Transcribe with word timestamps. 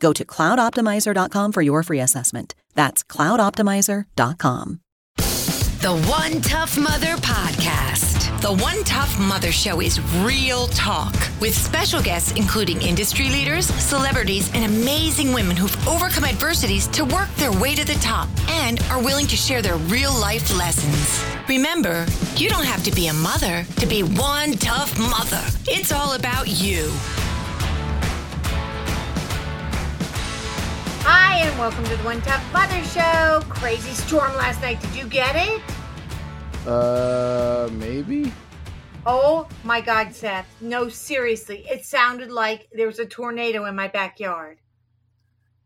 Go 0.00 0.12
to 0.12 0.24
cloudoptimizer.com 0.24 1.52
for 1.52 1.62
your 1.62 1.82
free 1.82 2.00
assessment. 2.00 2.54
That's 2.74 3.02
cloudoptimizer.com. 3.04 4.80
The 5.86 5.96
One 6.08 6.40
Tough 6.40 6.76
Mother 6.76 7.14
Podcast. 7.16 8.40
The 8.40 8.52
One 8.62 8.82
Tough 8.84 9.18
Mother 9.20 9.52
Show 9.52 9.80
is 9.80 10.00
real 10.24 10.66
talk 10.68 11.14
with 11.40 11.54
special 11.54 12.02
guests, 12.02 12.32
including 12.32 12.82
industry 12.82 13.28
leaders, 13.28 13.66
celebrities, 13.66 14.50
and 14.52 14.64
amazing 14.64 15.32
women 15.32 15.56
who've 15.56 15.88
overcome 15.88 16.24
adversities 16.24 16.86
to 16.88 17.04
work 17.04 17.28
their 17.36 17.52
way 17.52 17.74
to 17.74 17.84
the 17.84 17.94
top 18.00 18.28
and 18.48 18.80
are 18.90 19.02
willing 19.02 19.26
to 19.28 19.36
share 19.36 19.62
their 19.62 19.76
real 19.76 20.12
life 20.18 20.56
lessons. 20.56 21.24
Remember, 21.48 22.04
you 22.36 22.48
don't 22.48 22.64
have 22.66 22.82
to 22.84 22.90
be 22.90 23.06
a 23.06 23.14
mother 23.14 23.64
to 23.76 23.86
be 23.86 24.02
one 24.02 24.52
tough 24.52 24.98
mother. 24.98 25.42
It's 25.66 25.92
all 25.92 26.14
about 26.14 26.48
you. 26.48 26.90
And 31.46 31.58
welcome 31.60 31.84
to 31.84 31.96
the 31.96 32.02
One 32.02 32.20
Tough 32.22 32.52
Mother 32.52 32.82
Show. 32.86 33.40
Crazy 33.48 33.92
storm 33.92 34.34
last 34.34 34.60
night. 34.62 34.80
Did 34.80 34.96
you 34.96 35.06
get 35.06 35.36
it? 35.36 35.62
Uh, 36.66 37.68
maybe. 37.74 38.32
Oh 39.04 39.46
my 39.62 39.80
God, 39.80 40.12
Seth. 40.12 40.48
No, 40.60 40.88
seriously. 40.88 41.64
It 41.70 41.84
sounded 41.84 42.32
like 42.32 42.68
there 42.72 42.88
was 42.88 42.98
a 42.98 43.06
tornado 43.06 43.64
in 43.66 43.76
my 43.76 43.86
backyard. 43.86 44.58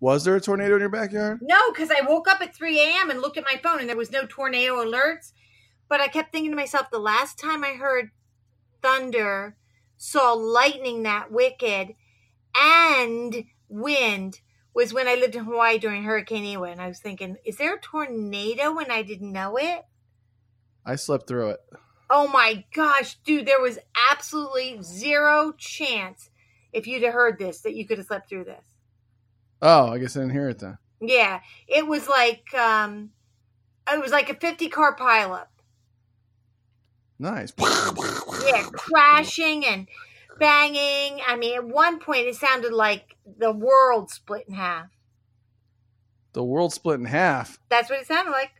Was 0.00 0.24
there 0.24 0.36
a 0.36 0.40
tornado 0.40 0.74
in 0.74 0.80
your 0.80 0.90
backyard? 0.90 1.38
No, 1.40 1.72
because 1.72 1.90
I 1.90 2.06
woke 2.06 2.28
up 2.28 2.42
at 2.42 2.54
3 2.54 2.78
a.m. 2.78 3.08
and 3.08 3.22
looked 3.22 3.38
at 3.38 3.44
my 3.44 3.58
phone 3.62 3.80
and 3.80 3.88
there 3.88 3.96
was 3.96 4.12
no 4.12 4.26
tornado 4.28 4.84
alerts. 4.84 5.32
But 5.88 6.02
I 6.02 6.08
kept 6.08 6.30
thinking 6.30 6.50
to 6.50 6.56
myself, 6.56 6.90
the 6.90 6.98
last 6.98 7.38
time 7.38 7.64
I 7.64 7.70
heard 7.70 8.10
thunder, 8.82 9.56
saw 9.96 10.34
lightning 10.34 11.04
that 11.04 11.32
wicked, 11.32 11.94
and 12.54 13.44
wind 13.70 14.40
was 14.74 14.92
when 14.92 15.08
I 15.08 15.14
lived 15.14 15.36
in 15.36 15.44
Hawaii 15.44 15.78
during 15.78 16.04
Hurricane 16.04 16.44
Iwa. 16.44 16.70
And 16.70 16.80
I 16.80 16.88
was 16.88 17.00
thinking, 17.00 17.36
is 17.44 17.56
there 17.56 17.74
a 17.74 17.80
tornado 17.80 18.74
when 18.74 18.90
I 18.90 19.02
didn't 19.02 19.32
know 19.32 19.56
it? 19.56 19.84
I 20.84 20.96
slept 20.96 21.26
through 21.26 21.50
it. 21.50 21.60
Oh 22.08 22.26
my 22.26 22.64
gosh, 22.74 23.16
dude, 23.24 23.46
there 23.46 23.60
was 23.60 23.78
absolutely 24.10 24.78
zero 24.82 25.52
chance 25.56 26.30
if 26.72 26.86
you'd 26.86 27.04
have 27.04 27.14
heard 27.14 27.38
this 27.38 27.60
that 27.60 27.74
you 27.74 27.86
could 27.86 27.98
have 27.98 28.06
slept 28.08 28.28
through 28.28 28.44
this. 28.44 28.64
Oh, 29.62 29.88
I 29.88 29.98
guess 29.98 30.16
I 30.16 30.20
didn't 30.20 30.32
hear 30.32 30.48
it 30.48 30.58
then. 30.58 30.78
Yeah, 31.00 31.40
it 31.68 31.86
was 31.86 32.08
like 32.08 32.52
um 32.54 33.10
it 33.90 34.00
was 34.00 34.12
like 34.12 34.28
a 34.30 34.34
50 34.34 34.68
car 34.68 34.96
pileup. 34.96 35.46
Nice. 37.18 37.52
Yeah, 37.58 38.68
crashing 38.72 39.64
and 39.66 39.86
banging. 40.40 41.20
I 41.26 41.36
mean, 41.36 41.54
at 41.54 41.64
one 41.64 42.00
point 42.00 42.26
it 42.26 42.34
sounded 42.34 42.72
like 42.72 43.16
the 43.38 43.52
world 43.52 44.10
split 44.10 44.46
in 44.48 44.54
half. 44.54 44.88
The 46.32 46.42
world 46.42 46.72
split 46.72 46.98
in 46.98 47.06
half. 47.06 47.58
That's 47.68 47.88
what 47.90 48.00
it 48.00 48.06
sounded 48.06 48.32
like. 48.32 48.50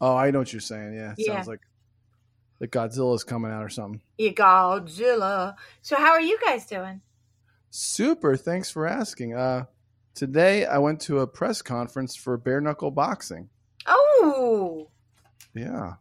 Oh, 0.00 0.14
I 0.16 0.30
know 0.30 0.38
what 0.38 0.52
you're 0.52 0.60
saying. 0.60 0.94
Yeah, 0.94 1.12
it 1.12 1.16
Yeah. 1.18 1.34
sounds 1.34 1.48
like 1.48 1.60
like 2.60 2.70
Godzilla's 2.70 3.24
coming 3.24 3.50
out 3.50 3.64
or 3.64 3.70
something. 3.70 4.02
Yeah, 4.18 4.32
Godzilla. 4.32 5.54
So 5.80 5.96
how 5.96 6.10
are 6.10 6.20
you 6.20 6.38
guys 6.44 6.66
doing? 6.66 7.00
Super. 7.70 8.36
Thanks 8.36 8.70
for 8.70 8.86
asking. 8.86 9.34
Uh, 9.34 9.64
today 10.14 10.66
I 10.66 10.76
went 10.78 11.00
to 11.02 11.20
a 11.20 11.26
press 11.26 11.62
conference 11.62 12.14
for 12.16 12.36
bare 12.36 12.60
knuckle 12.60 12.90
boxing. 12.90 13.48
Oh, 13.86 14.90
Yeah, 15.54 15.94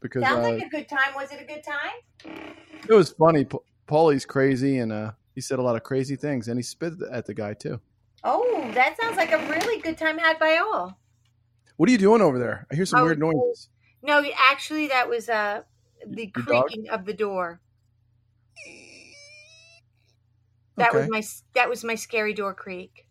because 0.00 0.22
sounds 0.22 0.44
uh, 0.46 0.50
like 0.50 0.62
a 0.62 0.68
good 0.68 0.88
time. 0.88 1.14
Was 1.14 1.30
it 1.30 1.40
a 1.40 1.44
good 1.44 1.62
time? 1.62 2.42
it 2.88 2.92
was 2.92 3.12
funny. 3.12 3.46
Pa- 3.86 3.94
Paulie's 3.94 4.24
crazy, 4.26 4.78
and 4.78 4.92
uh, 4.92 5.12
he 5.34 5.40
said 5.40 5.58
a 5.58 5.62
lot 5.62 5.76
of 5.76 5.82
crazy 5.82 6.16
things, 6.16 6.48
and 6.48 6.58
he 6.58 6.62
spit 6.62 6.94
at 7.10 7.26
the 7.26 7.34
guy 7.34 7.54
too. 7.54 7.80
Oh, 8.22 8.70
that 8.74 8.96
sounds 9.00 9.16
like 9.16 9.32
a 9.32 9.38
really 9.50 9.80
good 9.80 9.98
time 9.98 10.18
had 10.18 10.38
by 10.38 10.56
all. 10.56 10.98
What 11.76 11.88
are 11.88 11.92
you 11.92 11.98
doing 11.98 12.22
over 12.22 12.38
there? 12.38 12.66
I 12.70 12.74
hear 12.74 12.86
some 12.86 13.00
Oh, 13.00 13.04
weird 13.04 13.18
noises. 13.18 13.68
No, 14.02 14.24
actually, 14.50 14.88
that 14.88 15.08
was 15.08 15.28
uh 15.28 15.62
the 16.06 16.30
Your 16.36 16.44
dog? 16.44 16.66
creaking 16.66 16.88
of 16.90 17.04
the 17.04 17.14
door. 17.14 17.60
That 20.76 20.92
was 20.92 21.08
my 21.08 21.22
that 21.54 21.68
was 21.68 21.84
my 21.84 21.94
scary 21.94 22.34
door 22.34 22.52
creak. 22.54 23.06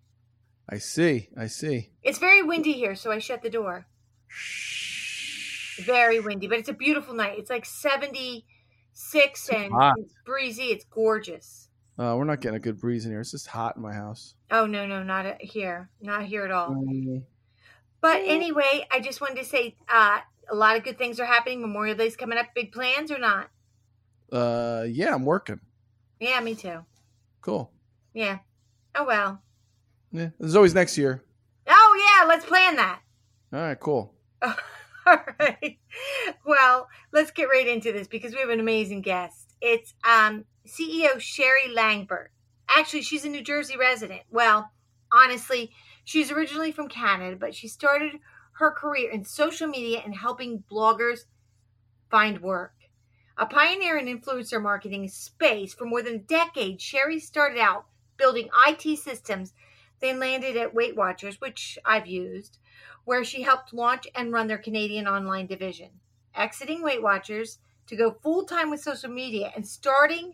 I 0.69 0.77
see. 0.77 1.29
I 1.37 1.47
see. 1.47 1.91
It's 2.01 2.19
very 2.19 2.41
windy 2.41 2.73
here, 2.73 2.95
so 2.95 3.11
I 3.11 3.19
shut 3.19 3.41
the 3.41 3.49
door. 3.49 3.85
Very 5.85 6.19
windy, 6.19 6.47
but 6.47 6.59
it's 6.59 6.69
a 6.69 6.73
beautiful 6.73 7.13
night. 7.13 7.37
It's 7.39 7.49
like 7.49 7.65
seventy 7.65 8.45
six 8.93 9.49
and 9.49 9.71
hot. 9.73 9.95
it's 9.99 10.13
breezy. 10.25 10.65
It's 10.65 10.85
gorgeous. 10.85 11.69
Uh, 11.97 12.15
we're 12.17 12.23
not 12.23 12.41
getting 12.41 12.55
a 12.55 12.59
good 12.59 12.79
breeze 12.79 13.05
in 13.05 13.11
here. 13.11 13.21
It's 13.21 13.31
just 13.31 13.47
hot 13.47 13.75
in 13.75 13.81
my 13.81 13.93
house. 13.93 14.33
Oh 14.49 14.65
no, 14.65 14.85
no, 14.87 15.03
not 15.03 15.41
here, 15.41 15.89
not 16.01 16.23
here 16.23 16.43
at 16.45 16.51
all. 16.51 16.71
Um, 16.71 17.23
But 18.01 18.21
anyway, 18.25 18.85
I 18.91 18.99
just 18.99 19.21
wanted 19.21 19.37
to 19.37 19.45
say 19.45 19.75
uh, 19.87 20.19
a 20.49 20.55
lot 20.55 20.75
of 20.75 20.83
good 20.83 20.97
things 20.97 21.19
are 21.19 21.25
happening. 21.25 21.61
Memorial 21.61 21.95
Day's 21.95 22.15
coming 22.15 22.37
up. 22.37 22.47
Big 22.55 22.71
plans 22.71 23.11
or 23.11 23.19
not? 23.19 23.49
uh, 24.31 24.85
yeah, 24.89 25.13
I'm 25.13 25.25
working. 25.25 25.59
Yeah, 26.19 26.39
me 26.39 26.55
too. 26.55 26.79
Cool. 27.41 27.71
Yeah. 28.13 28.39
Oh 28.95 29.05
well. 29.05 29.41
Yeah, 30.11 30.29
there's 30.39 30.55
always 30.55 30.73
next 30.73 30.97
year. 30.97 31.23
Oh 31.67 32.17
yeah, 32.21 32.27
let's 32.27 32.45
plan 32.45 32.75
that. 32.77 33.01
All 33.51 33.59
right, 33.59 33.79
cool. 33.79 34.13
All 35.07 35.19
right. 35.39 35.77
Well, 36.45 36.87
let's 37.11 37.31
get 37.31 37.49
right 37.49 37.67
into 37.67 37.91
this 37.91 38.07
because 38.07 38.33
we 38.33 38.39
have 38.39 38.49
an 38.49 38.59
amazing 38.59 39.01
guest. 39.01 39.55
It's 39.61 39.93
um, 40.07 40.45
CEO 40.65 41.19
Sherry 41.19 41.69
Langburt. 41.69 42.27
Actually, 42.69 43.01
she's 43.01 43.25
a 43.25 43.29
New 43.29 43.43
Jersey 43.43 43.77
resident. 43.77 44.21
Well, 44.31 44.71
honestly, 45.11 45.71
she's 46.03 46.31
originally 46.31 46.71
from 46.71 46.87
Canada, 46.87 47.35
but 47.35 47.53
she 47.53 47.67
started 47.67 48.13
her 48.53 48.71
career 48.71 49.11
in 49.11 49.25
social 49.25 49.67
media 49.67 50.01
and 50.05 50.15
helping 50.15 50.63
bloggers 50.71 51.21
find 52.09 52.41
work. 52.41 52.73
A 53.37 53.45
pioneer 53.45 53.97
in 53.97 54.05
influencer 54.05 54.61
marketing 54.61 55.07
space 55.09 55.73
for 55.73 55.85
more 55.85 56.03
than 56.03 56.15
a 56.15 56.19
decade, 56.19 56.79
Sherry 56.79 57.19
started 57.19 57.59
out 57.59 57.85
building 58.15 58.49
IT 58.67 58.99
systems, 58.99 59.53
then 59.99 60.19
landed 60.19 60.55
at 60.55 60.73
Weight 60.73 60.95
Watchers, 60.95 61.41
which 61.41 61.79
I've 61.83 62.05
used, 62.05 62.59
where 63.05 63.23
she 63.23 63.41
helped 63.41 63.73
launch 63.73 64.07
and 64.15 64.31
run 64.31 64.47
their 64.47 64.57
Canadian 64.57 65.07
online 65.07 65.45
division. 65.47 65.89
Exiting 66.35 66.81
Weight 66.81 67.01
Watchers 67.01 67.59
to 67.87 67.95
go 67.95 68.11
full 68.23 68.45
time 68.45 68.69
with 68.69 68.81
social 68.81 69.09
media 69.09 69.51
and 69.55 69.67
starting 69.67 70.33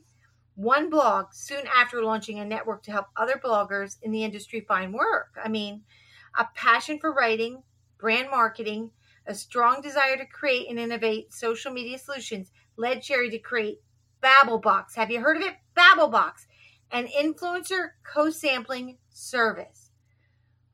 one 0.56 0.90
blog 0.90 1.28
soon 1.32 1.66
after 1.76 2.04
launching 2.04 2.40
a 2.40 2.46
network 2.46 2.84
to 2.84 2.92
help 2.92 3.08
other 3.16 3.40
bloggers 3.44 3.98
in 4.02 4.12
the 4.12 4.24
industry 4.24 4.62
find 4.62 4.94
work. 4.94 5.30
I 5.42 5.48
mean, 5.48 5.84
a 6.38 6.48
passion 6.54 7.00
for 7.00 7.14
writing, 7.14 7.64
brand 7.98 8.30
marketing, 8.30 8.92
a 9.26 9.34
strong 9.34 9.82
desire 9.82 10.18
to 10.18 10.26
create 10.26 10.70
and 10.70 10.80
innovate 10.80 11.34
social 11.34 11.72
media 11.72 11.98
solutions 11.98 12.52
led 12.78 13.04
Sherry 13.04 13.30
to 13.30 13.40
create 13.40 13.80
BabbleBoxx. 14.22 14.96
Have 14.96 15.12
you 15.12 15.22
heard 15.22 15.38
of 15.38 15.44
it? 15.44 15.56
BabbleBoxx, 15.78 16.46
an 16.92 17.08
influencer 17.08 17.92
co-sampling 18.04 18.98
service. 19.10 19.79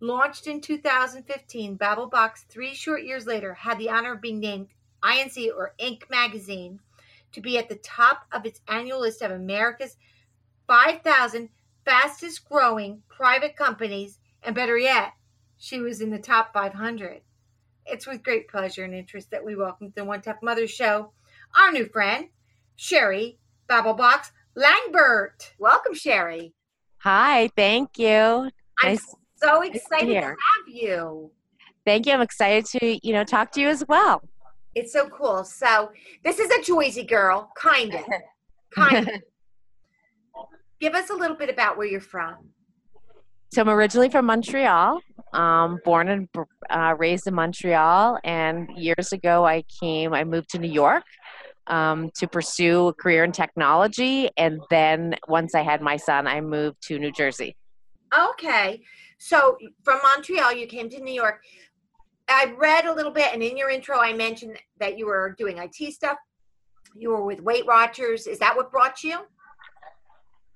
Launched 0.01 0.47
in 0.47 0.59
2015, 0.59 1.77
BabbleBoxx, 1.77 2.45
three 2.49 2.73
short 2.73 3.03
years 3.03 3.25
later, 3.25 3.53
had 3.53 3.79
the 3.79 3.89
honor 3.89 4.13
of 4.13 4.21
being 4.21 4.39
named 4.39 4.67
INC 5.01 5.49
or 5.55 5.73
Inc. 5.79 6.09
magazine 6.09 6.79
to 7.31 7.41
be 7.41 7.57
at 7.57 7.69
the 7.69 7.75
top 7.75 8.25
of 8.31 8.45
its 8.45 8.61
annual 8.67 8.99
list 8.99 9.21
of 9.21 9.31
America's 9.31 9.95
5,000 10.67 11.49
fastest 11.85 12.47
growing 12.47 13.03
private 13.07 13.55
companies, 13.55 14.19
and 14.43 14.53
better 14.53 14.77
yet, 14.77 15.13
she 15.57 15.79
was 15.79 16.01
in 16.01 16.09
the 16.09 16.19
top 16.19 16.53
500. 16.53 17.21
It's 17.85 18.07
with 18.07 18.23
great 18.23 18.47
pleasure 18.49 18.83
and 18.83 18.93
interest 18.93 19.31
that 19.31 19.45
we 19.45 19.55
welcome 19.55 19.89
to 19.89 19.95
the 19.95 20.05
One 20.05 20.21
Tough 20.21 20.41
Mother 20.41 20.67
Show 20.67 21.11
our 21.55 21.71
new 21.71 21.85
friend, 21.85 22.27
Sherry 22.75 23.37
BabbleBoxx 23.69 24.31
Langburt. 24.57 25.53
Welcome, 25.57 25.93
Sherry. 25.93 26.53
Hi, 26.97 27.49
thank 27.55 27.97
you. 27.97 28.07
I'm 28.09 28.51
Nice- 28.83 29.15
so 29.35 29.61
excited 29.61 30.13
to 30.13 30.21
have 30.21 30.35
you. 30.67 31.31
Thank 31.85 32.07
you. 32.07 32.13
I'm 32.13 32.21
excited 32.21 32.65
to, 32.79 33.07
you 33.07 33.13
know, 33.13 33.23
talk 33.23 33.51
to 33.51 33.61
you 33.61 33.67
as 33.67 33.83
well. 33.87 34.21
It's 34.73 34.91
so 34.91 35.07
cool. 35.09 35.43
So 35.43 35.91
this 36.23 36.39
is 36.39 36.49
a 36.51 36.59
Joyzy 36.59 37.07
girl, 37.07 37.51
kind 37.57 37.93
of. 37.95 38.01
Kind 38.75 39.07
of. 39.07 39.21
Give 40.81 40.95
us 40.95 41.09
a 41.09 41.13
little 41.13 41.37
bit 41.37 41.49
about 41.49 41.77
where 41.77 41.87
you're 41.87 42.01
from. 42.01 42.49
So 43.53 43.61
I'm 43.61 43.69
originally 43.69 44.09
from 44.09 44.25
Montreal, 44.25 44.99
um, 45.31 45.79
born 45.85 46.09
and 46.09 46.27
uh, 46.69 46.93
raised 46.97 47.25
in 47.25 47.35
Montreal. 47.35 48.19
And 48.25 48.67
years 48.75 49.13
ago, 49.13 49.45
I 49.45 49.63
came, 49.79 50.13
I 50.13 50.25
moved 50.25 50.49
to 50.49 50.59
New 50.59 50.69
York 50.69 51.05
um, 51.67 52.11
to 52.17 52.27
pursue 52.27 52.87
a 52.87 52.93
career 52.93 53.23
in 53.23 53.31
technology. 53.31 54.29
And 54.35 54.59
then 54.69 55.15
once 55.29 55.55
I 55.55 55.61
had 55.61 55.81
my 55.81 55.95
son, 55.95 56.27
I 56.27 56.41
moved 56.41 56.85
to 56.87 56.99
New 56.99 57.13
Jersey. 57.13 57.55
Okay. 58.13 58.81
So 59.17 59.57
from 59.83 59.99
Montreal, 60.03 60.53
you 60.53 60.67
came 60.67 60.89
to 60.89 60.99
New 60.99 61.13
York. 61.13 61.41
I 62.27 62.53
read 62.57 62.85
a 62.85 62.93
little 62.93 63.11
bit, 63.11 63.33
and 63.33 63.43
in 63.43 63.57
your 63.57 63.69
intro, 63.69 63.99
I 63.99 64.13
mentioned 64.13 64.57
that 64.79 64.97
you 64.97 65.05
were 65.05 65.35
doing 65.37 65.57
IT 65.59 65.93
stuff. 65.93 66.17
You 66.95 67.09
were 67.09 67.23
with 67.23 67.41
Weight 67.41 67.67
Watchers. 67.67 68.25
Is 68.25 68.39
that 68.39 68.55
what 68.55 68.71
brought 68.71 69.03
you? 69.03 69.19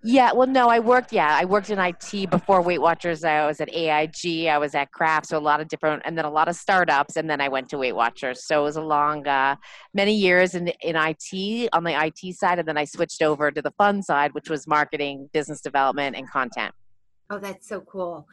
Yeah, 0.02 0.32
well, 0.32 0.48
no, 0.48 0.70
I 0.70 0.80
worked. 0.80 1.12
Yeah, 1.12 1.38
I 1.38 1.44
worked 1.44 1.70
in 1.70 1.78
IT 1.78 2.30
before 2.30 2.62
Weight 2.62 2.82
Watchers. 2.82 3.26
I 3.26 3.46
was 3.46 3.60
at 3.60 3.70
AIG. 3.74 4.48
I 4.48 4.58
was 4.58 4.74
at 4.74 4.92
Kraft, 4.94 5.26
so 5.26 5.38
a 5.38 5.40
lot 5.40 5.60
of 5.60 5.68
different, 5.68 6.04
and 6.06 6.18
then 6.18 6.24
a 6.24 6.30
lot 6.30 6.48
of 6.48 6.56
startups, 6.56 7.18
and 7.18 7.30
then 7.30 7.42
I 7.42 7.50
went 7.50 7.68
to 7.70 7.78
Weight 7.78 7.96
Watchers. 7.96 8.46
So 8.48 8.62
it 8.62 8.64
was 8.64 8.78
a 8.78 8.82
long, 8.82 9.28
uh, 9.28 9.58
many 9.94 10.16
years 10.16 10.56
in 10.56 10.70
in 10.82 10.96
IT 10.96 11.70
on 11.74 11.84
the 11.84 12.02
IT 12.02 12.34
side, 12.36 12.60
and 12.60 12.68
then 12.68 12.78
I 12.78 12.86
switched 12.86 13.22
over 13.22 13.52
to 13.52 13.62
the 13.62 13.72
fun 13.72 14.02
side, 14.02 14.34
which 14.34 14.50
was 14.50 14.66
marketing, 14.68 15.30
business 15.34 15.60
development, 15.60 16.16
and 16.16 16.30
content. 16.30 16.74
Oh, 17.30 17.40
that's 17.40 17.68
so 17.68 17.82
cool. 17.82 18.28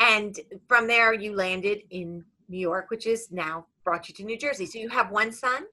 And 0.00 0.38
from 0.68 0.86
there, 0.86 1.12
you 1.14 1.34
landed 1.34 1.82
in 1.90 2.24
New 2.48 2.58
York, 2.58 2.90
which 2.90 3.06
is 3.06 3.28
now 3.30 3.66
brought 3.84 4.08
you 4.08 4.14
to 4.16 4.24
New 4.24 4.36
Jersey. 4.38 4.66
So 4.66 4.78
you 4.78 4.88
have 4.90 5.10
one 5.10 5.32
son? 5.32 5.64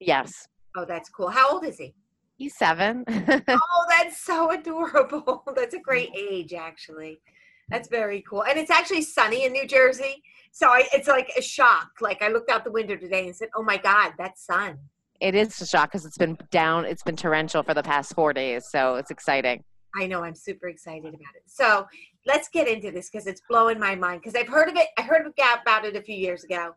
Yes, 0.00 0.46
Oh, 0.76 0.84
that's 0.84 1.08
cool. 1.08 1.28
How 1.28 1.50
old 1.50 1.64
is 1.64 1.78
he? 1.78 1.94
he's 2.36 2.54
seven. 2.56 3.04
Oh, 3.48 3.84
that's 3.88 4.18
so 4.18 4.52
adorable. 4.52 5.42
That's 5.56 5.74
a 5.74 5.80
great 5.80 6.10
age, 6.16 6.52
actually. 6.54 7.20
That's 7.68 7.88
very 7.88 8.22
cool. 8.28 8.44
And 8.44 8.58
it's 8.58 8.70
actually 8.70 9.02
sunny 9.02 9.44
in 9.44 9.52
New 9.52 9.66
Jersey. 9.66 10.22
So 10.52 10.68
I, 10.68 10.84
it's 10.92 11.08
like 11.08 11.30
a 11.36 11.42
shock. 11.42 11.88
Like 12.00 12.22
I 12.22 12.28
looked 12.28 12.50
out 12.50 12.62
the 12.64 12.70
window 12.70 12.94
today 12.96 13.26
and 13.26 13.34
said, 13.34 13.48
oh 13.56 13.62
my 13.62 13.76
God, 13.76 14.12
that's 14.18 14.46
sun. 14.46 14.78
it 15.20 15.34
is 15.34 15.60
a 15.60 15.66
shock 15.66 15.90
because 15.90 16.06
it's 16.06 16.18
been 16.18 16.38
down. 16.50 16.84
It's 16.84 17.02
been 17.02 17.16
torrential 17.16 17.62
for 17.64 17.74
the 17.74 17.82
past 17.82 18.14
four 18.14 18.32
days, 18.32 18.66
so 18.70 18.96
it's 18.96 19.10
exciting. 19.10 19.64
I 19.96 20.06
know. 20.06 20.22
I'm 20.22 20.34
super 20.34 20.68
excited 20.68 21.08
about 21.08 21.34
it. 21.34 21.42
So 21.46 21.86
let's 22.28 22.48
get 22.48 22.68
into 22.68 22.92
this 22.92 23.10
because 23.10 23.26
it's 23.26 23.40
blowing 23.48 23.80
my 23.80 23.96
mind. 23.96 24.20
Because 24.20 24.40
I've 24.40 24.48
heard 24.48 24.68
of 24.68 24.76
it. 24.76 24.88
I 24.96 25.02
heard 25.02 25.26
about 25.26 25.84
it 25.84 25.96
a 25.96 26.02
few 26.02 26.14
years 26.14 26.44
ago, 26.44 26.74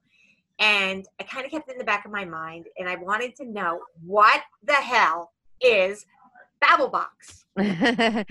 and 0.58 1.06
I 1.20 1.24
kind 1.24 1.46
of 1.46 1.52
kept 1.52 1.70
it 1.70 1.74
in 1.74 1.78
the 1.78 1.84
back 1.84 2.06
of 2.06 2.12
my 2.12 2.26
mind. 2.26 2.68
And 2.80 2.90
I 2.90 2.96
wanted 2.96 3.36
to 3.36 3.46
know 3.46 3.82
what 4.04 4.42
the 4.64 4.74
hell 4.74 5.34
is 5.62 6.06
BabbleBoxx. 6.64 7.46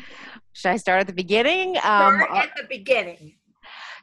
Should 0.53 0.71
I 0.71 0.77
start 0.77 1.01
at 1.03 1.07
the 1.07 1.13
beginning? 1.13 1.77
Um, 1.77 2.21
Start 2.21 2.31
at 2.33 2.51
the 2.57 2.67
beginning. 2.69 3.35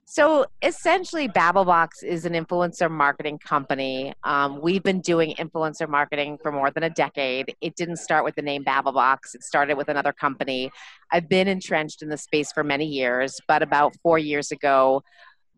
So 0.10 0.46
essentially, 0.62 1.28
BabbleBoxx 1.28 2.02
is 2.02 2.24
an 2.24 2.32
influencer 2.32 2.90
marketing 2.90 3.40
company. 3.40 4.14
Um, 4.24 4.62
we've 4.62 4.82
been 4.82 5.02
doing 5.02 5.36
influencer 5.38 5.88
marketing 5.88 6.38
for 6.42 6.50
more 6.50 6.72
than 6.72 6.84
a 6.84 6.90
decade. 6.90 7.54
It 7.60 7.76
didn't 7.76 7.98
start 7.98 8.24
with 8.24 8.36
the 8.36 8.42
name 8.42 8.64
BabbleBoxx, 8.64 9.36
it 9.36 9.44
started 9.44 9.76
with 9.76 9.90
another 9.90 10.14
company. 10.14 10.72
I've 11.12 11.28
been 11.28 11.50
entrenched 11.50 12.02
in 12.02 12.08
the 12.08 12.16
space 12.16 12.54
for 12.54 12.64
many 12.64 12.86
years, 12.86 13.38
but 13.50 13.62
about 13.62 13.98
four 14.02 14.18
years 14.18 14.50
ago, 14.50 15.04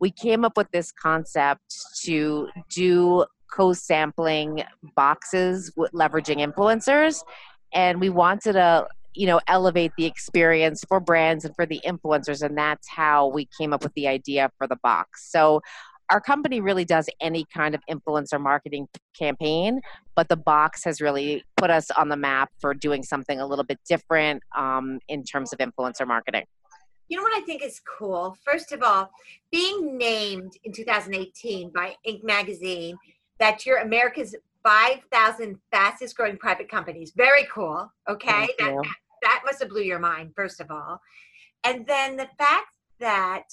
we 0.00 0.10
came 0.10 0.44
up 0.44 0.56
with 0.56 0.68
this 0.72 0.90
concept 0.90 1.72
to 2.02 2.48
do 2.74 3.26
co 3.52 3.72
sampling 3.72 4.64
boxes 4.96 5.72
with 5.76 5.92
leveraging 5.92 6.44
influencers. 6.44 7.22
And 7.72 8.00
we 8.00 8.08
wanted 8.08 8.54
to 8.54 8.88
you 9.14 9.26
know 9.26 9.40
elevate 9.46 9.92
the 9.96 10.06
experience 10.06 10.84
for 10.88 11.00
brands 11.00 11.44
and 11.44 11.54
for 11.54 11.66
the 11.66 11.80
influencers 11.84 12.42
and 12.42 12.56
that's 12.56 12.88
how 12.88 13.28
we 13.28 13.48
came 13.58 13.72
up 13.72 13.82
with 13.82 13.92
the 13.94 14.06
idea 14.06 14.50
for 14.58 14.66
the 14.66 14.76
box 14.82 15.30
so 15.30 15.60
our 16.10 16.20
company 16.20 16.60
really 16.60 16.84
does 16.84 17.08
any 17.20 17.46
kind 17.54 17.74
of 17.74 17.80
influencer 17.90 18.40
marketing 18.40 18.86
campaign 19.18 19.80
but 20.14 20.28
the 20.28 20.36
box 20.36 20.84
has 20.84 21.00
really 21.00 21.42
put 21.56 21.70
us 21.70 21.90
on 21.92 22.08
the 22.08 22.16
map 22.16 22.50
for 22.60 22.74
doing 22.74 23.02
something 23.02 23.40
a 23.40 23.46
little 23.46 23.64
bit 23.64 23.78
different 23.88 24.42
um, 24.56 24.98
in 25.08 25.22
terms 25.24 25.52
of 25.52 25.58
influencer 25.58 26.06
marketing 26.06 26.44
You 27.08 27.16
know 27.16 27.24
what 27.24 27.36
I 27.36 27.44
think 27.44 27.64
is 27.64 27.80
cool? 27.98 28.36
First 28.44 28.70
of 28.70 28.84
all, 28.84 29.10
being 29.50 29.98
named 29.98 30.52
in 30.62 30.72
2018 30.72 31.70
by 31.74 31.96
Inc. 32.06 32.22
magazine 32.22 32.96
that 33.40 33.66
you're 33.66 33.78
America's 33.78 34.36
5,000 34.62 35.56
fastest 35.70 36.16
growing 36.16 36.36
private 36.36 36.68
companies. 36.70 37.12
Very 37.16 37.46
cool. 37.52 37.90
Okay. 38.08 38.48
That, 38.58 38.82
that 39.22 39.42
must 39.44 39.60
have 39.60 39.70
blew 39.70 39.82
your 39.82 39.98
mind, 39.98 40.32
first 40.36 40.60
of 40.60 40.70
all. 40.70 41.00
And 41.64 41.86
then 41.86 42.16
the 42.16 42.28
fact 42.38 42.76
that 43.00 43.44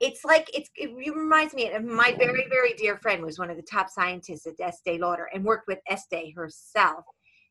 it's 0.00 0.24
like 0.24 0.48
it's 0.54 0.70
it 0.76 0.94
reminds 0.94 1.54
me 1.54 1.70
of 1.72 1.84
my 1.84 2.14
very 2.16 2.46
very 2.48 2.72
dear 2.74 2.98
friend 2.98 3.24
was 3.24 3.38
one 3.38 3.50
of 3.50 3.56
the 3.56 3.62
top 3.62 3.90
scientists 3.90 4.46
at 4.46 4.54
Estee 4.60 4.98
Lauder 4.98 5.28
and 5.32 5.44
worked 5.44 5.66
with 5.66 5.78
Estee 5.88 6.32
herself. 6.36 7.04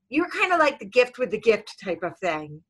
You're 0.10 0.30
kind 0.30 0.54
of 0.54 0.60
like 0.60 0.80
the 0.80 0.86
gift 0.86 1.18
with 1.18 1.32
the 1.32 1.40
gift 1.40 1.76
type 1.84 2.04
of 2.04 2.18
thing. 2.20 2.64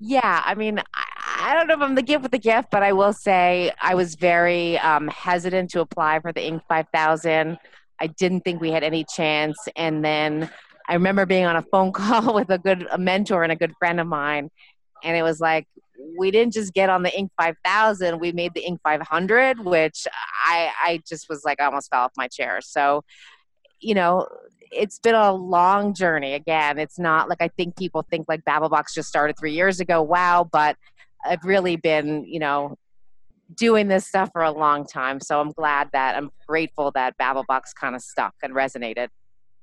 Yeah, 0.00 0.42
I 0.44 0.54
mean, 0.54 0.78
I, 0.78 1.04
I 1.40 1.54
don't 1.54 1.66
know 1.66 1.74
if 1.74 1.80
I'm 1.80 1.94
the 1.94 2.02
gift 2.02 2.22
with 2.22 2.32
the 2.32 2.38
gift, 2.38 2.68
but 2.70 2.82
I 2.82 2.92
will 2.92 3.12
say 3.12 3.72
I 3.82 3.94
was 3.94 4.14
very 4.14 4.78
um, 4.78 5.08
hesitant 5.08 5.70
to 5.70 5.80
apply 5.80 6.20
for 6.20 6.32
the 6.32 6.40
Inc. 6.40 6.62
5000. 6.68 7.58
I 8.00 8.08
didn't 8.08 8.42
think 8.42 8.60
we 8.60 8.70
had 8.70 8.84
any 8.84 9.04
chance. 9.04 9.58
And 9.76 10.04
then 10.04 10.50
I 10.88 10.94
remember 10.94 11.26
being 11.26 11.44
on 11.44 11.56
a 11.56 11.62
phone 11.62 11.92
call 12.00 12.34
with 12.34 12.50
a 12.50 12.58
good 12.58 12.86
a 12.90 12.98
mentor 12.98 13.42
and 13.42 13.52
a 13.52 13.56
good 13.56 13.74
friend 13.78 14.00
of 14.00 14.06
mine. 14.06 14.50
And 15.04 15.16
it 15.16 15.22
was 15.22 15.40
like, 15.40 15.66
we 16.16 16.30
didn't 16.30 16.52
just 16.52 16.74
get 16.74 16.90
on 16.90 17.02
the 17.02 17.10
Inc. 17.10 17.30
5000, 17.36 18.18
we 18.18 18.32
made 18.32 18.54
the 18.54 18.64
Inc. 18.68 18.78
500, 18.82 19.64
which 19.64 20.06
I, 20.44 20.70
I 20.82 21.02
just 21.08 21.28
was 21.28 21.44
like, 21.44 21.60
I 21.60 21.66
almost 21.66 21.90
fell 21.90 22.02
off 22.02 22.12
my 22.16 22.28
chair. 22.28 22.60
So, 22.60 23.04
you 23.80 23.94
know, 23.94 24.26
it's 24.72 24.98
been 24.98 25.14
a 25.14 25.32
long 25.32 25.94
journey. 25.94 26.34
Again, 26.34 26.78
it's 26.78 26.98
not 26.98 27.28
like 27.28 27.40
I 27.40 27.48
think 27.48 27.76
people 27.76 28.04
think 28.10 28.26
like 28.28 28.44
BabbleBoxx 28.44 28.94
just 28.94 29.08
started 29.08 29.38
three 29.38 29.52
years 29.52 29.80
ago. 29.80 30.02
Wow, 30.02 30.48
but 30.50 30.76
I've 31.24 31.44
really 31.44 31.76
been, 31.76 32.24
you 32.24 32.38
know, 32.38 32.76
doing 33.54 33.88
this 33.88 34.06
stuff 34.06 34.30
for 34.32 34.42
a 34.42 34.50
long 34.50 34.86
time. 34.86 35.20
So 35.20 35.40
I'm 35.40 35.52
glad 35.52 35.90
that 35.92 36.16
I'm 36.16 36.30
grateful 36.46 36.90
that 36.92 37.16
BabbleBoxx 37.18 37.74
kind 37.78 37.94
of 37.94 38.02
stuck 38.02 38.34
and 38.42 38.54
resonated. 38.54 39.08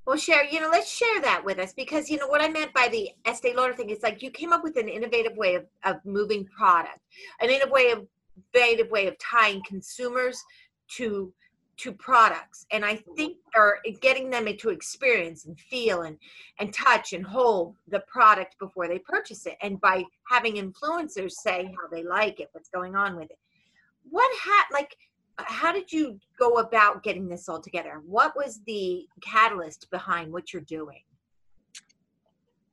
Well, 0.05 0.17
share, 0.17 0.45
you 0.45 0.59
know, 0.59 0.69
let's 0.69 0.91
share 0.91 1.21
that 1.21 1.43
with 1.43 1.57
us 1.57 1.73
because, 1.73 2.09
you 2.09 2.17
know, 2.17 2.27
what 2.27 2.41
I 2.41 2.47
meant 2.47 2.73
by 2.73 2.87
the 2.91 3.09
Estee 3.25 3.55
Lauder 3.55 3.73
thing 3.73 3.89
is 3.89 4.03
like 4.03 4.21
you 4.21 4.29
came 4.29 4.53
up 4.53 4.63
with 4.63 4.77
an 4.77 4.87
innovative 4.87 5.35
way 5.35 5.55
of, 5.55 5.65
of 5.83 5.97
moving 6.05 6.45
product, 6.45 6.99
an 7.41 7.49
innovative 7.49 7.71
way 7.71 7.91
of, 7.91 8.07
innovative 8.53 8.91
way 8.91 9.07
of 9.07 9.17
tying 9.17 9.61
consumers 9.65 10.43
to 10.89 11.33
to 11.77 11.91
products 11.91 12.65
and 12.71 12.85
i 12.85 12.95
think 13.17 13.37
or 13.55 13.79
getting 14.01 14.29
them 14.29 14.47
into 14.47 14.69
experience 14.69 15.45
and 15.45 15.59
feel 15.59 16.03
and 16.03 16.17
and 16.59 16.73
touch 16.73 17.11
and 17.11 17.25
hold 17.25 17.75
the 17.89 17.99
product 18.07 18.55
before 18.59 18.87
they 18.87 18.99
purchase 18.99 19.45
it 19.45 19.57
and 19.61 19.79
by 19.81 20.03
having 20.29 20.55
influencers 20.55 21.31
say 21.31 21.65
how 21.65 21.87
they 21.89 22.03
like 22.03 22.39
it 22.39 22.47
what's 22.53 22.69
going 22.69 22.95
on 22.95 23.17
with 23.17 23.29
it 23.29 23.37
what 24.09 24.29
had 24.39 24.63
like 24.71 24.95
how 25.37 25.71
did 25.71 25.91
you 25.91 26.17
go 26.39 26.59
about 26.59 27.03
getting 27.03 27.27
this 27.27 27.49
all 27.49 27.59
together 27.59 28.01
what 28.05 28.35
was 28.35 28.61
the 28.65 29.05
catalyst 29.21 29.89
behind 29.91 30.31
what 30.31 30.53
you're 30.53 30.61
doing 30.61 31.01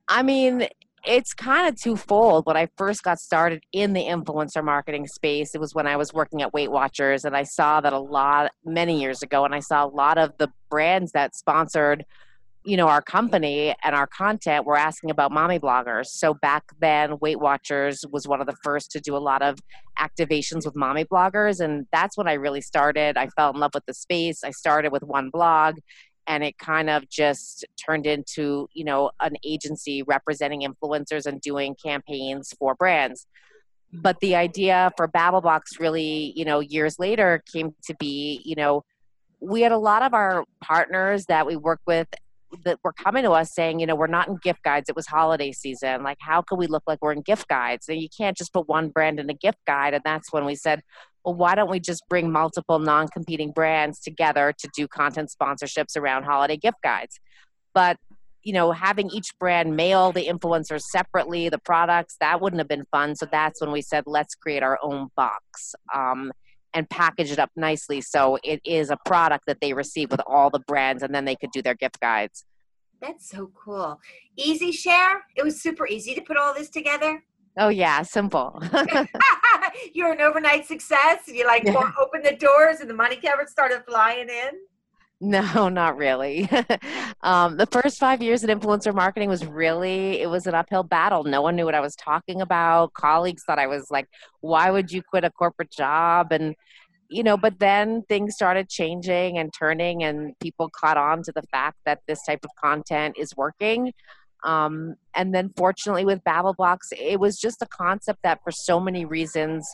I 0.09 0.23
mean, 0.23 0.69
it's 1.07 1.33
kind 1.33 1.67
of 1.67 1.81
twofold. 1.81 2.47
When 2.47 2.57
I 2.57 2.69
first 2.77 3.03
got 3.03 3.19
started 3.19 3.65
in 3.73 3.93
the 3.93 4.03
influencer 4.03 4.63
marketing 4.63 5.07
space, 5.07 5.55
it 5.55 5.61
was 5.61 5.75
when 5.75 5.87
I 5.87 5.97
was 5.97 6.13
working 6.13 6.43
at 6.43 6.53
Weight 6.53 6.71
Watchers, 6.71 7.25
and 7.25 7.37
I 7.37 7.45
saw 7.45 7.81
that 7.81 7.93
a 7.93 7.99
lot 7.99 8.53
many 8.65 9.01
years 9.01 9.23
ago, 9.23 9.45
and 9.45 9.55
I 9.55 9.61
saw 9.61 9.85
a 9.85 9.89
lot 9.89 10.19
of 10.19 10.37
the 10.39 10.49
brands 10.69 11.13
that 11.13 11.35
sponsored, 11.35 12.05
you 12.65 12.77
know, 12.77 12.89
our 12.89 13.03
company 13.03 13.75
and 13.83 13.95
our 13.95 14.07
content 14.07 14.65
were 14.65 14.77
asking 14.77 15.11
about 15.11 15.33
mommy 15.33 15.59
bloggers. 15.59 16.07
So 16.07 16.35
back 16.35 16.65
then, 16.81 17.19
Weight 17.21 17.41
Watchers 17.41 18.05
was 18.11 18.29
one 18.29 18.41
of 18.41 18.47
the 18.47 18.57
first 18.63 18.91
to 18.93 19.01
do 19.01 19.17
a 19.17 19.19
lot 19.19 19.43
of 19.43 19.59
activations 19.99 20.65
with 20.65 20.77
mommy 20.77 21.05
bloggers, 21.05 21.61
and 21.61 21.87
that's 21.93 22.17
when 22.17 22.29
I 22.29 22.35
really 22.35 22.61
started. 22.61 23.17
I 23.17 23.29
fell 23.29 23.51
in 23.51 23.59
love 23.59 23.73
with 23.75 23.87
the 23.87 23.95
space. 23.95 24.45
I 24.45 24.51
started 24.51 24.93
with 24.93 25.03
one 25.03 25.31
blog 25.31 25.79
and 26.29 26.45
it 26.45 26.57
kind 26.57 26.89
of 26.89 27.09
just 27.09 27.65
turned 27.85 28.07
into 28.07 28.69
you 28.75 28.85
know 28.85 29.11
an 29.19 29.35
agency 29.45 30.05
representing 30.05 30.63
influencers 30.63 31.27
and 31.27 31.41
doing 31.41 31.75
campaigns 31.85 32.55
for 32.61 32.77
brands 32.77 33.27
but 33.93 34.19
the 34.21 34.35
idea 34.35 34.91
for 34.97 35.07
BabbleBoxx 35.07 35.79
really, 35.79 36.33
you 36.35 36.45
know, 36.45 36.61
years 36.61 36.99
later 36.99 37.43
came 37.53 37.75
to 37.85 37.95
be, 37.97 38.41
you 38.45 38.55
know, 38.55 38.85
we 39.41 39.61
had 39.61 39.73
a 39.73 39.79
lot 39.79 40.03
of 40.03 40.15
our 40.15 40.45
partners 40.63 41.27
that 41.27 41.47
we 41.47 41.57
work 41.57 41.81
with 41.87 42.09
that 42.65 42.79
were 42.83 42.93
coming 42.93 43.25
to 43.25 43.33
us 43.33 43.55
saying, 43.55 43.81
you 43.81 43.87
know, 43.87 43.95
we're 43.95 44.07
not 44.07 44.29
in 44.29 44.39
gift 44.43 44.63
guides. 44.63 44.89
It 44.89 44.97
was 44.97 45.07
holiday 45.07 45.53
season. 45.53 46.03
Like, 46.03 46.19
how 46.21 46.43
can 46.43 46.59
we 46.59 46.67
look 46.67 46.83
like 46.87 46.99
we're 47.03 47.13
in 47.13 47.23
gift 47.23 47.49
guides? 47.49 47.89
And 47.89 48.01
you 48.01 48.09
can't 48.17 48.37
just 48.37 48.53
put 48.53 48.69
one 48.69 48.89
brand 48.89 49.21
in 49.21 49.29
a 49.31 49.35
gift 49.35 49.59
guide. 49.67 49.95
And 49.95 50.03
that's 50.05 50.33
when 50.33 50.45
we 50.45 50.55
said, 50.55 50.83
well, 51.25 51.35
why 51.35 51.55
don't 51.55 51.71
we 51.71 51.81
just 51.81 52.03
bring 52.09 52.31
multiple 52.31 52.79
non 52.79 53.09
competing 53.09 53.53
brands 53.53 54.01
together 54.01 54.53
to 54.59 54.69
do 54.75 54.89
content 54.89 55.31
sponsorships 55.31 55.97
around 55.97 56.25
holiday 56.25 56.57
gift 56.57 56.79
guides? 56.83 57.21
But 57.75 57.97
you 58.43 58.53
know, 58.53 58.73
having 58.73 59.09
each 59.11 59.29
brand 59.39 59.77
mail 59.77 60.11
the 60.11 60.27
influencers 60.27 60.81
separately, 60.81 61.49
the 61.49 61.61
products, 61.61 62.17
that 62.19 62.41
wouldn't 62.41 62.59
have 62.59 62.69
been 62.69 62.85
fun. 62.91 63.15
So 63.15 63.27
that's 63.31 63.61
when 63.61 63.71
we 63.71 63.83
said, 63.83 64.03
let's 64.07 64.35
create 64.35 64.65
our 64.65 64.79
own 64.83 65.09
box. 65.17 65.75
Um, 65.95 66.33
and 66.75 66.89
package 66.89 67.31
it 67.31 67.39
up 67.39 67.51
nicely 67.55 68.01
so 68.01 68.39
it 68.43 68.61
is 68.65 68.91
a 68.91 68.97
product 69.05 69.45
that 69.47 69.59
they 69.61 69.73
receive 69.73 70.11
with 70.11 70.23
all 70.27 70.51
the 70.51 70.61
brands 70.61 71.03
and 71.03 71.15
then 71.15 71.25
they 71.25 71.37
could 71.37 71.51
do 71.53 71.63
their 71.63 71.75
gift 71.75 72.01
guides. 72.01 72.45
That's 73.03 73.29
so 73.29 73.51
cool. 73.55 74.01
Easy 74.37 74.71
share? 74.71 75.25
It 75.35 75.43
was 75.43 75.61
super 75.61 75.89
easy 75.89 76.15
to 76.15 76.21
put 76.21 76.37
all 76.37 76.55
this 76.55 76.71
together. 76.71 77.25
Oh 77.59 77.69
yeah, 77.69 78.03
simple. 78.03 78.63
You're 79.93 80.13
an 80.13 80.21
overnight 80.21 80.67
success. 80.67 81.23
You 81.27 81.45
like 81.45 81.65
yeah. 81.65 81.91
open 82.01 82.23
the 82.23 82.37
doors 82.37 82.79
and 82.81 82.89
the 82.89 82.95
money 82.95 83.17
covers 83.17 83.51
started 83.51 83.83
flying 83.87 84.29
in. 84.29 84.53
No, 85.21 85.69
not 85.69 85.97
really. 85.97 86.49
um, 87.23 87.57
the 87.57 87.67
first 87.67 87.99
five 87.99 88.23
years 88.23 88.45
in 88.45 88.57
influencer 88.57 88.95
marketing 88.95 89.29
was 89.29 89.45
really, 89.45 90.21
it 90.21 90.31
was 90.31 90.47
an 90.47 90.55
uphill 90.55 90.85
battle. 90.85 91.25
No 91.25 91.43
one 91.43 91.57
knew 91.57 91.65
what 91.65 91.75
I 91.75 91.81
was 91.81 91.97
talking 91.97 92.41
about. 92.41 92.93
Colleagues 92.93 93.43
thought 93.45 93.59
I 93.59 93.67
was 93.67 93.91
like, 93.91 94.09
why 94.41 94.71
would 94.71 94.93
you 94.93 95.03
quit 95.03 95.25
a 95.25 95.31
corporate 95.31 95.71
job? 95.71 96.31
And, 96.31 96.55
you 97.13 97.23
know, 97.23 97.37
but 97.37 97.59
then 97.59 98.03
things 98.09 98.35
started 98.35 98.69
changing 98.69 99.39
and 99.39 99.53
turning, 99.57 100.03
and 100.03 100.33
people 100.41 100.71
caught 100.71 100.97
on 100.97 101.23
to 101.25 101.33
the 101.33 101.43
fact 101.51 101.79
that 101.85 102.01
this 102.09 102.25
type 102.25 102.41
of 102.45 102.51
content 102.63 103.17
is 103.19 103.37
working. 103.37 103.93
Um, 104.45 104.97
and 105.15 105.35
then 105.35 105.53
fortunately 105.57 106.05
with 106.05 106.25
BabbleBoxx, 106.25 106.79
it 106.99 107.21
was 107.21 107.39
just 107.39 107.63
a 107.63 107.67
concept 107.67 108.21
that 108.25 108.41
for 108.43 108.51
so 108.51 108.81
many 108.81 109.05
reasons, 109.05 109.69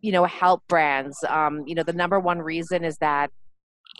you 0.00 0.10
know, 0.10 0.24
help 0.24 0.62
brands. 0.68 1.16
Um, 1.28 1.62
you 1.66 1.74
know, 1.74 1.84
the 1.84 1.92
number 1.92 2.18
one 2.18 2.40
reason 2.40 2.84
is 2.84 2.96
that 2.98 3.30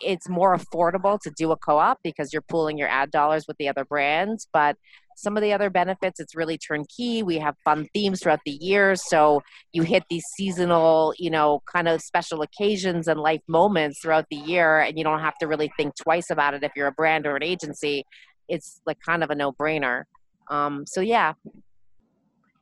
it's 0.03 0.29
more 0.29 0.55
affordable 0.55 1.19
to 1.19 1.31
do 1.37 1.51
a 1.51 1.57
co-op 1.57 1.99
because 2.03 2.31
you're 2.31 2.41
pooling 2.43 2.77
your 2.77 2.87
ad 2.87 3.11
dollars 3.11 3.45
with 3.47 3.57
the 3.57 3.67
other 3.67 3.85
brands 3.85 4.47
but 4.53 4.75
some 5.17 5.37
of 5.37 5.41
the 5.41 5.53
other 5.53 5.69
benefits 5.69 6.19
it's 6.19 6.35
really 6.35 6.57
turnkey. 6.57 7.23
We 7.23 7.37
have 7.39 7.55
fun 7.63 7.87
themes 7.93 8.21
throughout 8.21 8.41
the 8.45 8.51
year 8.51 8.95
so 8.95 9.41
you 9.71 9.83
hit 9.83 10.03
these 10.09 10.25
seasonal 10.37 11.13
you 11.17 11.29
know 11.29 11.61
kind 11.71 11.87
of 11.87 12.01
special 12.01 12.41
occasions 12.41 13.07
and 13.07 13.19
life 13.19 13.41
moments 13.47 13.99
throughout 14.01 14.25
the 14.29 14.37
year 14.37 14.79
and 14.81 14.97
you 14.97 15.03
don't 15.03 15.21
have 15.21 15.37
to 15.39 15.47
really 15.47 15.71
think 15.77 15.95
twice 15.95 16.29
about 16.29 16.53
it 16.53 16.63
if 16.63 16.71
you're 16.75 16.87
a 16.87 16.91
brand 16.91 17.25
or 17.25 17.35
an 17.35 17.43
agency. 17.43 18.03
It's 18.47 18.81
like 18.85 18.99
kind 18.99 19.23
of 19.23 19.31
a 19.31 19.35
no-brainer. 19.35 20.03
Um, 20.49 20.85
so 20.85 21.01
yeah. 21.01 21.33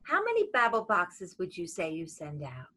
How 0.04 0.24
many 0.24 0.48
babble 0.54 0.84
boxes 0.84 1.36
would 1.40 1.58
you 1.58 1.68
say 1.68 1.92
you 1.92 2.08
send 2.08 2.44
out 2.44 2.68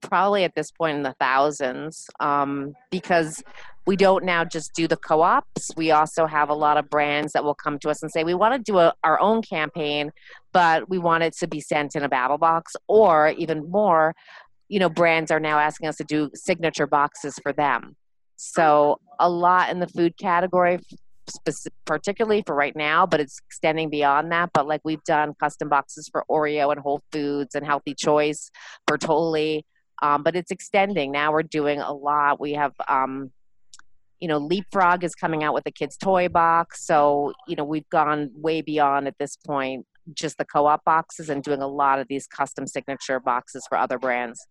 probably 0.00 0.44
at 0.44 0.54
this 0.54 0.70
point 0.70 0.96
in 0.96 1.02
the 1.02 1.14
thousands 1.20 2.06
um, 2.20 2.74
because 2.90 3.42
we 3.86 3.96
don't 3.96 4.24
now 4.24 4.44
just 4.44 4.74
do 4.74 4.86
the 4.86 4.96
co-ops. 4.96 5.70
We 5.76 5.90
also 5.90 6.26
have 6.26 6.50
a 6.50 6.54
lot 6.54 6.76
of 6.76 6.90
brands 6.90 7.32
that 7.32 7.42
will 7.42 7.54
come 7.54 7.78
to 7.80 7.90
us 7.90 8.02
and 8.02 8.12
say 8.12 8.22
we 8.22 8.34
want 8.34 8.54
to 8.54 8.72
do 8.72 8.78
a, 8.78 8.94
our 9.02 9.20
own 9.20 9.42
campaign 9.42 10.10
but 10.52 10.88
we 10.88 10.98
want 10.98 11.22
it 11.22 11.36
to 11.38 11.46
be 11.46 11.60
sent 11.60 11.94
in 11.94 12.02
a 12.02 12.08
battle 12.08 12.38
box 12.38 12.74
or 12.86 13.30
even 13.30 13.70
more 13.70 14.14
you 14.68 14.78
know 14.78 14.88
brands 14.88 15.30
are 15.30 15.40
now 15.40 15.58
asking 15.58 15.88
us 15.88 15.96
to 15.96 16.04
do 16.04 16.30
signature 16.34 16.86
boxes 16.86 17.38
for 17.42 17.52
them. 17.52 17.96
So 18.36 19.00
a 19.18 19.28
lot 19.28 19.70
in 19.70 19.80
the 19.80 19.88
food 19.88 20.16
category 20.16 20.78
particularly 21.84 22.42
for 22.46 22.54
right 22.54 22.74
now, 22.74 23.04
but 23.04 23.20
it's 23.20 23.38
extending 23.46 23.90
beyond 23.90 24.32
that. 24.32 24.50
But 24.54 24.66
like 24.66 24.80
we've 24.84 25.02
done 25.04 25.34
custom 25.38 25.68
boxes 25.68 26.08
for 26.10 26.24
Oreo 26.30 26.72
and 26.72 26.80
Whole 26.80 27.02
Foods 27.12 27.54
and 27.54 27.66
Healthy 27.66 27.94
Choice, 27.94 28.50
Bertolli, 28.88 29.62
um, 30.02 30.22
but 30.22 30.36
it's 30.36 30.50
extending. 30.50 31.12
Now 31.12 31.32
we're 31.32 31.42
doing 31.42 31.80
a 31.80 31.92
lot. 31.92 32.40
We 32.40 32.52
have, 32.52 32.72
um, 32.88 33.32
you 34.20 34.28
know, 34.28 34.38
Leapfrog 34.38 35.04
is 35.04 35.14
coming 35.14 35.44
out 35.44 35.54
with 35.54 35.66
a 35.66 35.70
kids' 35.70 35.96
toy 35.96 36.28
box. 36.28 36.84
So, 36.84 37.32
you 37.46 37.56
know, 37.56 37.64
we've 37.64 37.88
gone 37.90 38.30
way 38.34 38.62
beyond 38.62 39.06
at 39.06 39.14
this 39.18 39.36
point 39.36 39.86
just 40.14 40.38
the 40.38 40.44
co 40.44 40.66
op 40.66 40.84
boxes 40.84 41.28
and 41.28 41.42
doing 41.42 41.60
a 41.60 41.66
lot 41.66 41.98
of 41.98 42.08
these 42.08 42.26
custom 42.26 42.66
signature 42.66 43.20
boxes 43.20 43.66
for 43.68 43.76
other 43.76 43.98
brands. 43.98 44.46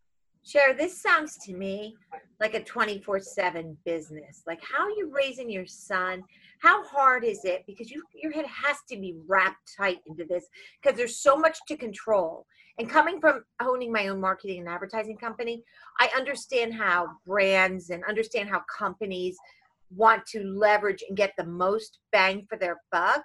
Cher, 0.48 0.74
this 0.74 1.02
sounds 1.02 1.38
to 1.40 1.54
me 1.54 1.98
like 2.40 2.54
a 2.54 2.64
24 2.64 3.20
7 3.20 3.78
business. 3.84 4.44
Like, 4.48 4.62
how 4.64 4.86
are 4.86 4.92
you 4.92 5.12
raising 5.14 5.50
your 5.50 5.66
son? 5.66 6.24
How 6.62 6.86
hard 6.86 7.26
is 7.26 7.44
it? 7.44 7.66
Because 7.68 7.92
you, 7.92 8.02
your 8.16 8.32
head 8.32 8.46
has 8.46 8.78
to 8.90 8.96
be 8.96 9.18
wrapped 9.28 9.74
tight 9.78 10.00
into 10.08 10.24
this 10.24 10.46
because 10.82 10.98
there's 10.98 11.18
so 11.18 11.36
much 11.36 11.60
to 11.68 11.76
control. 11.76 12.46
And 12.80 12.90
coming 12.90 13.20
from 13.20 13.44
owning 13.62 13.92
my 13.92 14.08
own 14.08 14.22
marketing 14.22 14.60
and 14.60 14.70
advertising 14.70 15.18
company, 15.18 15.64
I 16.00 16.10
understand 16.16 16.74
how 16.74 17.08
brands 17.26 17.90
and 17.90 18.06
understand 18.06 18.48
how 18.48 18.62
companies 18.74 19.36
want 19.94 20.26
to 20.28 20.44
leverage 20.44 21.04
and 21.10 21.18
get 21.18 21.34
the 21.38 21.46
most 21.46 22.00
bang 22.14 22.46
for 22.48 22.58
their 22.58 22.78
buck. 22.90 23.24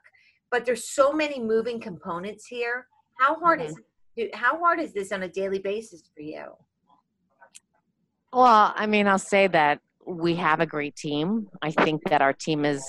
But 0.50 0.64
there's 0.64 0.90
so 0.90 1.12
many 1.12 1.38
moving 1.38 1.80
components 1.80 2.46
here. 2.46 2.88
How 3.20 3.36
hard 3.36 3.60
mm-hmm. 3.60 3.68
is 4.18 4.30
how 4.34 4.58
hard 4.58 4.80
is 4.80 4.92
this 4.92 5.12
on 5.12 5.22
a 5.22 5.28
daily 5.28 5.60
basis 5.60 6.02
for 6.12 6.22
you? 6.22 6.46
Well, 8.32 8.72
I 8.74 8.86
mean, 8.86 9.06
I'll 9.06 9.18
say 9.18 9.46
that 9.48 9.80
we 10.06 10.36
have 10.36 10.60
a 10.60 10.66
great 10.66 10.96
team. 10.96 11.48
I 11.60 11.70
think 11.70 12.02
that 12.08 12.22
our 12.22 12.32
team 12.32 12.64
is 12.64 12.82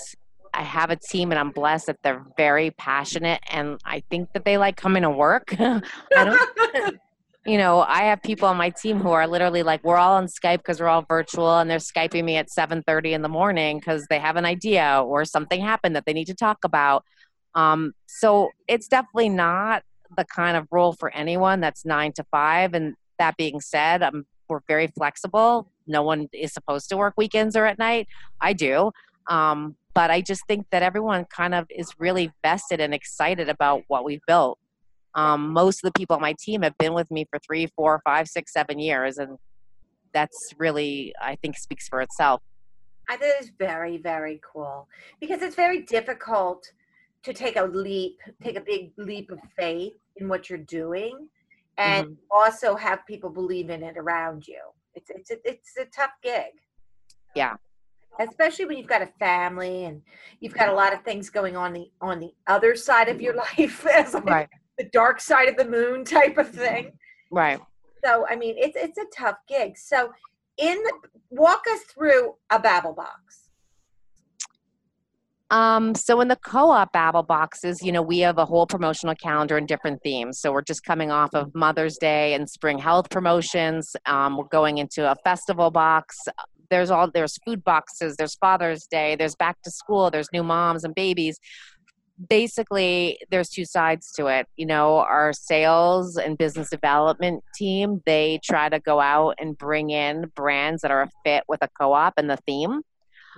I 0.52 0.62
have 0.62 0.90
a 0.90 0.96
team 0.96 1.32
and 1.32 1.38
I'm 1.38 1.50
blessed 1.50 1.86
that 1.86 1.98
they're 2.02 2.24
very 2.36 2.70
passionate 2.70 3.40
and 3.50 3.78
I 3.84 4.02
think 4.08 4.32
that 4.34 4.44
they 4.44 4.56
like 4.56 4.76
coming 4.76 5.02
to 5.02 5.10
work. 5.10 5.54
I 5.60 5.80
don't 6.14 6.98
you 7.46 7.58
know, 7.58 7.80
I 7.80 8.04
have 8.04 8.22
people 8.22 8.48
on 8.48 8.56
my 8.56 8.70
team 8.70 8.98
who 8.98 9.10
are 9.10 9.26
literally 9.26 9.62
like, 9.62 9.84
we're 9.84 9.98
all 9.98 10.14
on 10.14 10.26
Skype 10.26 10.58
because 10.58 10.80
we're 10.80 10.88
all 10.88 11.04
virtual, 11.06 11.58
and 11.58 11.70
they're 11.70 11.78
skyping 11.78 12.24
me 12.24 12.36
at 12.36 12.48
7:30 12.48 13.12
in 13.12 13.22
the 13.22 13.28
morning 13.28 13.78
because 13.78 14.06
they 14.08 14.18
have 14.18 14.36
an 14.36 14.46
idea 14.46 15.02
or 15.04 15.24
something 15.24 15.60
happened 15.60 15.94
that 15.94 16.06
they 16.06 16.14
need 16.14 16.26
to 16.26 16.34
talk 16.34 16.64
about. 16.64 17.04
Um, 17.54 17.92
so 18.06 18.50
it's 18.66 18.88
definitely 18.88 19.28
not 19.28 19.82
the 20.16 20.24
kind 20.24 20.56
of 20.56 20.66
role 20.70 20.94
for 20.94 21.12
anyone 21.14 21.60
that's 21.60 21.84
nine 21.84 22.12
to 22.12 22.24
five. 22.30 22.72
And 22.72 22.94
that 23.18 23.36
being 23.36 23.60
said, 23.60 24.02
um, 24.02 24.24
we're 24.54 24.60
very 24.68 24.86
flexible. 24.86 25.68
No 25.86 26.02
one 26.02 26.28
is 26.32 26.52
supposed 26.52 26.88
to 26.90 26.96
work 26.96 27.14
weekends 27.16 27.56
or 27.56 27.66
at 27.66 27.78
night. 27.78 28.06
I 28.40 28.52
do. 28.52 28.92
Um, 29.28 29.76
but 29.94 30.10
I 30.10 30.20
just 30.20 30.46
think 30.46 30.66
that 30.70 30.82
everyone 30.82 31.24
kind 31.24 31.54
of 31.54 31.66
is 31.70 31.92
really 31.98 32.32
vested 32.42 32.80
and 32.80 32.94
excited 32.94 33.48
about 33.48 33.82
what 33.88 34.04
we've 34.04 34.20
built. 34.26 34.58
Um, 35.14 35.52
most 35.52 35.84
of 35.84 35.92
the 35.92 35.98
people 35.98 36.16
on 36.16 36.22
my 36.22 36.34
team 36.38 36.62
have 36.62 36.76
been 36.78 36.94
with 36.94 37.10
me 37.10 37.26
for 37.30 37.38
three, 37.38 37.66
four, 37.76 38.00
five, 38.04 38.28
six, 38.28 38.52
seven 38.52 38.78
years, 38.78 39.18
and 39.18 39.38
that's 40.12 40.52
really, 40.58 41.14
I 41.20 41.36
think, 41.36 41.56
speaks 41.56 41.88
for 41.88 42.00
itself. 42.00 42.42
I 43.08 43.16
think 43.16 43.34
it's 43.38 43.50
very, 43.58 43.98
very 43.98 44.40
cool 44.52 44.88
because 45.20 45.42
it's 45.42 45.54
very 45.54 45.82
difficult 45.82 46.72
to 47.22 47.32
take 47.32 47.56
a 47.56 47.64
leap, 47.64 48.18
take 48.42 48.56
a 48.56 48.60
big 48.60 48.92
leap 48.96 49.30
of 49.30 49.38
faith 49.56 49.94
in 50.16 50.28
what 50.28 50.50
you're 50.50 50.58
doing, 50.58 51.28
and 51.78 52.06
mm-hmm. 52.06 52.14
also 52.30 52.76
have 52.76 53.06
people 53.06 53.30
believe 53.30 53.70
in 53.70 53.82
it 53.82 53.96
around 53.96 54.46
you. 54.46 54.60
It's 54.94 55.10
it's 55.10 55.30
a, 55.30 55.36
it's 55.44 55.76
a 55.78 55.86
tough 55.86 56.12
gig. 56.22 56.52
Yeah, 57.34 57.54
especially 58.20 58.64
when 58.66 58.78
you've 58.78 58.86
got 58.86 59.02
a 59.02 59.06
family 59.18 59.84
and 59.84 60.02
you've 60.40 60.54
got 60.54 60.68
a 60.68 60.74
lot 60.74 60.92
of 60.92 61.02
things 61.02 61.30
going 61.30 61.56
on 61.56 61.72
the 61.72 61.90
on 62.00 62.20
the 62.20 62.32
other 62.46 62.74
side 62.74 63.08
of 63.08 63.20
your 63.20 63.34
life 63.58 63.86
as 63.86 64.14
like 64.14 64.26
right. 64.26 64.48
the 64.78 64.84
dark 64.92 65.20
side 65.20 65.48
of 65.48 65.56
the 65.56 65.64
moon 65.64 66.04
type 66.04 66.38
of 66.38 66.48
thing 66.48 66.92
right 67.30 67.60
so 68.04 68.26
i 68.28 68.36
mean 68.36 68.54
it's 68.58 68.76
it's 68.76 68.98
a 68.98 69.06
tough 69.16 69.36
gig 69.48 69.76
so 69.76 70.12
in 70.58 70.76
the, 70.82 70.92
walk 71.30 71.64
us 71.72 71.80
through 71.82 72.34
a 72.50 72.58
babble 72.58 72.92
box 72.92 73.43
um, 75.54 75.94
so 75.94 76.20
in 76.20 76.26
the 76.26 76.34
co-op 76.34 76.92
babble 76.92 77.22
boxes, 77.22 77.80
you 77.80 77.92
know, 77.92 78.02
we 78.02 78.18
have 78.18 78.38
a 78.38 78.44
whole 78.44 78.66
promotional 78.66 79.14
calendar 79.14 79.56
and 79.56 79.68
different 79.68 80.02
themes. 80.02 80.40
So 80.40 80.50
we're 80.50 80.62
just 80.62 80.82
coming 80.82 81.12
off 81.12 81.30
of 81.32 81.54
Mother's 81.54 81.96
Day 81.96 82.34
and 82.34 82.50
spring 82.50 82.76
health 82.76 83.08
promotions. 83.08 83.94
Um, 84.04 84.36
we're 84.36 84.48
going 84.48 84.78
into 84.78 85.08
a 85.08 85.14
festival 85.22 85.70
box. 85.70 86.18
There's 86.70 86.90
all 86.90 87.08
there's 87.08 87.38
food 87.46 87.62
boxes 87.62 88.16
there's 88.16 88.34
father's 88.34 88.86
day 88.86 89.14
there's 89.14 89.36
back 89.36 89.62
to 89.62 89.70
school 89.70 90.10
there's 90.10 90.26
new 90.32 90.42
moms 90.42 90.82
and 90.82 90.92
babies. 90.92 91.38
Basically 92.28 93.20
there's 93.30 93.48
two 93.48 93.64
sides 93.64 94.10
to 94.16 94.26
it. 94.26 94.48
You 94.56 94.66
know 94.66 94.96
our 94.96 95.32
sales 95.32 96.16
and 96.16 96.36
business 96.36 96.68
development 96.68 97.44
team 97.54 98.02
they 98.06 98.40
try 98.42 98.68
to 98.70 98.80
go 98.80 98.98
out 98.98 99.36
and 99.38 99.56
bring 99.56 99.90
in 99.90 100.32
brands 100.34 100.82
that 100.82 100.90
are 100.90 101.02
a 101.02 101.10
fit 101.24 101.44
with 101.46 101.62
a 101.62 101.68
co-op 101.80 102.14
and 102.16 102.28
the 102.28 102.38
theme. 102.38 102.80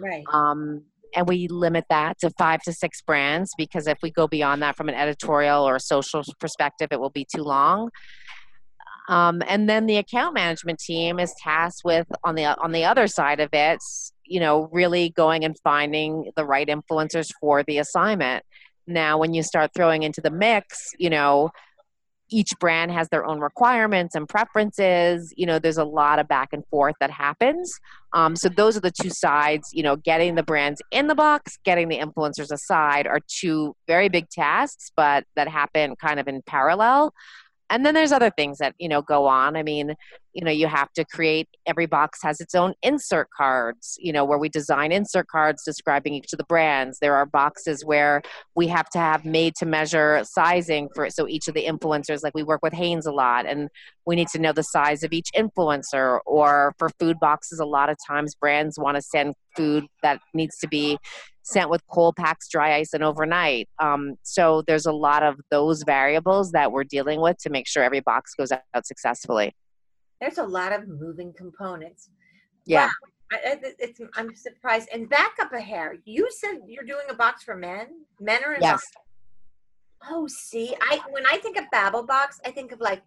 Right. 0.00 0.24
Um 0.32 0.84
and 1.16 1.26
we 1.26 1.48
limit 1.48 1.86
that 1.88 2.18
to 2.20 2.30
five 2.38 2.60
to 2.62 2.72
six 2.72 3.00
brands 3.00 3.50
because 3.56 3.86
if 3.86 3.98
we 4.02 4.10
go 4.10 4.28
beyond 4.28 4.62
that 4.62 4.76
from 4.76 4.88
an 4.88 4.94
editorial 4.94 5.66
or 5.66 5.76
a 5.76 5.80
social 5.80 6.22
perspective, 6.38 6.88
it 6.92 7.00
will 7.00 7.10
be 7.10 7.26
too 7.34 7.42
long. 7.42 7.90
Um, 9.08 9.42
and 9.48 9.68
then 9.68 9.86
the 9.86 9.96
account 9.96 10.34
management 10.34 10.78
team 10.78 11.18
is 11.18 11.34
tasked 11.42 11.82
with 11.84 12.06
on 12.22 12.34
the 12.34 12.44
on 12.44 12.72
the 12.72 12.84
other 12.84 13.06
side 13.06 13.40
of 13.40 13.48
it, 13.52 13.78
you 14.24 14.40
know, 14.40 14.68
really 14.72 15.10
going 15.10 15.44
and 15.44 15.56
finding 15.64 16.30
the 16.36 16.44
right 16.44 16.68
influencers 16.68 17.28
for 17.40 17.62
the 17.62 17.78
assignment. 17.78 18.44
Now, 18.86 19.18
when 19.18 19.32
you 19.32 19.42
start 19.42 19.70
throwing 19.74 20.02
into 20.02 20.20
the 20.20 20.30
mix, 20.30 20.90
you 20.98 21.10
know, 21.10 21.50
each 22.30 22.52
brand 22.58 22.90
has 22.90 23.08
their 23.08 23.24
own 23.24 23.40
requirements 23.40 24.14
and 24.14 24.28
preferences 24.28 25.32
you 25.36 25.46
know 25.46 25.58
there's 25.58 25.78
a 25.78 25.84
lot 25.84 26.18
of 26.18 26.28
back 26.28 26.50
and 26.52 26.66
forth 26.66 26.94
that 27.00 27.10
happens. 27.10 27.78
Um, 28.12 28.34
so 28.34 28.48
those 28.48 28.76
are 28.76 28.80
the 28.80 28.90
two 28.90 29.10
sides 29.10 29.70
you 29.72 29.82
know 29.82 29.96
getting 29.96 30.34
the 30.34 30.42
brands 30.42 30.80
in 30.90 31.06
the 31.06 31.14
box 31.14 31.58
getting 31.64 31.88
the 31.88 31.98
influencers 31.98 32.50
aside 32.50 33.06
are 33.06 33.20
two 33.26 33.74
very 33.86 34.08
big 34.08 34.28
tasks 34.30 34.90
but 34.96 35.24
that 35.34 35.48
happen 35.48 35.96
kind 35.96 36.20
of 36.20 36.28
in 36.28 36.42
parallel 36.42 37.12
and 37.70 37.84
then 37.84 37.94
there's 37.94 38.12
other 38.12 38.30
things 38.30 38.58
that 38.58 38.74
you 38.78 38.88
know 38.88 39.02
go 39.02 39.26
on. 39.26 39.56
I 39.56 39.62
mean 39.62 39.94
you 40.32 40.44
know 40.44 40.50
you 40.50 40.66
have 40.66 40.92
to 40.92 41.04
create 41.04 41.48
every 41.66 41.86
box 41.86 42.18
has 42.22 42.40
its 42.40 42.54
own 42.54 42.74
insert 42.82 43.28
cards 43.34 43.96
you 43.98 44.12
know 44.12 44.22
where 44.24 44.36
we 44.36 44.50
design 44.50 44.92
insert 44.92 45.26
cards 45.28 45.62
describing 45.64 46.14
each 46.14 46.32
of 46.32 46.38
the 46.38 46.44
brands. 46.44 46.98
There 46.98 47.14
are 47.14 47.26
boxes 47.26 47.84
where 47.84 48.22
we 48.54 48.66
have 48.68 48.88
to 48.90 48.98
have 48.98 49.24
made 49.24 49.54
to 49.56 49.66
measure 49.66 50.22
sizing 50.24 50.88
for 50.94 51.10
so 51.10 51.26
each 51.28 51.48
of 51.48 51.54
the 51.54 51.66
influencers 51.66 52.22
like 52.22 52.34
we 52.34 52.42
work 52.42 52.62
with 52.62 52.72
hanes 52.72 53.06
a 53.06 53.12
lot 53.12 53.46
and 53.46 53.68
we 54.06 54.16
need 54.16 54.28
to 54.28 54.38
know 54.38 54.52
the 54.52 54.62
size 54.62 55.02
of 55.02 55.12
each 55.12 55.30
influencer. 55.36 56.20
Or 56.26 56.74
for 56.78 56.90
food 57.00 57.18
boxes 57.20 57.58
a 57.58 57.64
lot 57.64 57.90
of 57.90 57.96
times 58.06 58.34
brands 58.34 58.78
want 58.78 58.96
to 58.96 59.02
send 59.02 59.34
food 59.56 59.86
that 60.02 60.20
needs 60.34 60.58
to 60.58 60.68
be 60.68 60.98
sent 61.46 61.70
with 61.70 61.80
cold 61.86 62.16
packs, 62.16 62.48
dry 62.48 62.74
ice, 62.74 62.92
and 62.92 63.04
overnight. 63.04 63.68
Um, 63.78 64.16
so 64.22 64.62
there's 64.66 64.86
a 64.86 64.92
lot 64.92 65.22
of 65.22 65.40
those 65.48 65.84
variables 65.84 66.50
that 66.50 66.72
we're 66.72 66.84
dealing 66.84 67.20
with 67.20 67.38
to 67.38 67.50
make 67.50 67.68
sure 67.68 67.84
every 67.84 68.00
box 68.00 68.34
goes 68.34 68.50
out 68.50 68.84
successfully. 68.84 69.54
There's 70.20 70.38
a 70.38 70.42
lot 70.42 70.72
of 70.72 70.88
moving 70.88 71.32
components. 71.32 72.10
Yeah. 72.64 72.86
Wow. 72.86 72.92
I, 73.32 73.58
it's, 73.78 74.00
I'm 74.16 74.34
surprised. 74.34 74.88
And 74.92 75.08
back 75.08 75.36
up 75.40 75.52
a 75.52 75.60
hair. 75.60 75.94
You 76.04 76.28
said 76.30 76.62
you're 76.66 76.84
doing 76.84 77.06
a 77.10 77.14
box 77.14 77.44
for 77.44 77.54
men. 77.54 77.86
Men 78.20 78.42
are 78.44 78.54
in 78.54 78.62
yes. 78.62 78.72
Box. 78.72 78.92
Oh, 80.10 80.26
see, 80.28 80.74
I 80.80 81.00
when 81.10 81.26
I 81.26 81.38
think 81.38 81.56
of 81.56 81.64
Babel 81.70 82.06
BabbleBoxx, 82.06 82.40
I 82.44 82.50
think 82.50 82.72
of 82.72 82.80
like 82.80 83.02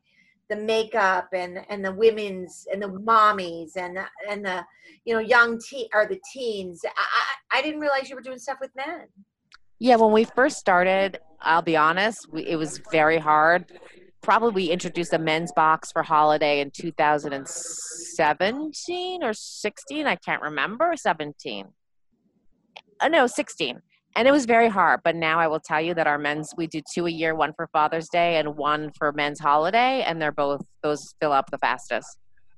the 0.49 0.55
makeup 0.55 1.29
and 1.33 1.59
and 1.69 1.85
the 1.85 1.93
women's 1.93 2.65
and 2.71 2.81
the 2.81 2.87
mommies 2.87 3.75
and 3.75 3.97
the, 3.97 4.05
and 4.29 4.43
the 4.43 4.65
you 5.05 5.13
know 5.13 5.19
young 5.19 5.59
teen 5.59 5.87
or 5.93 6.07
the 6.07 6.19
teens. 6.33 6.81
I, 6.85 7.59
I 7.59 7.61
didn't 7.61 7.79
realize 7.79 8.09
you 8.09 8.15
were 8.15 8.21
doing 8.21 8.39
stuff 8.39 8.57
with 8.59 8.75
men. 8.75 9.05
Yeah, 9.79 9.95
when 9.95 10.11
we 10.11 10.25
first 10.25 10.57
started, 10.57 11.19
I'll 11.39 11.61
be 11.61 11.77
honest, 11.77 12.27
we, 12.31 12.45
it 12.45 12.57
was 12.57 12.81
very 12.91 13.17
hard. 13.17 13.71
Probably 14.21 14.65
we 14.65 14.71
introduced 14.71 15.13
a 15.13 15.19
men's 15.19 15.53
box 15.53 15.93
for 15.93 16.03
holiday 16.03 16.59
in 16.59 16.71
2017 16.71 19.23
or 19.23 19.33
16. 19.33 20.05
I 20.05 20.15
can't 20.15 20.41
remember. 20.41 20.93
17. 20.97 21.67
Uh, 22.99 23.07
no, 23.07 23.27
16 23.27 23.81
and 24.15 24.27
it 24.27 24.31
was 24.31 24.45
very 24.45 24.67
hard 24.67 24.99
but 25.03 25.15
now 25.15 25.39
i 25.39 25.47
will 25.47 25.59
tell 25.59 25.81
you 25.81 25.93
that 25.93 26.07
our 26.07 26.17
men's 26.17 26.53
we 26.57 26.67
do 26.67 26.81
two 26.93 27.05
a 27.05 27.09
year 27.09 27.35
one 27.35 27.53
for 27.53 27.67
father's 27.67 28.09
day 28.09 28.37
and 28.37 28.57
one 28.57 28.91
for 28.97 29.11
men's 29.11 29.39
holiday 29.39 30.03
and 30.05 30.21
they're 30.21 30.31
both 30.31 30.61
those 30.81 31.13
fill 31.19 31.31
up 31.31 31.49
the 31.51 31.57
fastest. 31.57 32.17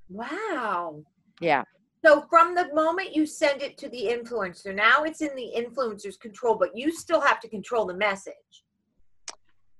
Wow. 0.10 1.04
Yeah. 1.40 1.64
So 2.04 2.26
from 2.30 2.56
the 2.56 2.74
moment 2.74 3.16
you 3.16 3.26
send 3.26 3.62
it 3.62 3.78
to 3.80 3.90
the 3.90 4.04
influencer 4.04 4.74
now 4.74 5.04
it's 5.04 5.22
in 5.22 5.36
the 5.36 5.52
influencer's 5.56 6.18
control 6.18 6.56
but 6.56 6.76
you 6.76 6.92
still 6.92 7.22
have 7.22 7.40
to 7.42 7.48
control 7.48 7.86
the 7.86 7.96
message. 7.96 8.34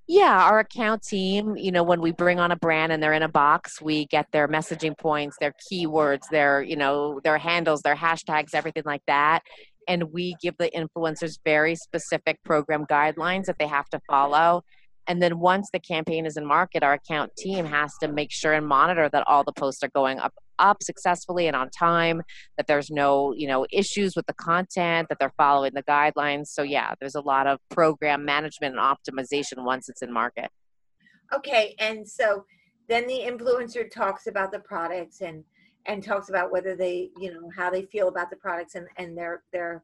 Yeah 0.08 0.44
our 0.44 0.60
account 0.60 1.04
team 1.04 1.56
you 1.56 1.72
know 1.72 1.84
when 1.84 2.02
we 2.02 2.12
bring 2.12 2.40
on 2.40 2.52
a 2.52 2.56
brand 2.56 2.92
and 2.92 3.02
they're 3.02 3.14
in 3.14 3.24
a 3.24 3.30
box 3.30 3.82
we 3.82 4.06
get 4.08 4.28
their 4.32 4.48
messaging 4.48 4.98
points 4.98 5.38
their 5.40 5.54
keywords 5.72 6.24
their 6.30 6.62
you 6.62 6.76
know 6.76 7.20
their 7.24 7.38
handles 7.38 7.82
their 7.82 7.96
hashtags 7.96 8.54
everything 8.54 8.84
like 8.86 9.04
that 9.08 9.42
and 9.88 10.12
we 10.12 10.36
give 10.42 10.56
the 10.58 10.70
influencers 10.76 11.38
very 11.44 11.76
specific 11.76 12.42
program 12.44 12.86
guidelines 12.86 13.46
that 13.46 13.58
they 13.60 13.68
have 13.68 13.90
to 13.90 14.00
follow. 14.10 14.64
And 15.08 15.22
then 15.22 15.40
once 15.40 15.70
the 15.74 15.80
campaign 15.80 16.26
is 16.26 16.38
in 16.38 16.46
market 16.46 16.84
our 16.84 16.94
account 16.94 17.32
team 17.38 17.66
has 17.66 17.92
to 18.02 18.08
make 18.08 18.32
sure 18.32 18.54
and 18.54 18.68
monitor 18.68 19.10
that 19.12 19.24
all 19.28 19.44
the 19.44 19.54
posts 19.54 19.84
are 19.84 19.90
going 19.90 20.20
up 20.20 20.34
up 20.60 20.84
successfully 20.84 21.48
and 21.48 21.56
on 21.56 21.72
time 21.72 22.22
that 22.56 22.68
there's 22.68 22.92
no 22.92 23.34
you 23.36 23.48
know 23.48 23.66
issues 23.72 24.16
with 24.16 24.26
the 24.28 24.34
content 24.34 25.10
that 25.10 25.18
they're 25.20 25.34
following 25.38 25.72
the 25.74 25.84
guidelines. 25.84 26.48
So 26.48 26.62
yeah 26.62 26.94
there's 27.00 27.16
a 27.16 27.22
lot 27.22 27.48
of 27.48 27.60
program 27.70 28.26
management 28.26 28.76
and 28.78 28.82
optimization 28.82 29.66
once 29.66 29.90
it's 29.90 30.02
in 30.02 30.14
market. 30.14 30.50
Okay 31.34 31.76
and 31.80 32.08
so 32.08 32.46
then 32.88 33.08
the 33.08 33.22
influencer 33.22 33.90
talks 33.90 34.28
about 34.28 34.52
the 34.52 34.60
products 34.60 35.22
and 35.22 35.44
and 35.86 36.04
talks 36.04 36.30
about 36.30 36.52
whether 36.52 36.76
they 36.76 37.10
you 37.20 37.34
know 37.34 37.50
how 37.56 37.70
they 37.70 37.84
feel 37.84 38.08
about 38.08 38.30
the 38.30 38.36
products 38.36 38.76
and 38.76 38.88
and 38.98 39.18
their 39.18 39.44
their 39.52 39.84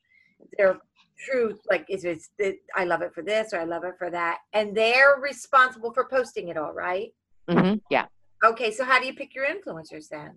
their 0.58 0.78
truth 1.18 1.60
like 1.70 1.86
is 1.90 2.06
it 2.06 2.58
i 2.76 2.84
love 2.84 3.02
it 3.02 3.14
for 3.14 3.24
this 3.24 3.54
or 3.54 3.60
i 3.60 3.64
love 3.64 3.84
it 3.84 3.96
for 3.98 4.10
that 4.10 4.38
and 4.54 4.76
they're 4.76 5.20
responsible 5.22 5.92
for 5.94 6.08
posting 6.08 6.50
it 6.50 6.58
all 6.58 6.74
right? 6.74 7.14
mm-hmm. 7.50 7.76
yeah 7.90 8.06
okay 8.46 8.72
so 8.72 8.84
how 8.84 9.00
do 9.00 9.08
you 9.08 9.14
pick 9.14 9.34
your 9.34 9.46
influencers 9.46 10.08
then 10.10 10.32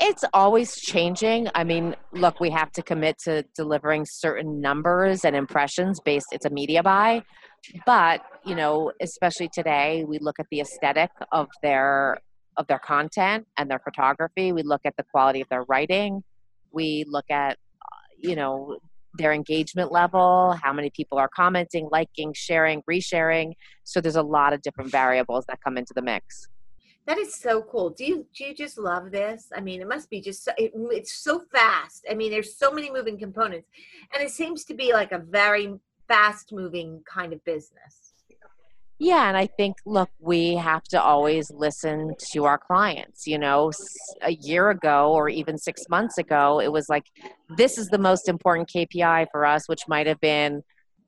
it's 0.00 0.24
always 0.34 0.76
changing 0.76 1.48
i 1.54 1.64
mean 1.64 1.96
look 2.12 2.40
we 2.40 2.50
have 2.50 2.70
to 2.72 2.82
commit 2.82 3.16
to 3.18 3.42
delivering 3.54 4.04
certain 4.04 4.60
numbers 4.60 5.24
and 5.24 5.34
impressions 5.34 5.98
based 6.00 6.26
it's 6.32 6.44
a 6.44 6.50
media 6.50 6.82
buy 6.82 7.22
but 7.86 8.22
you 8.44 8.54
know 8.54 8.92
especially 9.00 9.48
today 9.54 10.04
we 10.06 10.18
look 10.18 10.38
at 10.38 10.46
the 10.50 10.60
aesthetic 10.60 11.10
of 11.30 11.48
their 11.62 12.18
of 12.56 12.66
their 12.66 12.78
content 12.78 13.46
and 13.56 13.70
their 13.70 13.80
photography. 13.80 14.52
We 14.52 14.62
look 14.62 14.82
at 14.84 14.96
the 14.96 15.04
quality 15.04 15.40
of 15.40 15.48
their 15.48 15.64
writing. 15.64 16.22
We 16.72 17.04
look 17.06 17.30
at, 17.30 17.52
uh, 17.52 17.96
you 18.18 18.36
know, 18.36 18.78
their 19.14 19.32
engagement 19.32 19.92
level, 19.92 20.58
how 20.62 20.72
many 20.72 20.90
people 20.90 21.18
are 21.18 21.28
commenting, 21.28 21.88
liking, 21.92 22.32
sharing, 22.34 22.82
resharing. 22.90 23.52
So 23.84 24.00
there's 24.00 24.16
a 24.16 24.22
lot 24.22 24.52
of 24.52 24.62
different 24.62 24.90
variables 24.90 25.44
that 25.46 25.58
come 25.62 25.76
into 25.76 25.92
the 25.94 26.02
mix. 26.02 26.48
That 27.06 27.18
is 27.18 27.34
so 27.34 27.62
cool. 27.62 27.90
Do 27.90 28.04
you 28.04 28.26
do 28.34 28.44
you 28.44 28.54
just 28.54 28.78
love 28.78 29.10
this? 29.10 29.48
I 29.54 29.60
mean, 29.60 29.80
it 29.80 29.88
must 29.88 30.08
be 30.08 30.20
just 30.20 30.44
so, 30.44 30.52
it, 30.56 30.70
it's 30.74 31.12
so 31.12 31.42
fast. 31.52 32.06
I 32.08 32.14
mean, 32.14 32.30
there's 32.30 32.56
so 32.56 32.70
many 32.70 32.92
moving 32.92 33.18
components, 33.18 33.68
and 34.14 34.22
it 34.22 34.30
seems 34.30 34.64
to 34.66 34.74
be 34.74 34.92
like 34.92 35.10
a 35.10 35.18
very 35.18 35.74
fast 36.06 36.52
moving 36.52 37.02
kind 37.12 37.32
of 37.32 37.44
business. 37.44 38.11
Yeah, 39.04 39.26
and 39.26 39.36
I 39.36 39.48
think, 39.48 39.78
look, 39.84 40.10
we 40.20 40.54
have 40.54 40.84
to 40.84 41.02
always 41.02 41.50
listen 41.50 42.14
to 42.30 42.44
our 42.44 42.56
clients. 42.56 43.26
You 43.26 43.36
know, 43.36 43.72
a 44.22 44.30
year 44.30 44.70
ago 44.70 45.12
or 45.12 45.28
even 45.28 45.58
six 45.58 45.82
months 45.90 46.18
ago, 46.18 46.60
it 46.60 46.70
was 46.70 46.88
like, 46.88 47.06
this 47.56 47.78
is 47.78 47.88
the 47.88 47.98
most 47.98 48.28
important 48.28 48.70
KPI 48.72 49.26
for 49.32 49.44
us, 49.44 49.68
which 49.68 49.80
might 49.88 50.06
have 50.06 50.20
been, 50.20 50.62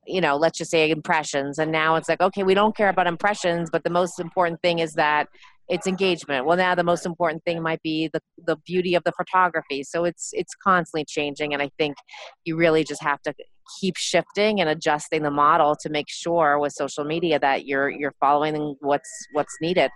you 0.05 0.19
know, 0.19 0.35
let's 0.35 0.57
just 0.57 0.71
say 0.71 0.91
impressions. 0.91 1.57
And 1.57 1.71
now 1.71 1.95
it's 1.95 2.09
like, 2.09 2.19
okay, 2.19 2.43
we 2.43 2.53
don't 2.53 2.75
care 2.75 2.89
about 2.89 3.07
impressions, 3.07 3.69
but 3.71 3.85
the 3.85 3.89
most 3.89 4.19
important 4.19 4.61
thing 4.61 4.79
is 4.79 4.95
that 4.95 5.29
it's 5.69 5.87
engagement. 5.87 6.45
Well, 6.45 6.57
now 6.57 6.75
the 6.75 6.83
most 6.83 7.05
important 7.05 7.45
thing 7.45 7.63
might 7.63 7.81
be 7.81 8.09
the, 8.11 8.19
the 8.45 8.57
beauty 8.65 8.95
of 8.95 9.05
the 9.05 9.13
photography. 9.13 9.83
So 9.83 10.03
it's 10.03 10.31
it's 10.33 10.53
constantly 10.53 11.05
changing, 11.05 11.53
and 11.53 11.63
I 11.63 11.71
think 11.77 11.95
you 12.43 12.57
really 12.57 12.83
just 12.83 13.01
have 13.01 13.21
to 13.21 13.33
keep 13.79 13.97
shifting 13.97 14.61
and 14.61 14.69
adjusting 14.69 15.23
the 15.23 15.31
model 15.31 15.75
to 15.81 15.89
make 15.89 16.09
sure 16.09 16.59
with 16.59 16.73
social 16.73 17.03
media 17.03 17.39
that 17.39 17.65
you're 17.65 17.89
you're 17.89 18.13
following 18.19 18.75
what's 18.79 19.09
what's 19.33 19.55
needed. 19.61 19.91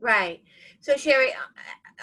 Right. 0.00 0.40
So 0.80 0.96
Sherry, 0.96 1.32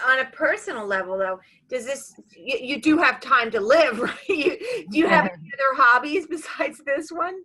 on 0.07 0.19
a 0.19 0.25
personal 0.25 0.85
level 0.85 1.17
though, 1.17 1.39
does 1.69 1.85
this 1.85 2.13
you, 2.35 2.57
you 2.61 2.81
do 2.81 2.97
have 2.97 3.19
time 3.19 3.51
to 3.51 3.59
live, 3.59 3.99
right? 4.01 4.29
You, 4.29 4.57
do 4.91 4.97
you 4.97 5.07
have 5.07 5.25
any 5.25 5.51
other 5.53 5.81
hobbies 5.83 6.27
besides 6.27 6.81
this 6.85 7.09
one? 7.09 7.35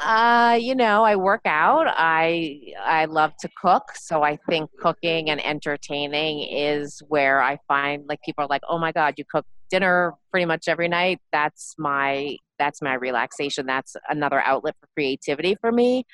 Uh, 0.00 0.58
you 0.58 0.74
know, 0.74 1.04
I 1.04 1.16
work 1.16 1.42
out. 1.44 1.86
I 1.86 2.72
I 2.82 3.04
love 3.04 3.32
to 3.40 3.48
cook, 3.60 3.82
so 3.94 4.22
I 4.22 4.38
think 4.48 4.70
cooking 4.80 5.28
and 5.28 5.44
entertaining 5.44 6.48
is 6.48 7.02
where 7.08 7.42
I 7.42 7.58
find 7.68 8.06
like 8.08 8.20
people 8.24 8.44
are 8.44 8.48
like, 8.48 8.62
"Oh 8.66 8.78
my 8.78 8.90
god, 8.90 9.14
you 9.18 9.24
cook 9.30 9.44
dinner 9.74 10.14
pretty 10.30 10.46
much 10.46 10.68
every 10.68 10.88
night." 10.88 11.18
That's 11.32 11.74
my 11.78 12.36
that's 12.58 12.80
my 12.80 12.94
relaxation. 12.94 13.66
That's 13.66 13.96
another 14.08 14.40
outlet 14.40 14.76
for 14.80 14.88
creativity 14.94 15.56
for 15.60 15.72
me. 15.72 16.04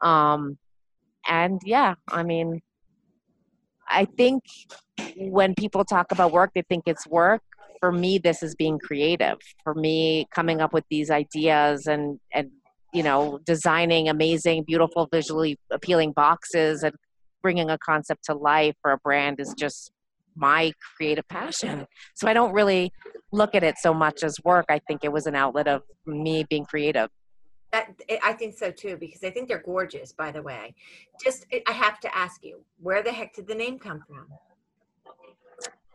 Um 0.00 0.58
and 1.28 1.60
yeah, 1.64 1.94
I 2.08 2.22
mean 2.22 2.62
I 3.88 4.06
think 4.06 4.42
when 5.16 5.54
people 5.54 5.84
talk 5.84 6.10
about 6.10 6.32
work, 6.32 6.50
they 6.54 6.62
think 6.62 6.84
it's 6.86 7.06
work. 7.06 7.42
For 7.80 7.92
me, 7.92 8.18
this 8.18 8.42
is 8.42 8.54
being 8.54 8.78
creative. 8.78 9.38
For 9.62 9.74
me, 9.74 10.26
coming 10.34 10.60
up 10.60 10.72
with 10.72 10.84
these 10.90 11.10
ideas 11.10 11.86
and 11.86 12.18
and 12.32 12.50
you 12.94 13.02
know, 13.02 13.40
designing 13.44 14.08
amazing, 14.08 14.64
beautiful, 14.64 15.08
visually 15.12 15.58
appealing 15.70 16.12
boxes 16.12 16.84
and 16.84 16.94
bringing 17.42 17.68
a 17.68 17.76
concept 17.78 18.24
to 18.24 18.34
life 18.34 18.74
for 18.80 18.92
a 18.92 18.98
brand 18.98 19.40
is 19.40 19.52
just 19.58 19.90
my 20.36 20.72
creative 20.96 21.26
passion. 21.28 21.86
So 22.14 22.28
I 22.28 22.34
don't 22.34 22.52
really 22.52 22.92
look 23.32 23.54
at 23.54 23.62
it 23.64 23.76
so 23.78 23.94
much 23.94 24.22
as 24.22 24.36
work. 24.44 24.66
I 24.68 24.78
think 24.86 25.04
it 25.04 25.12
was 25.12 25.26
an 25.26 25.34
outlet 25.34 25.68
of 25.68 25.82
me 26.06 26.44
being 26.48 26.64
creative. 26.64 27.10
That, 27.72 27.92
I 28.22 28.34
think 28.34 28.56
so 28.56 28.70
too, 28.70 28.96
because 28.96 29.24
I 29.24 29.30
think 29.30 29.48
they're 29.48 29.62
gorgeous, 29.64 30.12
by 30.12 30.30
the 30.30 30.42
way. 30.42 30.74
Just, 31.22 31.46
I 31.66 31.72
have 31.72 31.98
to 32.00 32.16
ask 32.16 32.44
you, 32.44 32.60
where 32.80 33.02
the 33.02 33.10
heck 33.10 33.34
did 33.34 33.48
the 33.48 33.54
name 33.54 33.78
come 33.78 34.00
from? 34.06 34.28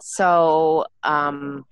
So, 0.02 0.86
um, 1.04 1.66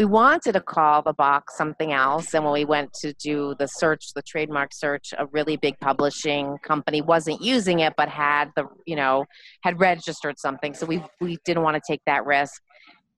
we 0.00 0.06
wanted 0.06 0.52
to 0.52 0.62
call 0.62 1.02
the 1.02 1.12
box 1.12 1.58
something 1.58 1.92
else 1.92 2.32
and 2.32 2.42
when 2.42 2.54
we 2.54 2.64
went 2.64 2.90
to 2.90 3.12
do 3.22 3.54
the 3.58 3.66
search 3.66 4.14
the 4.14 4.22
trademark 4.22 4.72
search 4.72 5.12
a 5.18 5.26
really 5.26 5.58
big 5.58 5.78
publishing 5.78 6.56
company 6.62 7.02
wasn't 7.02 7.38
using 7.42 7.80
it 7.80 7.92
but 7.98 8.08
had 8.08 8.50
the 8.56 8.64
you 8.86 8.96
know 8.96 9.26
had 9.62 9.78
registered 9.78 10.38
something. 10.38 10.72
So 10.72 10.86
we 10.86 11.04
we 11.20 11.36
didn't 11.44 11.62
want 11.62 11.74
to 11.76 11.82
take 11.86 12.00
that 12.06 12.24
risk. 12.24 12.62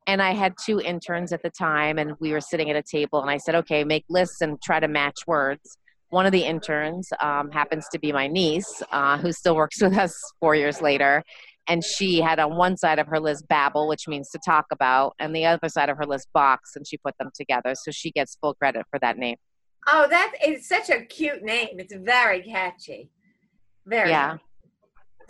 And 0.09 0.21
i 0.21 0.33
had 0.33 0.55
two 0.67 0.81
interns 0.81 1.33
at 1.33 1.41
the 1.45 1.51
time 1.51 1.99
and 2.01 2.17
we 2.19 2.33
were 2.33 2.41
sitting 2.41 2.69
at 2.69 2.75
a 2.75 2.83
table 2.83 3.21
and 3.21 3.31
i 3.31 3.37
said 3.37 3.55
okay 3.55 3.85
make 3.85 4.05
lists 4.09 4.41
and 4.41 4.61
try 4.61 4.81
to 4.81 4.89
match 4.89 5.21
words. 5.29 5.79
One 6.11 6.27
of 6.27 6.33
the 6.33 6.45
interns 6.45 7.09
um, 7.21 7.51
happens 7.53 7.87
to 7.93 7.99
be 8.01 8.11
my 8.13 8.27
niece 8.27 8.83
uh, 8.91 9.19
who 9.19 9.31
still 9.31 9.55
works 9.55 9.81
with 9.85 9.97
us 9.97 10.15
four 10.41 10.57
years 10.57 10.83
later 10.83 11.23
and 11.69 11.85
she 11.85 12.21
had 12.21 12.39
on 12.39 12.57
one 12.57 12.77
side 12.77 12.99
of 12.99 13.07
her 13.07 13.21
list 13.21 13.47
babble 13.49 13.89
which 13.89 14.09
means 14.09 14.29
to 14.31 14.39
talk 14.45 14.67
about 14.73 15.15
and 15.19 15.35
the 15.35 15.45
other 15.45 15.69
side 15.69 15.89
of 15.89 15.97
her 15.97 16.07
list 16.07 16.29
box 16.33 16.73
and 16.77 16.87
she 16.87 16.97
put 16.99 17.15
them 17.19 17.31
together 17.35 17.75
so 17.75 17.91
she 17.91 18.11
gets 18.11 18.37
full 18.41 18.55
credit 18.55 18.85
for 18.91 18.99
that 19.01 19.19
name. 19.19 19.37
Oh 19.89 20.07
that 20.09 20.33
is 20.47 20.69
such 20.69 20.91
a 20.91 21.03
cute 21.03 21.43
name. 21.43 21.79
It's 21.79 21.95
very 21.95 22.43
catchy. 22.43 23.11
Very 23.87 24.11
yeah. 24.11 24.39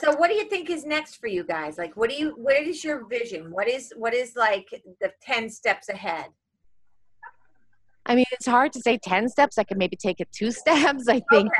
so 0.01 0.14
what 0.16 0.29
do 0.29 0.35
you 0.35 0.45
think 0.45 0.68
is 0.68 0.85
next 0.85 1.16
for 1.16 1.27
you 1.27 1.45
guys? 1.45 1.79
Like 1.79 1.97
what 1.97 2.11
do 2.11 2.16
you 2.16 2.35
what 2.37 2.57
is 2.57 2.85
your 2.85 3.07
vision? 3.07 3.51
What 3.51 3.68
is 3.68 3.92
what 3.97 4.14
is 4.14 4.37
like 4.37 4.68
the 5.01 5.12
10 5.23 5.51
steps 5.51 5.88
ahead? 5.88 6.27
I 8.05 8.16
mean, 8.16 8.25
it's 8.33 8.47
hard 8.47 8.73
to 8.73 8.81
say 8.81 8.99
10 8.99 9.29
steps. 9.29 9.59
I 9.59 9.64
can 9.64 9.79
maybe 9.79 9.97
take 9.97 10.21
it 10.21 10.29
two 10.33 10.51
steps. 10.51 11.09
I 11.09 11.23
think. 11.31 11.51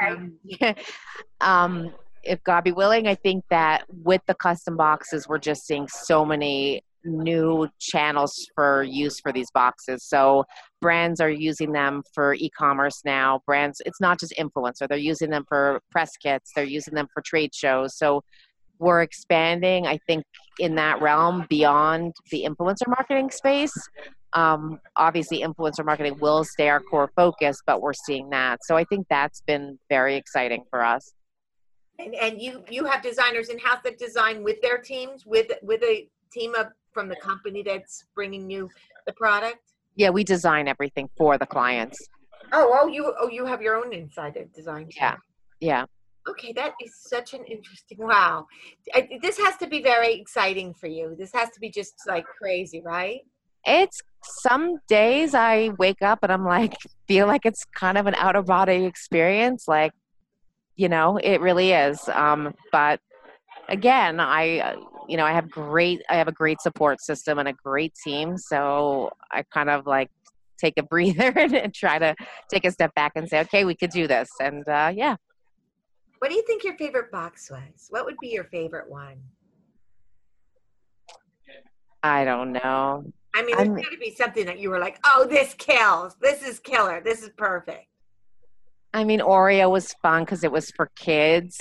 Okay. 0.55 0.75
um, 1.41 1.93
if 2.23 2.43
God 2.45 2.65
be 2.65 2.73
willing, 2.73 3.07
I 3.07 3.15
think 3.15 3.45
that 3.51 3.85
with 3.89 4.23
the 4.27 4.35
custom 4.35 4.77
boxes, 4.77 5.29
we're 5.29 5.39
just 5.39 5.67
seeing 5.67 5.89
so 5.89 6.25
many 6.25 6.83
new 7.05 7.69
channels 7.81 8.49
for 8.55 8.83
use 8.83 9.19
for 9.21 9.33
these 9.33 9.51
boxes. 9.51 10.05
So 10.05 10.45
brands 10.81 11.21
are 11.21 11.31
using 11.31 11.73
them 11.73 12.03
for 12.15 12.35
e-commerce 12.35 13.03
now. 13.05 13.43
Brands, 13.47 13.83
it's 13.85 14.01
not 14.01 14.21
just 14.21 14.35
influencer. 14.39 14.89
They're 14.89 14.99
using 14.99 15.31
them 15.31 15.45
for 15.49 15.81
press 15.91 16.17
kits. 16.17 16.53
They're 16.55 16.65
using 16.65 16.95
them 16.95 17.09
for 17.13 17.23
trade 17.23 17.55
shows. 17.55 17.97
So 17.97 18.23
we're 18.79 19.03
expanding, 19.03 19.87
I 19.87 19.99
think, 20.07 20.25
in 20.59 20.75
that 20.77 21.01
realm 21.01 21.47
beyond 21.49 22.15
the 22.31 22.47
influencer 22.49 22.89
marketing 22.89 23.31
space. 23.31 23.75
Um, 24.33 24.81
obviously, 24.97 25.43
influencer 25.43 25.85
marketing 25.85 26.19
will 26.21 26.45
stay 26.45 26.69
our 26.69 26.81
core 26.81 27.11
focus, 27.15 27.59
but 27.67 27.83
we're 27.83 27.93
seeing 27.93 28.31
that. 28.31 28.61
So 28.65 28.77
I 28.77 28.85
think 28.85 29.07
that's 29.09 29.41
been 29.43 29.79
very 29.89 30.17
exciting 30.17 30.65
for 30.71 30.85
us. 30.85 31.13
And, 31.99 32.15
and 32.15 32.41
you 32.41 32.65
you 32.71 32.85
have 32.85 33.03
designers 33.03 33.49
in 33.49 33.59
house 33.59 33.81
that 33.85 33.99
design 33.99 34.43
with 34.43 34.61
their 34.63 34.79
teams 34.79 35.25
with 35.27 35.51
with 35.63 35.83
a 35.83 36.09
team 36.33 36.55
of 36.55 36.67
from 36.93 37.09
the 37.09 37.17
company 37.17 37.63
that's 37.63 38.05
bringing 38.15 38.51
you 38.51 38.69
the 39.07 39.13
product 39.15 39.61
Yeah, 39.97 40.11
we 40.11 40.25
design 40.25 40.69
everything 40.69 41.09
for 41.17 41.39
the 41.39 41.47
clients. 41.47 41.99
oh 42.53 42.71
oh 42.81 42.87
you 42.87 43.13
oh 43.21 43.29
you 43.29 43.45
have 43.47 43.61
your 43.63 43.77
own 43.77 43.93
inside 43.93 44.37
design 44.55 44.85
team. 44.89 44.97
Yeah. 44.97 45.17
Yeah. 45.61 45.85
okay 46.29 46.53
that 46.55 46.73
is 46.85 46.93
such 47.15 47.35
an 47.35 47.45
interesting 47.45 47.99
wow 47.99 48.47
I, 48.95 49.09
this 49.23 49.39
has 49.39 49.57
to 49.59 49.67
be 49.67 49.81
very 49.83 50.13
exciting 50.15 50.75
for 50.75 50.87
you 50.89 51.15
this 51.19 51.33
has 51.35 51.51
to 51.51 51.61
be 51.61 51.71
just 51.71 51.95
like 52.07 52.25
crazy 52.41 52.81
right 52.85 53.21
It's 53.65 54.01
some 54.45 54.79
days 54.89 55.35
I 55.35 55.71
wake 55.79 56.03
up 56.03 56.21
and 56.25 56.33
I'm 56.33 56.45
like, 56.45 56.75
feel 57.09 57.27
like 57.33 57.45
it's 57.51 57.65
kind 57.83 57.97
of 57.99 58.07
an 58.07 58.15
out 58.17 58.37
of 58.37 58.47
body 58.47 58.85
experience. 58.93 59.67
Like, 59.69 59.93
you 60.77 60.89
know, 60.89 61.19
it 61.19 61.41
really 61.41 61.73
is. 61.73 62.09
Um, 62.09 62.55
but 62.71 63.01
again, 63.69 64.21
I, 64.21 64.59
uh, 64.59 64.77
you 65.09 65.17
know, 65.17 65.25
I 65.25 65.33
have 65.33 65.51
great, 65.51 66.03
I 66.09 66.17
have 66.17 66.29
a 66.29 66.33
great 66.33 66.61
support 66.61 67.01
system 67.01 67.39
and 67.39 67.49
a 67.49 67.53
great 67.53 67.95
team. 68.03 68.39
So 68.39 69.11
I 69.31 69.45
kind 69.53 69.71
of 69.71 69.87
like 69.87 70.11
take 70.59 70.75
a 70.79 70.83
breather 70.91 71.33
and, 71.37 71.55
and 71.55 71.75
try 71.75 71.99
to 71.99 72.15
take 72.51 72.65
a 72.65 72.71
step 72.71 72.95
back 72.95 73.13
and 73.17 73.29
say, 73.29 73.41
okay, 73.41 73.65
we 73.65 73.75
could 73.75 73.91
do 73.91 74.07
this. 74.07 74.29
And 74.41 74.67
uh, 74.69 74.93
yeah, 74.95 75.17
what 76.23 76.29
do 76.29 76.37
you 76.37 76.45
think 76.47 76.63
your 76.63 76.77
favorite 76.77 77.11
box 77.11 77.51
was 77.51 77.89
what 77.91 78.05
would 78.05 78.15
be 78.21 78.29
your 78.29 78.45
favorite 78.45 78.89
one 78.89 79.17
I 82.05 82.25
don't 82.25 82.53
know. 82.53 83.05
i 83.35 83.43
mean 83.43 83.57
there's 83.57 83.69
I'm- 83.69 83.75
got 83.77 83.91
to 83.91 83.99
be 83.99 84.15
something 84.15 84.47
that 84.47 84.61
you 84.61 84.71
were 84.71 84.79
like 84.79 85.01
oh 85.05 85.27
this 85.29 85.53
kills 85.55 86.15
this 86.21 86.45
is 86.45 86.61
killer 86.61 87.01
this 87.05 87.25
is 87.25 87.31
perfect 87.31 87.89
I 88.95 89.05
mean, 89.05 89.21
Oreo 89.21 89.71
was 89.71 89.95
fun 90.03 90.25
because 90.25 90.45
it 90.45 90.53
was 90.53 90.71
for 90.71 90.91
kids. 90.97 91.61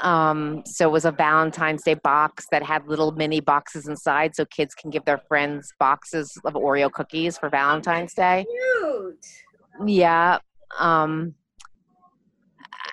Um, 0.00 0.62
so 0.66 0.88
it 0.88 0.92
was 0.92 1.04
a 1.04 1.10
Valentine's 1.10 1.82
Day 1.82 1.94
box 1.94 2.46
that 2.50 2.62
had 2.62 2.86
little 2.86 3.12
mini 3.12 3.40
boxes 3.40 3.88
inside, 3.88 4.34
so 4.34 4.44
kids 4.44 4.74
can 4.74 4.90
give 4.90 5.04
their 5.04 5.18
friends 5.28 5.72
boxes 5.78 6.32
of 6.44 6.54
Oreo 6.54 6.90
cookies 6.90 7.36
for 7.36 7.48
Valentine's 7.48 8.14
Day. 8.14 8.46
cute 8.80 9.26
Yeah. 9.84 10.38
Um, 10.78 11.34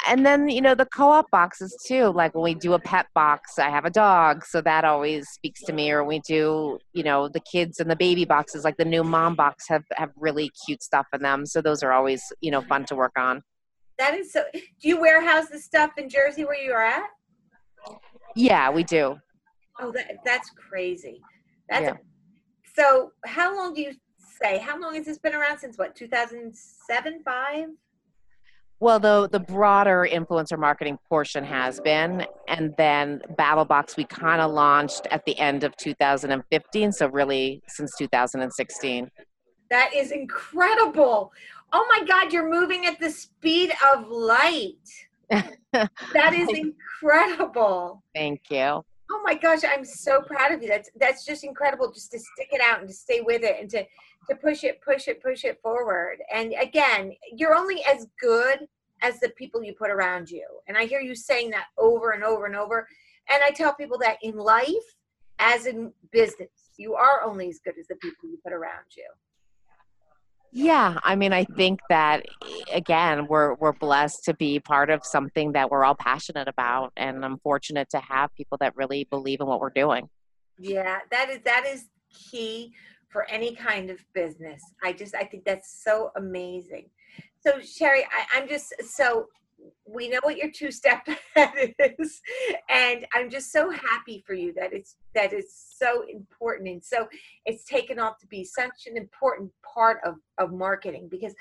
and 0.08 0.26
then 0.26 0.48
you 0.50 0.62
know 0.62 0.74
the 0.74 0.86
co-op 0.86 1.30
boxes 1.32 1.76
too. 1.86 2.06
Like 2.06 2.34
when 2.34 2.44
we 2.44 2.56
do 2.56 2.74
a 2.74 2.80
pet 2.80 3.08
box, 3.14 3.60
I 3.60 3.70
have 3.70 3.86
a 3.86 3.90
dog, 3.90 4.46
so 4.46 4.62
that 4.62 4.86
always 4.86 5.28
speaks 5.30 5.62
to 5.64 5.74
me. 5.74 5.92
Or 5.92 6.04
we 6.04 6.20
do, 6.20 6.80
you 6.94 7.04
know, 7.04 7.28
the 7.28 7.40
kids 7.42 7.80
and 7.80 7.90
the 7.90 7.96
baby 7.96 8.26
boxes, 8.26 8.64
like 8.64 8.78
the 8.78 8.86
new 8.86 9.04
mom 9.04 9.36
box, 9.36 9.68
have 9.68 9.84
have 9.96 10.12
really 10.16 10.50
cute 10.66 10.82
stuff 10.82 11.08
in 11.14 11.22
them. 11.22 11.46
So 11.46 11.62
those 11.62 11.84
are 11.84 11.92
always 11.92 12.22
you 12.42 12.52
know 12.52 12.62
fun 12.62 12.86
to 12.86 12.96
work 12.96 13.14
on. 13.18 13.44
That 14.00 14.14
is 14.16 14.32
so. 14.32 14.44
Do 14.54 14.88
you 14.88 15.00
warehouse 15.00 15.50
the 15.50 15.60
stuff 15.60 15.92
in 15.98 16.10
Jersey 16.10 16.46
where 16.46 16.60
you 16.60 16.72
are 16.72 16.86
at? 16.86 17.10
Yeah, 18.36 18.70
we 18.70 18.84
do. 18.84 19.18
Oh, 19.80 19.92
that 19.92 20.18
that's 20.26 20.50
crazy. 20.52 21.22
That's 21.70 21.84
Yeah. 21.84 21.94
so. 22.76 23.12
How 23.26 23.56
long 23.56 23.74
do 23.74 23.82
you 23.82 23.94
say? 24.42 24.58
How 24.58 24.80
long 24.80 24.96
has 24.96 25.06
this 25.06 25.18
been 25.18 25.36
around? 25.36 25.60
Since 25.60 25.78
what? 25.78 25.96
Two 25.96 26.08
thousand 26.08 26.56
seven, 26.56 27.22
five? 27.24 27.70
Well, 28.80 29.00
the 29.00 29.28
the 29.32 29.40
broader 29.40 30.08
influencer 30.10 30.58
marketing 30.58 31.00
portion 31.10 31.44
has 31.44 31.80
been, 31.80 32.26
and 32.48 32.76
then 32.78 33.22
BabbleBoxx 33.38 33.98
we 33.98 34.04
kind 34.04 34.40
of 34.40 34.52
launched 34.52 35.08
at 35.10 35.26
the 35.26 35.38
end 35.40 35.64
of 35.64 35.76
2015, 35.78 36.92
so 36.92 37.08
really 37.08 37.62
since 37.68 37.96
2016. 37.98 39.10
That 39.72 39.94
is 39.96 40.12
incredible. 40.12 41.32
Oh 41.74 41.86
my 41.90 42.06
God, 42.06 42.32
you're 42.32 42.50
moving 42.50 42.86
at 42.86 43.00
the 43.00 43.10
speed 43.10 43.72
of 43.94 44.08
light. 44.08 44.76
That 46.14 46.34
is 46.34 46.50
incredible. 46.50 48.02
Thank 48.16 48.42
you. 48.50 48.82
Oh 49.12 49.22
my 49.24 49.36
gosh, 49.36 49.60
I'm 49.68 49.86
so 49.86 50.22
proud 50.22 50.52
of 50.52 50.62
you. 50.62 50.70
That's 50.70 50.90
that's 51.00 51.26
just 51.26 51.44
incredible 51.44 51.92
just 51.92 52.12
to 52.12 52.20
stick 52.20 52.48
it 52.52 52.62
out 52.62 52.80
and 52.80 52.88
to 52.88 52.94
stay 52.94 53.22
with 53.22 53.44
it 53.44 53.58
and 53.60 53.70
to 53.72 53.86
to 54.30 54.36
push 54.36 54.64
it, 54.64 54.82
push 54.82 55.08
it, 55.08 55.22
push 55.22 55.44
it 55.44 55.60
forward. 55.62 56.18
And 56.34 56.54
again, 56.60 57.14
you're 57.36 57.56
only 57.56 57.84
as 57.86 58.08
good 58.22 58.68
as 59.02 59.20
the 59.20 59.30
people 59.30 59.64
you 59.64 59.74
put 59.74 59.90
around 59.90 60.30
you. 60.30 60.46
And 60.68 60.78
I 60.78 60.86
hear 60.86 61.00
you 61.00 61.16
saying 61.16 61.52
that 61.52 61.66
over 61.78 62.12
and 62.12 62.24
over 62.24 62.46
and 62.46 62.56
over. 62.56 62.88
And 63.30 63.44
I 63.44 63.52
tell 63.52 63.74
people 63.74 63.98
that 64.00 64.18
in 64.22 64.36
life 64.36 64.74
as 65.40 65.66
in 65.66 65.94
business, 66.12 66.50
you 66.78 66.96
are 66.96 67.24
only 67.24 67.50
as 67.50 67.60
good 67.64 67.76
as 67.80 67.88
the 67.88 67.96
people 67.96 68.30
you 68.30 68.38
put 68.44 68.54
around 68.54 68.86
you. 68.96 69.06
Yeah, 70.52 70.98
I 71.04 71.16
mean, 71.16 71.34
I 71.34 71.44
think 71.44 71.82
that 71.90 72.26
again, 72.74 73.28
we're 73.28 73.56
we're 73.56 73.74
blessed 73.74 74.24
to 74.26 74.34
be 74.34 74.60
part 74.60 74.90
of 74.90 75.06
something 75.06 75.52
that 75.52 75.70
we're 75.70 75.84
all 75.84 75.96
passionate 75.96 76.48
about, 76.48 76.94
and 76.96 77.24
I'm 77.24 77.38
fortunate 77.40 77.90
to 77.92 78.00
have 78.00 78.34
people 78.34 78.58
that 78.62 78.76
really 78.76 79.04
believe 79.04 79.42
in 79.42 79.48
what 79.48 79.60
we're 79.60 79.70
doing. 79.70 80.10
Yeah, 80.58 81.00
that 81.12 81.30
is 81.30 81.40
that 81.44 81.66
is 81.68 81.86
key 82.32 82.74
for 83.18 83.28
any 83.32 83.56
kind 83.56 83.90
of 83.90 83.98
business. 84.14 84.62
I 84.84 84.94
just 84.94 85.16
I 85.16 85.24
think 85.24 85.44
that's 85.44 85.82
so 85.84 86.12
amazing. 86.18 86.88
So 87.40 87.60
Sherry, 87.60 88.04
I, 88.04 88.38
I'm 88.38 88.48
just 88.48 88.72
so 88.80 89.26
we 89.88 90.08
know 90.08 90.20
what 90.22 90.38
your 90.38 90.52
two 90.52 90.70
step 90.70 91.04
is, 91.36 92.22
and 92.70 93.08
I'm 93.16 93.32
just 93.32 93.52
so 93.52 93.72
happy 93.72 94.24
for 94.24 94.36
you 94.36 94.54
that 94.54 94.72
it's 94.72 94.98
that 95.16 95.34
it's 95.34 95.74
so 95.80 96.04
important 96.08 96.70
and 96.70 96.84
so 96.84 97.08
it's 97.46 97.64
taken 97.64 97.98
off 97.98 98.20
to 98.20 98.28
be 98.28 98.44
such 98.44 98.86
an 98.86 98.98
important 98.98 99.52
part 99.64 99.98
of 100.06 100.18
of 100.38 100.54
marketing 100.54 101.08
because 101.10 101.34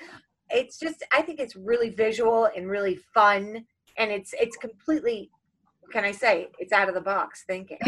it's 0.48 0.78
just 0.78 1.04
I 1.12 1.20
think 1.20 1.40
it's 1.40 1.56
really 1.56 1.90
visual 1.90 2.48
and 2.56 2.70
really 2.70 2.98
fun 3.12 3.66
and 3.98 4.10
it's 4.10 4.32
it's 4.40 4.56
completely 4.56 5.30
can 5.92 6.06
I 6.06 6.12
say 6.12 6.48
it's 6.58 6.72
out 6.72 6.88
of 6.88 6.94
the 6.94 7.02
box 7.02 7.44
thinking. 7.46 7.80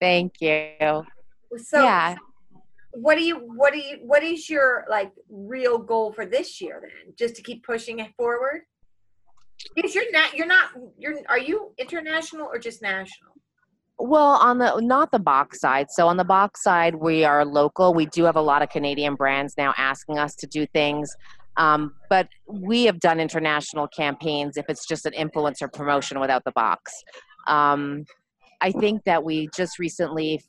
Thank 0.00 0.34
you. 0.40 1.02
So 1.58 1.82
yeah. 1.82 2.16
what 2.92 3.16
do 3.16 3.24
you 3.24 3.36
what 3.36 3.72
do 3.72 3.78
you 3.78 3.98
what 4.02 4.22
is 4.22 4.48
your 4.48 4.84
like 4.88 5.12
real 5.28 5.78
goal 5.78 6.12
for 6.12 6.26
this 6.26 6.60
year 6.60 6.80
then? 6.82 7.14
Just 7.18 7.36
to 7.36 7.42
keep 7.42 7.64
pushing 7.64 7.98
it 8.00 8.10
forward? 8.16 8.62
Because 9.74 9.94
you're 9.94 10.10
not 10.12 10.34
you're 10.34 10.46
not 10.46 10.70
you're 10.98 11.16
are 11.28 11.38
you 11.38 11.72
international 11.78 12.46
or 12.46 12.58
just 12.58 12.82
national? 12.82 13.32
Well, 13.98 14.38
on 14.42 14.58
the 14.58 14.80
not 14.80 15.12
the 15.12 15.20
box 15.20 15.60
side. 15.60 15.86
So 15.90 16.08
on 16.08 16.16
the 16.16 16.24
box 16.24 16.62
side, 16.62 16.96
we 16.96 17.24
are 17.24 17.44
local. 17.44 17.94
We 17.94 18.06
do 18.06 18.24
have 18.24 18.36
a 18.36 18.40
lot 18.40 18.62
of 18.62 18.68
Canadian 18.68 19.14
brands 19.14 19.54
now 19.56 19.72
asking 19.76 20.18
us 20.18 20.34
to 20.36 20.46
do 20.46 20.66
things. 20.66 21.14
Um, 21.56 21.94
but 22.10 22.28
we 22.48 22.84
have 22.84 22.98
done 22.98 23.20
international 23.20 23.86
campaigns 23.86 24.56
if 24.56 24.64
it's 24.68 24.86
just 24.86 25.06
an 25.06 25.12
influencer 25.12 25.72
promotion 25.72 26.18
without 26.18 26.44
the 26.44 26.50
box. 26.52 26.92
Um, 27.46 28.04
I 28.60 28.72
think 28.72 29.04
that 29.04 29.22
we 29.22 29.48
just 29.54 29.78
recently 29.78 30.42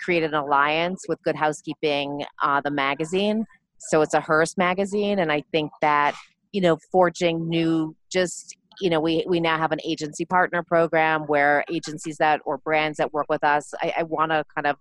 created 0.00 0.34
an 0.34 0.40
alliance 0.40 1.04
with 1.08 1.22
Good 1.22 1.36
Housekeeping, 1.36 2.24
uh, 2.42 2.60
the 2.60 2.70
magazine. 2.70 3.44
So 3.78 4.00
it's 4.02 4.14
a 4.14 4.20
Hearst 4.20 4.58
magazine, 4.58 5.18
and 5.18 5.32
I 5.32 5.42
think 5.52 5.70
that 5.80 6.14
you 6.52 6.60
know 6.60 6.78
forging 6.90 7.48
new 7.48 7.96
just 8.10 8.56
you 8.80 8.90
know 8.90 9.00
we 9.00 9.24
we 9.28 9.40
now 9.40 9.58
have 9.58 9.72
an 9.72 9.80
agency 9.84 10.24
partner 10.24 10.62
program 10.62 11.22
where 11.22 11.64
agencies 11.70 12.16
that 12.18 12.40
or 12.44 12.58
brands 12.58 12.98
that 12.98 13.12
work 13.12 13.26
with 13.28 13.42
us 13.44 13.72
i, 13.82 13.92
I 13.98 14.02
want 14.04 14.32
to 14.32 14.44
kind 14.54 14.66
of 14.66 14.76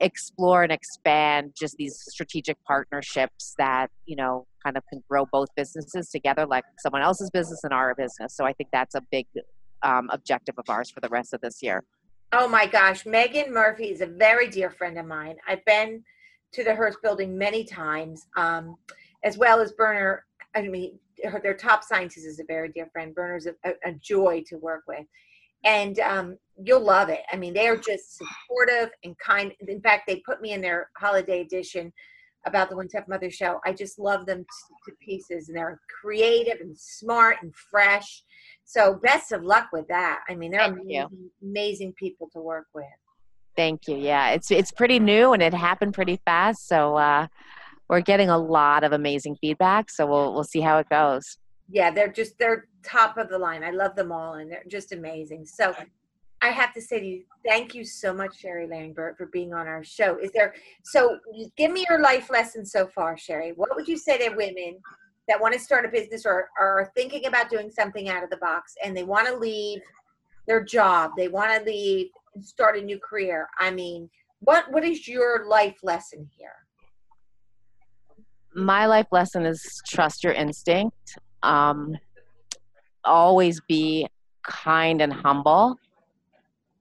explore 0.00 0.62
and 0.62 0.70
expand 0.72 1.52
just 1.58 1.76
these 1.76 1.98
strategic 2.08 2.56
partnerships 2.64 3.54
that 3.58 3.88
you 4.06 4.16
know 4.16 4.46
kind 4.64 4.76
of 4.76 4.84
can 4.90 5.02
grow 5.08 5.26
both 5.32 5.48
businesses 5.56 6.08
together 6.10 6.46
like 6.46 6.64
someone 6.78 7.02
else's 7.02 7.30
business 7.30 7.60
and 7.64 7.72
our 7.72 7.94
business 7.94 8.36
so 8.36 8.44
i 8.44 8.52
think 8.52 8.68
that's 8.72 8.94
a 8.94 9.02
big 9.10 9.26
um, 9.82 10.08
objective 10.12 10.56
of 10.58 10.64
ours 10.68 10.90
for 10.90 11.00
the 11.00 11.08
rest 11.08 11.34
of 11.34 11.40
this 11.40 11.62
year 11.62 11.84
oh 12.32 12.48
my 12.48 12.66
gosh 12.66 13.06
megan 13.06 13.52
murphy 13.52 13.90
is 13.90 14.00
a 14.00 14.06
very 14.06 14.48
dear 14.48 14.70
friend 14.70 14.98
of 14.98 15.06
mine 15.06 15.36
i've 15.46 15.64
been 15.64 16.02
to 16.52 16.64
the 16.64 16.74
hearst 16.74 16.98
building 17.02 17.36
many 17.36 17.64
times 17.64 18.26
um, 18.36 18.76
as 19.24 19.38
well 19.38 19.60
as 19.60 19.72
Birnur 19.72 20.20
i 20.54 20.62
mean 20.62 20.98
her, 21.24 21.40
their 21.40 21.54
top 21.54 21.84
scientist 21.84 22.26
is 22.26 22.40
a 22.40 22.44
very 22.44 22.68
dear 22.68 22.88
friend. 22.92 23.14
Birnur's 23.14 23.46
a, 23.46 23.54
a, 23.64 23.72
a 23.90 23.92
joy 23.92 24.42
to 24.46 24.56
work 24.56 24.84
with. 24.86 25.06
And 25.64 25.98
um, 26.00 26.38
you'll 26.62 26.84
love 26.84 27.08
it. 27.08 27.22
I 27.32 27.36
mean, 27.36 27.52
they 27.52 27.66
are 27.66 27.76
just 27.76 28.16
supportive 28.16 28.90
and 29.02 29.16
kind. 29.18 29.52
In 29.66 29.80
fact, 29.80 30.04
they 30.06 30.22
put 30.24 30.40
me 30.40 30.52
in 30.52 30.60
their 30.60 30.90
holiday 30.96 31.40
edition 31.40 31.92
about 32.46 32.70
the 32.70 32.76
One 32.76 32.88
Tough 32.88 33.08
Mother 33.08 33.30
show. 33.30 33.60
I 33.66 33.72
just 33.72 33.98
love 33.98 34.24
them 34.24 34.38
to, 34.38 34.90
to 34.90 34.96
pieces, 35.04 35.48
and 35.48 35.58
they're 35.58 35.80
creative 36.00 36.60
and 36.60 36.78
smart 36.78 37.38
and 37.42 37.52
fresh. 37.54 38.22
So, 38.68 39.00
best 39.02 39.32
of 39.32 39.42
luck 39.42 39.68
with 39.72 39.88
that. 39.88 40.20
I 40.28 40.34
mean, 40.34 40.50
they're 40.50 40.70
amazing, 40.70 41.30
amazing 41.42 41.94
people 41.94 42.28
to 42.34 42.38
work 42.38 42.66
with. 42.74 42.84
Thank 43.56 43.88
you. 43.88 43.96
Yeah, 43.96 44.28
it's 44.32 44.50
it's 44.50 44.70
pretty 44.70 44.98
new 44.98 45.32
and 45.32 45.42
it 45.42 45.54
happened 45.54 45.94
pretty 45.94 46.20
fast. 46.26 46.68
So 46.68 46.96
uh, 46.96 47.28
we're 47.88 48.02
getting 48.02 48.28
a 48.28 48.36
lot 48.36 48.84
of 48.84 48.92
amazing 48.92 49.36
feedback. 49.40 49.90
So 49.90 50.06
we'll 50.06 50.34
we'll 50.34 50.44
see 50.44 50.60
how 50.60 50.76
it 50.78 50.88
goes. 50.90 51.38
Yeah, 51.70 51.90
they're 51.90 52.12
just 52.12 52.38
they're 52.38 52.68
top 52.84 53.16
of 53.16 53.30
the 53.30 53.38
line. 53.38 53.64
I 53.64 53.70
love 53.70 53.96
them 53.96 54.12
all, 54.12 54.34
and 54.34 54.52
they're 54.52 54.62
just 54.68 54.92
amazing. 54.92 55.46
So 55.46 55.74
I 56.42 56.50
have 56.50 56.74
to 56.74 56.82
say 56.82 57.00
to 57.00 57.06
you, 57.06 57.24
thank 57.44 57.74
you 57.74 57.84
so 57.84 58.12
much, 58.12 58.38
Sherry 58.38 58.66
Langburt, 58.68 59.16
for 59.16 59.26
being 59.32 59.54
on 59.54 59.66
our 59.66 59.82
show. 59.82 60.18
Is 60.18 60.30
there 60.32 60.54
so 60.84 61.18
give 61.56 61.72
me 61.72 61.86
your 61.88 62.00
life 62.00 62.28
lesson 62.30 62.66
so 62.66 62.86
far, 62.86 63.16
Sherry. 63.16 63.54
What 63.56 63.74
would 63.74 63.88
you 63.88 63.96
say 63.96 64.18
to 64.18 64.36
women 64.36 64.78
that 65.28 65.40
want 65.40 65.54
to 65.54 65.60
start 65.60 65.84
a 65.84 65.88
business 65.88 66.26
or 66.26 66.48
are 66.58 66.90
thinking 66.96 67.26
about 67.26 67.50
doing 67.50 67.70
something 67.70 68.08
out 68.08 68.24
of 68.24 68.30
the 68.30 68.38
box 68.38 68.74
and 68.82 68.96
they 68.96 69.04
want 69.04 69.28
to 69.28 69.36
leave 69.36 69.80
their 70.46 70.64
job, 70.64 71.12
they 71.16 71.28
want 71.28 71.52
to 71.52 71.70
leave 71.70 72.08
and 72.34 72.44
start 72.44 72.76
a 72.76 72.80
new 72.80 72.98
career? 72.98 73.48
I 73.58 73.70
mean, 73.70 74.08
what 74.40 74.70
what 74.72 74.84
is 74.84 75.06
your 75.06 75.46
life 75.46 75.78
lesson 75.82 76.28
here? 76.36 76.52
my 78.58 78.86
life 78.86 79.06
lesson 79.10 79.46
is 79.46 79.80
trust 79.86 80.24
your 80.24 80.32
instinct. 80.32 81.18
Um, 81.42 81.96
always 83.04 83.60
be 83.68 84.06
kind 84.42 85.00
and 85.00 85.12
humble. 85.12 85.76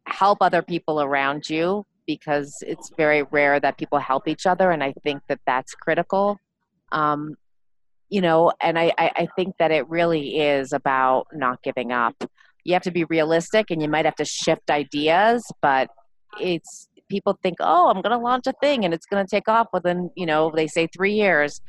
Help 0.05 0.39
other 0.41 0.61
people 0.61 1.01
around 1.01 1.49
you 1.49 1.85
because 2.05 2.55
it's 2.65 2.91
very 2.95 3.23
rare 3.23 3.59
that 3.59 3.77
people 3.77 3.99
help 3.99 4.27
each 4.27 4.45
other, 4.45 4.71
and 4.71 4.83
I 4.83 4.93
think 5.03 5.21
that 5.27 5.39
that's 5.45 5.75
critical. 5.75 6.39
Um, 6.91 7.35
you 8.09 8.21
know, 8.21 8.51
and 8.61 8.77
I, 8.79 8.93
I, 8.97 9.11
I 9.15 9.27
think 9.35 9.55
that 9.59 9.71
it 9.71 9.87
really 9.89 10.39
is 10.39 10.73
about 10.73 11.27
not 11.33 11.61
giving 11.63 11.91
up. 11.91 12.15
You 12.63 12.73
have 12.73 12.83
to 12.83 12.91
be 12.91 13.05
realistic, 13.05 13.71
and 13.71 13.81
you 13.81 13.87
might 13.87 14.05
have 14.05 14.15
to 14.15 14.25
shift 14.25 14.69
ideas, 14.69 15.45
but 15.61 15.89
it's 16.39 16.89
people 17.09 17.37
think, 17.41 17.57
oh, 17.59 17.89
I'm 17.89 18.01
going 18.01 18.17
to 18.17 18.23
launch 18.23 18.47
a 18.47 18.53
thing 18.61 18.85
and 18.85 18.93
it's 18.93 19.05
going 19.05 19.25
to 19.25 19.29
take 19.29 19.47
off 19.47 19.67
within, 19.73 20.09
you 20.15 20.25
know, 20.25 20.51
they 20.53 20.67
say 20.67 20.87
three 20.87 21.13
years. 21.13 21.61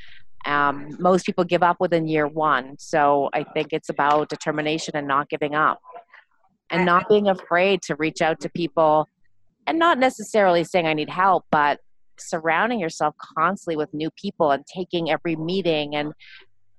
Um, 0.46 0.96
most 0.98 1.26
people 1.26 1.44
give 1.44 1.62
up 1.62 1.76
within 1.80 2.06
year 2.06 2.26
one. 2.26 2.76
So 2.78 3.28
I 3.32 3.44
think 3.44 3.68
it's 3.72 3.88
about 3.88 4.28
determination 4.28 4.96
and 4.96 5.06
not 5.06 5.28
giving 5.28 5.54
up 5.54 5.80
and 6.70 6.84
not 6.84 7.08
being 7.08 7.28
afraid 7.28 7.82
to 7.82 7.96
reach 7.96 8.20
out 8.22 8.40
to 8.40 8.48
people 8.50 9.08
and 9.66 9.78
not 9.78 9.98
necessarily 9.98 10.64
saying 10.64 10.86
I 10.86 10.94
need 10.94 11.10
help, 11.10 11.44
but 11.50 11.80
surrounding 12.20 12.80
yourself 12.80 13.14
constantly 13.36 13.76
with 13.76 13.92
new 13.92 14.10
people 14.10 14.50
and 14.50 14.64
taking 14.66 15.10
every 15.10 15.36
meeting 15.36 15.94
and 15.96 16.12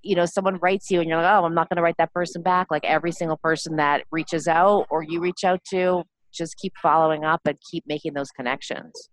you 0.02 0.16
know 0.16 0.26
someone 0.26 0.58
writes 0.58 0.90
you 0.90 1.00
and 1.00 1.10
you're 1.10 1.22
like 1.22 1.32
oh 1.32 1.46
i'm 1.46 1.54
not 1.54 1.70
going 1.70 1.76
to 1.76 1.82
write 1.82 1.98
that 1.98 2.14
person 2.14 2.42
back 2.42 2.68
like 2.72 2.86
every 2.86 3.12
single 3.12 3.38
person 3.38 3.76
that 3.76 4.04
reaches 4.12 4.48
out 4.48 4.86
or 4.90 5.04
you 5.04 5.20
reach 5.20 5.44
out 5.44 5.60
to 5.66 6.04
just 6.32 6.58
keep 6.58 6.74
following 6.82 7.26
up 7.26 7.42
and 7.46 7.58
keep 7.70 7.84
making 7.88 8.14
those 8.14 8.30
connections. 8.32 9.10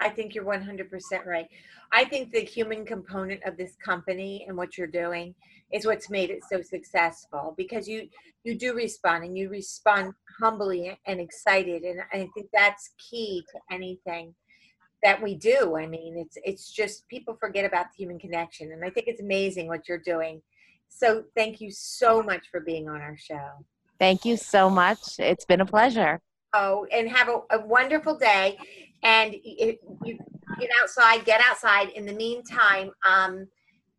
I 0.00 0.08
think 0.08 0.34
you're 0.34 0.44
100% 0.44 0.88
right. 1.26 1.46
I 1.92 2.04
think 2.04 2.32
the 2.32 2.40
human 2.40 2.84
component 2.84 3.42
of 3.44 3.56
this 3.56 3.76
company 3.84 4.44
and 4.48 4.56
what 4.56 4.76
you're 4.76 4.86
doing 4.86 5.34
is 5.72 5.86
what's 5.86 6.10
made 6.10 6.30
it 6.30 6.40
so 6.50 6.60
successful 6.60 7.54
because 7.56 7.88
you 7.88 8.08
you 8.44 8.56
do 8.56 8.74
respond 8.74 9.24
and 9.24 9.38
you 9.38 9.48
respond 9.48 10.12
humbly 10.40 10.98
and 11.06 11.20
excited 11.20 11.82
and 11.84 12.00
I 12.12 12.28
think 12.34 12.48
that's 12.52 12.90
key 12.98 13.44
to 13.52 13.74
anything 13.74 14.34
that 15.02 15.20
we 15.20 15.34
do. 15.34 15.76
I 15.76 15.86
mean, 15.86 16.16
it's 16.16 16.38
it's 16.44 16.70
just 16.70 17.08
people 17.08 17.36
forget 17.38 17.64
about 17.64 17.86
the 17.92 18.02
human 18.02 18.18
connection 18.18 18.72
and 18.72 18.84
I 18.84 18.90
think 18.90 19.08
it's 19.08 19.20
amazing 19.20 19.68
what 19.68 19.88
you're 19.88 19.98
doing. 19.98 20.42
So, 20.88 21.24
thank 21.34 21.60
you 21.60 21.70
so 21.70 22.22
much 22.22 22.48
for 22.50 22.60
being 22.60 22.88
on 22.88 23.00
our 23.00 23.16
show. 23.16 23.50
Thank 23.98 24.24
you 24.24 24.36
so 24.36 24.68
much. 24.68 25.18
It's 25.18 25.44
been 25.44 25.60
a 25.60 25.66
pleasure. 25.66 26.20
Oh, 26.54 26.86
and 26.92 27.08
have 27.08 27.28
a, 27.28 27.40
a 27.56 27.66
wonderful 27.66 28.16
day. 28.16 28.58
And 29.02 29.34
if 29.42 29.78
you 30.04 30.18
get 30.60 30.70
outside, 30.82 31.24
get 31.24 31.40
outside. 31.48 31.90
In 31.90 32.04
the 32.04 32.12
meantime, 32.12 32.90
um, 33.08 33.46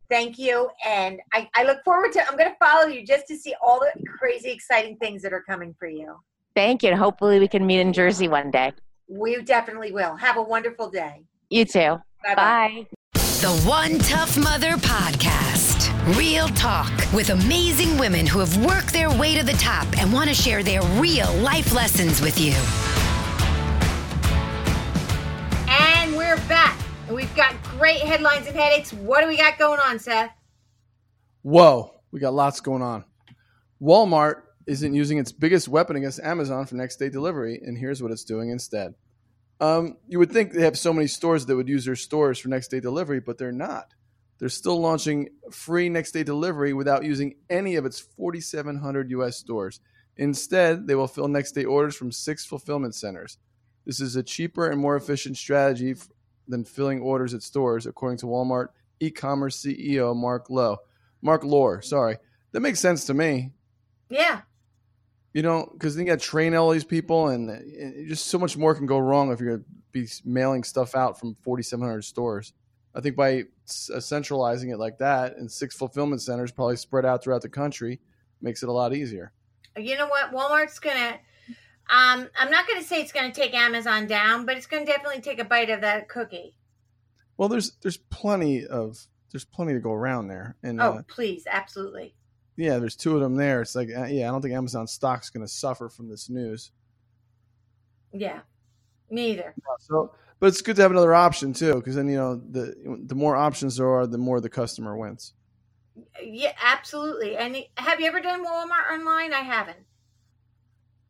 thank 0.08 0.38
you. 0.38 0.68
And 0.86 1.20
I, 1.32 1.48
I 1.54 1.64
look 1.64 1.82
forward 1.84 2.12
to, 2.12 2.28
I'm 2.28 2.36
going 2.36 2.50
to 2.50 2.56
follow 2.58 2.86
you 2.86 3.04
just 3.04 3.26
to 3.28 3.36
see 3.36 3.54
all 3.62 3.80
the 3.80 3.92
crazy, 4.18 4.50
exciting 4.50 4.96
things 4.98 5.22
that 5.22 5.32
are 5.32 5.42
coming 5.42 5.74
for 5.78 5.88
you. 5.88 6.16
Thank 6.54 6.82
you. 6.82 6.90
And 6.90 6.98
hopefully 6.98 7.40
we 7.40 7.48
can 7.48 7.66
meet 7.66 7.80
in 7.80 7.92
Jersey 7.92 8.28
one 8.28 8.50
day. 8.50 8.72
We 9.08 9.42
definitely 9.42 9.92
will. 9.92 10.16
Have 10.16 10.36
a 10.36 10.42
wonderful 10.42 10.88
day. 10.88 11.24
You 11.50 11.64
too. 11.64 12.00
Bye-bye. 12.22 12.34
Bye. 12.34 12.86
The 13.12 13.62
One 13.66 13.98
Tough 13.98 14.38
Mother 14.38 14.72
Podcast. 14.72 15.90
Real 16.16 16.48
talk 16.48 16.90
with 17.12 17.28
amazing 17.28 17.98
women 17.98 18.26
who 18.26 18.38
have 18.38 18.64
worked 18.64 18.92
their 18.92 19.10
way 19.10 19.36
to 19.38 19.44
the 19.44 19.52
top 19.52 19.86
and 19.98 20.10
want 20.12 20.30
to 20.30 20.34
share 20.34 20.62
their 20.62 20.82
real 20.98 21.30
life 21.34 21.74
lessons 21.74 22.22
with 22.22 22.40
you. 22.40 22.54
And 25.68 26.16
we're 26.16 26.36
back. 26.48 26.78
And 27.06 27.14
we've 27.14 27.34
got 27.36 27.54
great 27.62 28.00
headlines 28.00 28.46
and 28.46 28.56
headaches. 28.56 28.92
What 28.94 29.20
do 29.20 29.26
we 29.26 29.36
got 29.36 29.58
going 29.58 29.80
on, 29.80 29.98
Seth? 29.98 30.30
Whoa, 31.42 31.94
we 32.10 32.20
got 32.20 32.32
lots 32.32 32.60
going 32.60 32.80
on. 32.80 33.04
Walmart 33.82 34.42
isn't 34.66 34.94
using 34.94 35.18
its 35.18 35.32
biggest 35.32 35.68
weapon 35.68 35.96
against 35.96 36.20
Amazon 36.20 36.66
for 36.66 36.76
next 36.76 36.96
day 36.96 37.08
delivery, 37.08 37.60
and 37.64 37.76
here's 37.76 38.02
what 38.02 38.12
it's 38.12 38.24
doing 38.24 38.50
instead. 38.50 38.94
Um, 39.60 39.96
you 40.08 40.18
would 40.18 40.32
think 40.32 40.52
they 40.52 40.62
have 40.62 40.78
so 40.78 40.92
many 40.92 41.06
stores 41.06 41.46
that 41.46 41.56
would 41.56 41.68
use 41.68 41.84
their 41.84 41.96
stores 41.96 42.38
for 42.38 42.48
next 42.48 42.68
day 42.68 42.80
delivery, 42.80 43.20
but 43.20 43.38
they're 43.38 43.52
not. 43.52 43.94
They're 44.38 44.48
still 44.48 44.80
launching 44.80 45.28
free 45.50 45.88
next 45.88 46.12
day 46.12 46.22
delivery 46.22 46.72
without 46.72 47.04
using 47.04 47.36
any 47.48 47.76
of 47.76 47.86
its 47.86 48.00
4,700 48.00 49.10
US 49.10 49.36
stores. 49.36 49.80
Instead, 50.16 50.86
they 50.86 50.94
will 50.94 51.06
fill 51.06 51.28
next 51.28 51.52
day 51.52 51.64
orders 51.64 51.96
from 51.96 52.12
six 52.12 52.44
fulfillment 52.44 52.94
centers. 52.94 53.38
This 53.86 54.00
is 54.00 54.16
a 54.16 54.22
cheaper 54.22 54.68
and 54.68 54.80
more 54.80 54.96
efficient 54.96 55.36
strategy 55.36 55.94
than 56.48 56.64
filling 56.64 57.00
orders 57.00 57.34
at 57.34 57.42
stores, 57.42 57.86
according 57.86 58.18
to 58.18 58.26
Walmart 58.26 58.68
e 59.00 59.10
commerce 59.10 59.62
CEO 59.62 60.16
Mark 60.16 60.50
Lowe. 60.50 60.78
Mark 61.22 61.44
Lore, 61.44 61.82
sorry. 61.82 62.18
That 62.52 62.60
makes 62.60 62.80
sense 62.80 63.04
to 63.06 63.14
me. 63.14 63.52
Yeah. 64.08 64.42
You 65.34 65.42
know, 65.42 65.68
because 65.72 65.94
then 65.94 66.06
you 66.06 66.12
got 66.12 66.20
to 66.20 66.24
train 66.24 66.54
all 66.54 66.70
these 66.70 66.84
people, 66.84 67.28
and, 67.28 67.50
and 67.50 68.08
just 68.08 68.28
so 68.28 68.38
much 68.38 68.56
more 68.56 68.74
can 68.74 68.86
go 68.86 68.98
wrong 68.98 69.32
if 69.32 69.40
you're 69.40 69.56
going 69.56 69.64
to 69.64 69.70
be 69.92 70.06
mailing 70.24 70.64
stuff 70.64 70.94
out 70.94 71.18
from 71.18 71.36
4,700 71.42 72.02
stores. 72.02 72.52
I 72.94 73.00
think 73.00 73.16
by 73.16 73.42
uh, 73.92 74.00
centralizing 74.00 74.70
it 74.70 74.78
like 74.78 74.98
that 74.98 75.36
and 75.36 75.50
six 75.50 75.74
fulfillment 75.74 76.22
centers 76.22 76.52
probably 76.52 76.76
spread 76.76 77.04
out 77.04 77.24
throughout 77.24 77.42
the 77.42 77.48
country 77.48 78.00
makes 78.40 78.62
it 78.62 78.68
a 78.68 78.72
lot 78.72 78.94
easier. 78.94 79.32
You 79.76 79.98
know 79.98 80.06
what? 80.06 80.32
Walmart's 80.32 80.78
going 80.78 80.96
to 80.96 81.18
um, 81.90 82.28
I'm 82.38 82.50
not 82.50 82.66
going 82.66 82.80
to 82.80 82.86
say 82.86 83.02
it's 83.02 83.12
going 83.12 83.30
to 83.30 83.40
take 83.40 83.52
Amazon 83.54 84.06
down, 84.06 84.46
but 84.46 84.56
it's 84.56 84.66
going 84.66 84.86
to 84.86 84.90
definitely 84.90 85.20
take 85.20 85.38
a 85.38 85.44
bite 85.44 85.68
of 85.68 85.82
that 85.82 86.08
cookie. 86.08 86.56
Well, 87.36 87.48
there's 87.48 87.72
there's 87.82 87.98
plenty 87.98 88.66
of 88.66 89.06
there's 89.32 89.44
plenty 89.44 89.74
to 89.74 89.80
go 89.80 89.92
around 89.92 90.28
there. 90.28 90.56
And 90.62 90.80
oh, 90.80 90.92
uh, 90.92 91.02
please, 91.08 91.44
absolutely. 91.50 92.14
Yeah, 92.56 92.78
there's 92.78 92.96
two 92.96 93.14
of 93.14 93.20
them 93.20 93.34
there. 93.34 93.62
It's 93.62 93.74
like, 93.74 93.88
uh, 93.88 94.04
yeah, 94.04 94.28
I 94.28 94.32
don't 94.32 94.40
think 94.40 94.54
Amazon 94.54 94.86
stock's 94.86 95.30
going 95.30 95.44
to 95.44 95.52
suffer 95.52 95.88
from 95.88 96.08
this 96.08 96.30
news. 96.30 96.70
Yeah, 98.12 98.40
me 99.10 99.32
either. 99.32 99.54
So, 99.80 100.14
but 100.38 100.46
it's 100.46 100.62
good 100.62 100.76
to 100.76 100.82
have 100.82 100.92
another 100.92 101.14
option 101.14 101.52
too, 101.52 101.74
because 101.74 101.96
then 101.96 102.08
you 102.08 102.16
know 102.16 102.36
the 102.36 102.74
the 103.06 103.14
more 103.14 103.34
options 103.34 103.76
there 103.76 103.88
are, 103.88 104.06
the 104.06 104.18
more 104.18 104.40
the 104.40 104.48
customer 104.48 104.96
wins. 104.96 105.32
Yeah, 106.22 106.52
absolutely. 106.62 107.36
And 107.36 107.56
have 107.76 108.00
you 108.00 108.06
ever 108.06 108.20
done 108.20 108.44
Walmart 108.44 108.92
online? 108.92 109.32
I 109.32 109.40
haven't. 109.40 109.78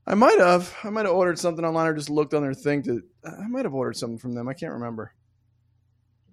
I 0.06 0.14
might 0.14 0.38
have. 0.38 0.74
I 0.82 0.90
might 0.90 1.06
have 1.06 1.14
ordered 1.14 1.38
something 1.38 1.64
online 1.64 1.86
or 1.86 1.94
just 1.94 2.10
looked 2.10 2.34
on 2.34 2.42
their 2.42 2.54
thing 2.54 2.82
to. 2.84 3.02
I 3.24 3.48
might 3.48 3.64
have 3.64 3.74
ordered 3.74 3.96
something 3.96 4.18
from 4.18 4.32
them. 4.34 4.48
I 4.48 4.54
can't 4.54 4.72
remember. 4.72 5.12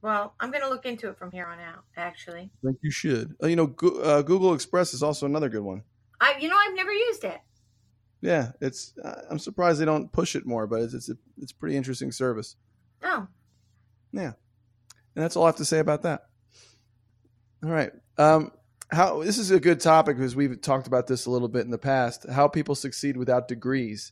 Well, 0.01 0.33
I'm 0.39 0.49
going 0.49 0.63
to 0.63 0.69
look 0.69 0.85
into 0.85 1.09
it 1.09 1.17
from 1.17 1.31
here 1.31 1.45
on 1.45 1.59
out. 1.59 1.83
Actually, 1.95 2.49
I 2.63 2.67
think 2.67 2.79
you 2.81 2.91
should. 2.91 3.35
Uh, 3.41 3.47
you 3.47 3.55
know, 3.55 3.75
uh, 4.01 4.21
Google 4.23 4.53
Express 4.53 4.93
is 4.93 5.03
also 5.03 5.25
another 5.25 5.49
good 5.49 5.61
one. 5.61 5.83
I, 6.19 6.35
you 6.39 6.49
know, 6.49 6.57
I've 6.57 6.75
never 6.75 6.91
used 6.91 7.23
it. 7.23 7.39
Yeah, 8.21 8.51
it's. 8.61 8.93
Uh, 9.03 9.21
I'm 9.29 9.39
surprised 9.39 9.79
they 9.79 9.85
don't 9.85 10.11
push 10.11 10.35
it 10.35 10.45
more, 10.45 10.67
but 10.67 10.81
it's 10.81 10.93
it's 10.93 11.09
a 11.09 11.17
it's 11.39 11.51
a 11.51 11.55
pretty 11.55 11.75
interesting 11.75 12.11
service. 12.11 12.55
Oh, 13.03 13.27
Yeah, 14.11 14.33
and 15.15 15.23
that's 15.23 15.35
all 15.35 15.43
I 15.43 15.47
have 15.47 15.55
to 15.57 15.65
say 15.65 15.79
about 15.79 16.03
that. 16.03 16.25
All 17.63 17.71
right. 17.71 17.91
Um, 18.17 18.51
how 18.91 19.23
this 19.23 19.37
is 19.37 19.51
a 19.51 19.59
good 19.59 19.79
topic 19.79 20.17
because 20.17 20.35
we've 20.35 20.59
talked 20.61 20.87
about 20.87 21.07
this 21.07 21.25
a 21.25 21.31
little 21.31 21.47
bit 21.47 21.65
in 21.65 21.71
the 21.71 21.77
past. 21.77 22.25
How 22.29 22.47
people 22.47 22.75
succeed 22.75 23.17
without 23.17 23.47
degrees. 23.47 24.11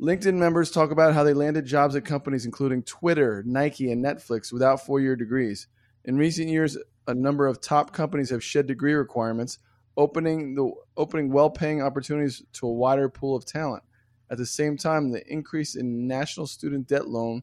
LinkedIn 0.00 0.34
members 0.34 0.70
talk 0.70 0.90
about 0.90 1.14
how 1.14 1.24
they 1.24 1.32
landed 1.32 1.64
jobs 1.64 1.96
at 1.96 2.04
companies 2.04 2.44
including 2.44 2.82
Twitter, 2.82 3.42
Nike, 3.46 3.90
and 3.90 4.04
Netflix 4.04 4.52
without 4.52 4.84
four-year 4.84 5.16
degrees. 5.16 5.68
In 6.04 6.18
recent 6.18 6.48
years, 6.48 6.76
a 7.06 7.14
number 7.14 7.46
of 7.46 7.60
top 7.60 7.92
companies 7.92 8.30
have 8.30 8.44
shed 8.44 8.66
degree 8.66 8.92
requirements, 8.92 9.58
opening 9.96 10.54
the 10.54 10.70
opening 10.96 11.32
well-paying 11.32 11.80
opportunities 11.80 12.42
to 12.52 12.66
a 12.66 12.72
wider 12.72 13.08
pool 13.08 13.34
of 13.34 13.46
talent. 13.46 13.82
At 14.30 14.38
the 14.38 14.46
same 14.46 14.76
time, 14.76 15.12
the 15.12 15.26
increase 15.32 15.76
in 15.76 16.06
national 16.06 16.46
student 16.46 16.88
debt 16.88 17.08
loan 17.08 17.42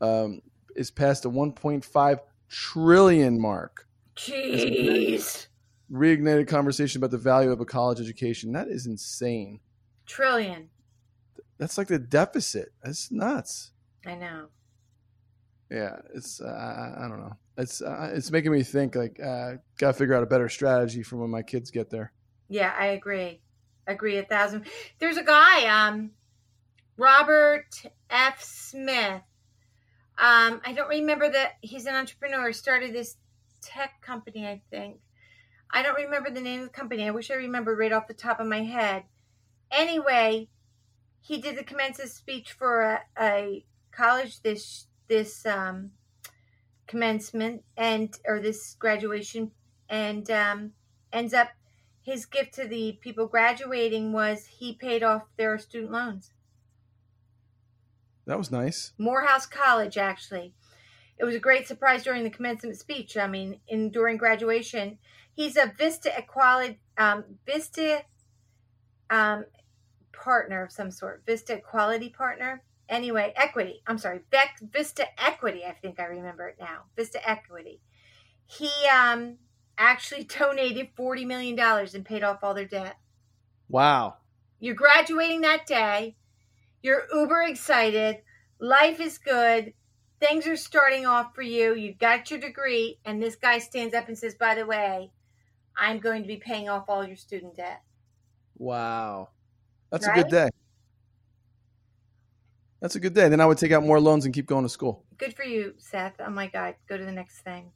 um, 0.00 0.40
is 0.74 0.90
past 0.90 1.22
the 1.22 1.30
1.5 1.30 2.18
trillion 2.48 3.40
mark. 3.40 3.86
jeez, 4.16 5.46
Reignited 5.92 6.48
conversation 6.48 7.00
about 7.00 7.10
the 7.10 7.18
value 7.18 7.50
of 7.50 7.60
a 7.60 7.64
college 7.64 8.00
education. 8.00 8.52
That 8.52 8.68
is 8.68 8.86
insane. 8.86 9.60
trillion. 10.06 10.70
That's 11.60 11.76
like 11.76 11.88
the 11.88 11.98
deficit. 11.98 12.72
That's 12.82 13.12
nuts. 13.12 13.72
I 14.06 14.14
know. 14.14 14.46
Yeah, 15.70 15.98
it's 16.14 16.40
uh, 16.40 16.94
I 16.98 17.02
don't 17.02 17.20
know. 17.20 17.36
It's 17.58 17.82
uh, 17.82 18.10
it's 18.14 18.30
making 18.30 18.50
me 18.50 18.62
think 18.62 18.96
like 18.96 19.20
uh, 19.20 19.56
gotta 19.78 19.92
figure 19.92 20.14
out 20.14 20.22
a 20.22 20.26
better 20.26 20.48
strategy 20.48 21.02
for 21.02 21.16
when 21.16 21.28
my 21.28 21.42
kids 21.42 21.70
get 21.70 21.90
there. 21.90 22.12
Yeah, 22.48 22.74
I 22.76 22.86
agree. 22.86 23.42
Agree 23.86 24.16
a 24.16 24.22
thousand. 24.22 24.66
There's 25.00 25.18
a 25.18 25.22
guy, 25.22 25.66
um, 25.66 26.12
Robert 26.96 27.68
F. 28.08 28.42
Smith. 28.42 29.22
Um, 30.16 30.62
I 30.64 30.72
don't 30.74 30.88
remember 30.88 31.30
that 31.30 31.52
he's 31.60 31.84
an 31.84 31.94
entrepreneur. 31.94 32.54
Started 32.54 32.94
this 32.94 33.16
tech 33.60 34.00
company, 34.00 34.46
I 34.46 34.62
think. 34.70 34.96
I 35.70 35.82
don't 35.82 35.96
remember 35.96 36.30
the 36.30 36.40
name 36.40 36.60
of 36.60 36.68
the 36.68 36.72
company. 36.72 37.06
I 37.06 37.10
wish 37.10 37.30
I 37.30 37.34
remembered 37.34 37.78
right 37.78 37.92
off 37.92 38.08
the 38.08 38.14
top 38.14 38.40
of 38.40 38.46
my 38.46 38.62
head. 38.62 39.04
Anyway, 39.70 40.48
he 41.20 41.38
did 41.38 41.56
the 41.56 41.64
commencement 41.64 42.10
speech 42.10 42.52
for 42.52 42.82
a, 42.82 43.00
a 43.18 43.64
college 43.92 44.40
this 44.42 44.86
this 45.08 45.44
um, 45.44 45.90
commencement 46.86 47.62
and 47.76 48.18
or 48.26 48.40
this 48.40 48.76
graduation, 48.78 49.50
and 49.88 50.30
um, 50.30 50.72
ends 51.12 51.34
up 51.34 51.48
his 52.02 52.26
gift 52.26 52.54
to 52.54 52.66
the 52.66 52.98
people 53.00 53.26
graduating 53.26 54.12
was 54.12 54.46
he 54.46 54.74
paid 54.74 55.02
off 55.02 55.22
their 55.36 55.58
student 55.58 55.92
loans. 55.92 56.32
That 58.26 58.38
was 58.38 58.50
nice. 58.50 58.92
Morehouse 58.98 59.46
College, 59.46 59.98
actually. 59.98 60.54
It 61.18 61.24
was 61.24 61.34
a 61.34 61.40
great 61.40 61.68
surprise 61.68 62.02
during 62.02 62.24
the 62.24 62.30
commencement 62.30 62.78
speech. 62.78 63.16
I 63.16 63.26
mean, 63.26 63.60
in 63.68 63.90
during 63.90 64.16
graduation, 64.16 64.98
he's 65.34 65.56
a 65.56 65.72
Vista 65.76 66.16
Equality 66.16 66.80
um, 66.96 67.24
Vista 67.46 68.02
um, 69.10 69.44
partner 70.22 70.62
of 70.62 70.72
some 70.72 70.90
sort. 70.90 71.22
Vista 71.26 71.54
Equality 71.54 72.10
partner. 72.10 72.62
Anyway, 72.88 73.32
equity. 73.36 73.82
I'm 73.86 73.98
sorry, 73.98 74.20
Vec, 74.30 74.58
Vista 74.72 75.06
Equity. 75.22 75.64
I 75.64 75.72
think 75.72 76.00
I 76.00 76.04
remember 76.04 76.48
it 76.48 76.56
now. 76.58 76.82
Vista 76.96 77.20
Equity. 77.28 77.80
He 78.46 78.70
um, 78.88 79.36
actually 79.78 80.24
donated 80.38 80.88
forty 80.96 81.24
million 81.24 81.56
dollars 81.56 81.94
and 81.94 82.04
paid 82.04 82.24
off 82.24 82.42
all 82.42 82.54
their 82.54 82.64
debt. 82.66 82.96
Wow. 83.68 84.16
You're 84.58 84.74
graduating 84.74 85.42
that 85.42 85.66
day. 85.66 86.16
You're 86.82 87.06
uber 87.12 87.42
excited. 87.42 88.18
Life 88.58 89.00
is 89.00 89.18
good. 89.18 89.72
Things 90.18 90.46
are 90.46 90.56
starting 90.56 91.06
off 91.06 91.34
for 91.34 91.42
you. 91.42 91.74
You've 91.74 91.98
got 91.98 92.30
your 92.30 92.40
degree, 92.40 92.98
and 93.06 93.22
this 93.22 93.36
guy 93.36 93.58
stands 93.58 93.94
up 93.94 94.08
and 94.08 94.18
says, 94.18 94.34
"By 94.34 94.56
the 94.56 94.66
way, 94.66 95.12
I'm 95.76 95.98
going 96.00 96.22
to 96.22 96.28
be 96.28 96.36
paying 96.36 96.68
off 96.68 96.86
all 96.88 97.06
your 97.06 97.16
student 97.16 97.56
debt." 97.56 97.82
Wow. 98.58 99.28
That's 99.90 100.06
a 100.06 100.12
good 100.12 100.28
day. 100.28 100.50
That's 102.80 102.96
a 102.96 103.00
good 103.00 103.14
day. 103.14 103.28
Then 103.28 103.40
I 103.40 103.46
would 103.46 103.58
take 103.58 103.72
out 103.72 103.84
more 103.84 104.00
loans 104.00 104.24
and 104.24 104.32
keep 104.32 104.46
going 104.46 104.64
to 104.64 104.68
school. 104.68 105.04
Good 105.18 105.34
for 105.34 105.44
you, 105.44 105.74
Seth. 105.78 106.14
Oh 106.18 106.30
my 106.30 106.46
God, 106.46 106.74
go 106.88 106.96
to 106.96 107.04
the 107.04 107.12
next 107.12 107.40
thing. 107.40 107.70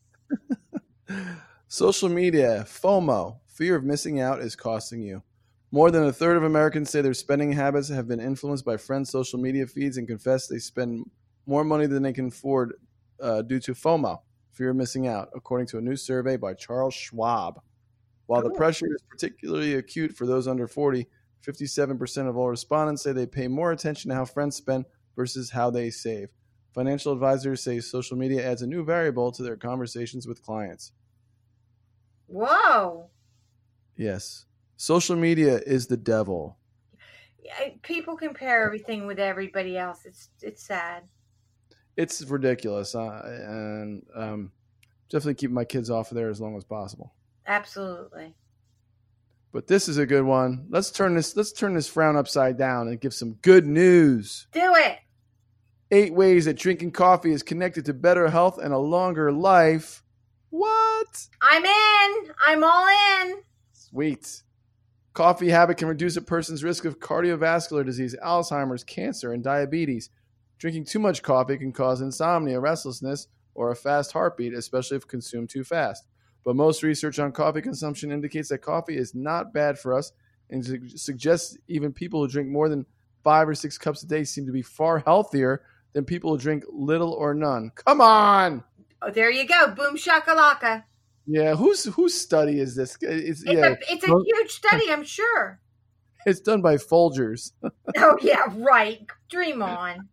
Social 1.69 2.09
media, 2.09 2.65
FOMO, 2.67 3.39
fear 3.47 3.77
of 3.77 3.85
missing 3.85 4.21
out, 4.21 4.41
is 4.41 4.57
costing 4.57 5.03
you. 5.03 5.23
More 5.71 5.91
than 5.91 6.05
a 6.05 6.13
third 6.13 6.37
of 6.37 6.45
Americans 6.45 6.89
say 6.89 7.03
their 7.03 7.15
spending 7.15 7.53
habits 7.53 7.89
have 7.89 8.07
been 8.07 8.21
influenced 8.21 8.65
by 8.65 8.77
friends' 8.77 9.11
social 9.11 9.41
media 9.41 9.67
feeds 9.67 9.97
and 9.97 10.07
confess 10.07 10.47
they 10.47 10.59
spend 10.59 11.11
more 11.47 11.65
money 11.65 11.87
than 11.87 12.03
they 12.03 12.13
can 12.13 12.29
afford 12.29 12.75
uh, 13.21 13.43
due 13.43 13.59
to 13.61 13.75
FOMO, 13.75 14.21
fear 14.53 14.71
of 14.71 14.77
missing 14.77 15.09
out, 15.09 15.31
according 15.35 15.67
to 15.67 15.79
a 15.79 15.81
new 15.81 15.97
survey 15.97 16.37
by 16.37 16.55
Charles 16.55 16.95
Schwab. 16.95 17.61
While 18.27 18.43
the 18.43 18.51
pressure 18.51 18.87
is 18.87 19.03
particularly 19.11 19.75
acute 19.75 20.15
for 20.15 20.27
those 20.27 20.49
under 20.49 20.67
40, 20.67 21.07
57% 21.47 22.29
of 22.29 22.37
all 22.37 22.49
respondents 22.49 23.03
say 23.03 23.13
they 23.13 23.27
pay 23.27 23.49
more 23.49 23.73
attention 23.73 24.11
to 24.11 24.15
how 24.15 24.25
friends 24.25 24.57
spend 24.57 24.85
versus 25.17 25.51
how 25.51 25.71
they 25.71 25.91
save. 25.91 26.31
Financial 26.73 27.13
advisors 27.13 27.63
say 27.63 27.81
social 27.81 28.17
media 28.17 28.49
adds 28.49 28.63
a 28.63 28.67
new 28.67 28.85
variable 28.85 29.31
to 29.33 29.43
their 29.43 29.57
conversations 29.57 30.27
with 30.27 30.43
clients. 30.43 30.93
Whoa, 32.27 33.11
Yes. 33.97 34.47
Social 34.77 35.17
media 35.17 35.61
is 35.67 35.87
the 35.87 35.97
devil. 35.97 36.59
People 37.83 38.17
compare 38.17 38.65
everything 38.65 39.07
with 39.07 39.19
everybody 39.19 39.77
else. 39.77 40.01
It's 40.05 40.31
it's 40.43 40.63
sad. 40.63 41.05
It's 41.97 42.23
ridiculous. 42.23 42.95
Uh, 42.95 43.21
and 43.25 44.03
um, 44.17 44.53
definitely 45.11 45.35
keep 45.35 45.51
my 45.51 45.65
kids 45.65 45.91
off 45.91 46.11
of 46.11 46.17
there 46.17 46.31
as 46.31 46.41
long 46.41 46.57
as 46.57 46.65
possible. 46.65 47.15
Absolutely. 47.47 48.35
But 49.55 49.69
this 49.69 49.89
is 49.89 49.99
a 49.99 50.05
good 50.05 50.25
one. 50.25 50.67
Let's 50.69 50.91
turn 50.91 51.15
this 51.15 51.37
let's 51.37 51.53
turn 51.53 51.75
this 51.75 51.87
frown 51.87 52.17
upside 52.17 52.59
down 52.59 52.89
and 52.89 53.01
give 53.01 53.15
some 53.15 53.35
good 53.35 53.65
news. 53.65 54.49
Do 54.51 54.75
it. 54.75 54.99
Eight 55.93 56.13
ways 56.13 56.47
that 56.47 56.59
drinking 56.59 56.91
coffee 56.91 57.31
is 57.31 57.45
connected 57.45 57.85
to 57.85 57.95
better 57.95 58.29
health 58.29 58.59
and 58.59 58.75
a 58.75 58.79
longer 58.79 59.31
life. 59.31 60.03
What? 60.51 61.29
I'm 61.41 61.65
in. 61.65 62.33
I'm 62.45 62.65
all 62.65 62.89
in. 63.23 63.43
Sweet. 63.73 64.43
Coffee 65.13 65.51
habit 65.51 65.77
can 65.77 65.87
reduce 65.87 66.17
a 66.17 66.23
person's 66.23 66.65
risk 66.65 66.85
of 66.85 66.99
cardiovascular 66.99 67.87
disease, 67.87 68.17
Alzheimer's, 68.25 68.83
cancer, 68.83 69.33
and 69.33 69.45
diabetes. 69.45 70.11
Drinking 70.59 70.87
too 70.87 70.99
much 70.99 71.23
coffee 71.23 71.59
can 71.59 71.73
cause 71.73 72.01
insomnia, 72.01 72.59
restlessness, 72.59 73.29
or 73.55 73.71
a 73.71 73.77
fast 73.77 74.11
heartbeat, 74.11 74.53
especially 74.53 74.97
if 74.97 75.07
consumed 75.07 75.49
too 75.49 75.63
fast. 75.63 76.09
But 76.45 76.57
most 76.57 76.83
research 76.83 77.19
on 77.19 77.33
coffee 77.33 77.63
consumption 77.63 78.13
indicates 78.13 78.51
that 78.51 78.59
coffee 78.59 78.97
is 78.97 79.15
not 79.15 79.53
bad 79.53 79.79
for 79.79 79.95
us 79.97 80.13
and 80.51 80.65
su- 80.65 80.97
suggests 80.97 81.57
even 81.69 81.93
people 81.93 82.21
who 82.21 82.29
drink 82.29 82.49
more 82.49 82.69
than 82.69 82.85
five 83.23 83.49
or 83.49 83.55
six 83.55 83.79
cups 83.79 84.03
a 84.03 84.07
day 84.07 84.25
seem 84.25 84.47
to 84.47 84.53
be 84.53 84.63
far 84.63 84.99
healthier 84.99 85.63
than 85.95 86.05
people 86.05 86.31
who 86.31 86.39
drink 86.39 86.65
little 86.71 87.13
or 87.13 87.35
none. 87.35 87.71
Come 87.75 88.01
on! 88.01 88.63
Oh, 89.01 89.11
there 89.11 89.31
you 89.31 89.47
go. 89.47 89.69
Boom 89.69 89.97
shakalaka. 89.97 90.85
Yeah, 91.27 91.55
whose 91.55 91.85
whose 91.85 92.15
study 92.15 92.61
is 92.61 92.77
this? 92.77 92.97
It's, 93.01 93.43
It's 93.43 93.53
yeah, 93.53 93.69
a 93.69 93.77
it's 93.89 94.05
a 94.05 94.15
huge 94.27 94.51
study, 94.51 94.91
I'm 94.91 95.05
sure. 95.05 95.61
it's 96.27 96.41
done 96.41 96.61
by 96.61 96.77
Folgers. 96.77 97.53
Oh 97.97 98.19
yeah, 98.21 98.43
right. 98.57 99.07
Dream 99.31 99.63
on. 99.63 100.09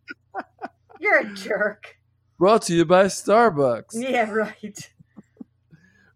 You're 0.99 1.19
a 1.19 1.33
jerk. 1.33 1.97
Brought 2.37 2.61
to 2.63 2.75
you 2.75 2.85
by 2.85 3.05
Starbucks. 3.05 3.93
Yeah, 3.93 4.29
right. 4.29 4.89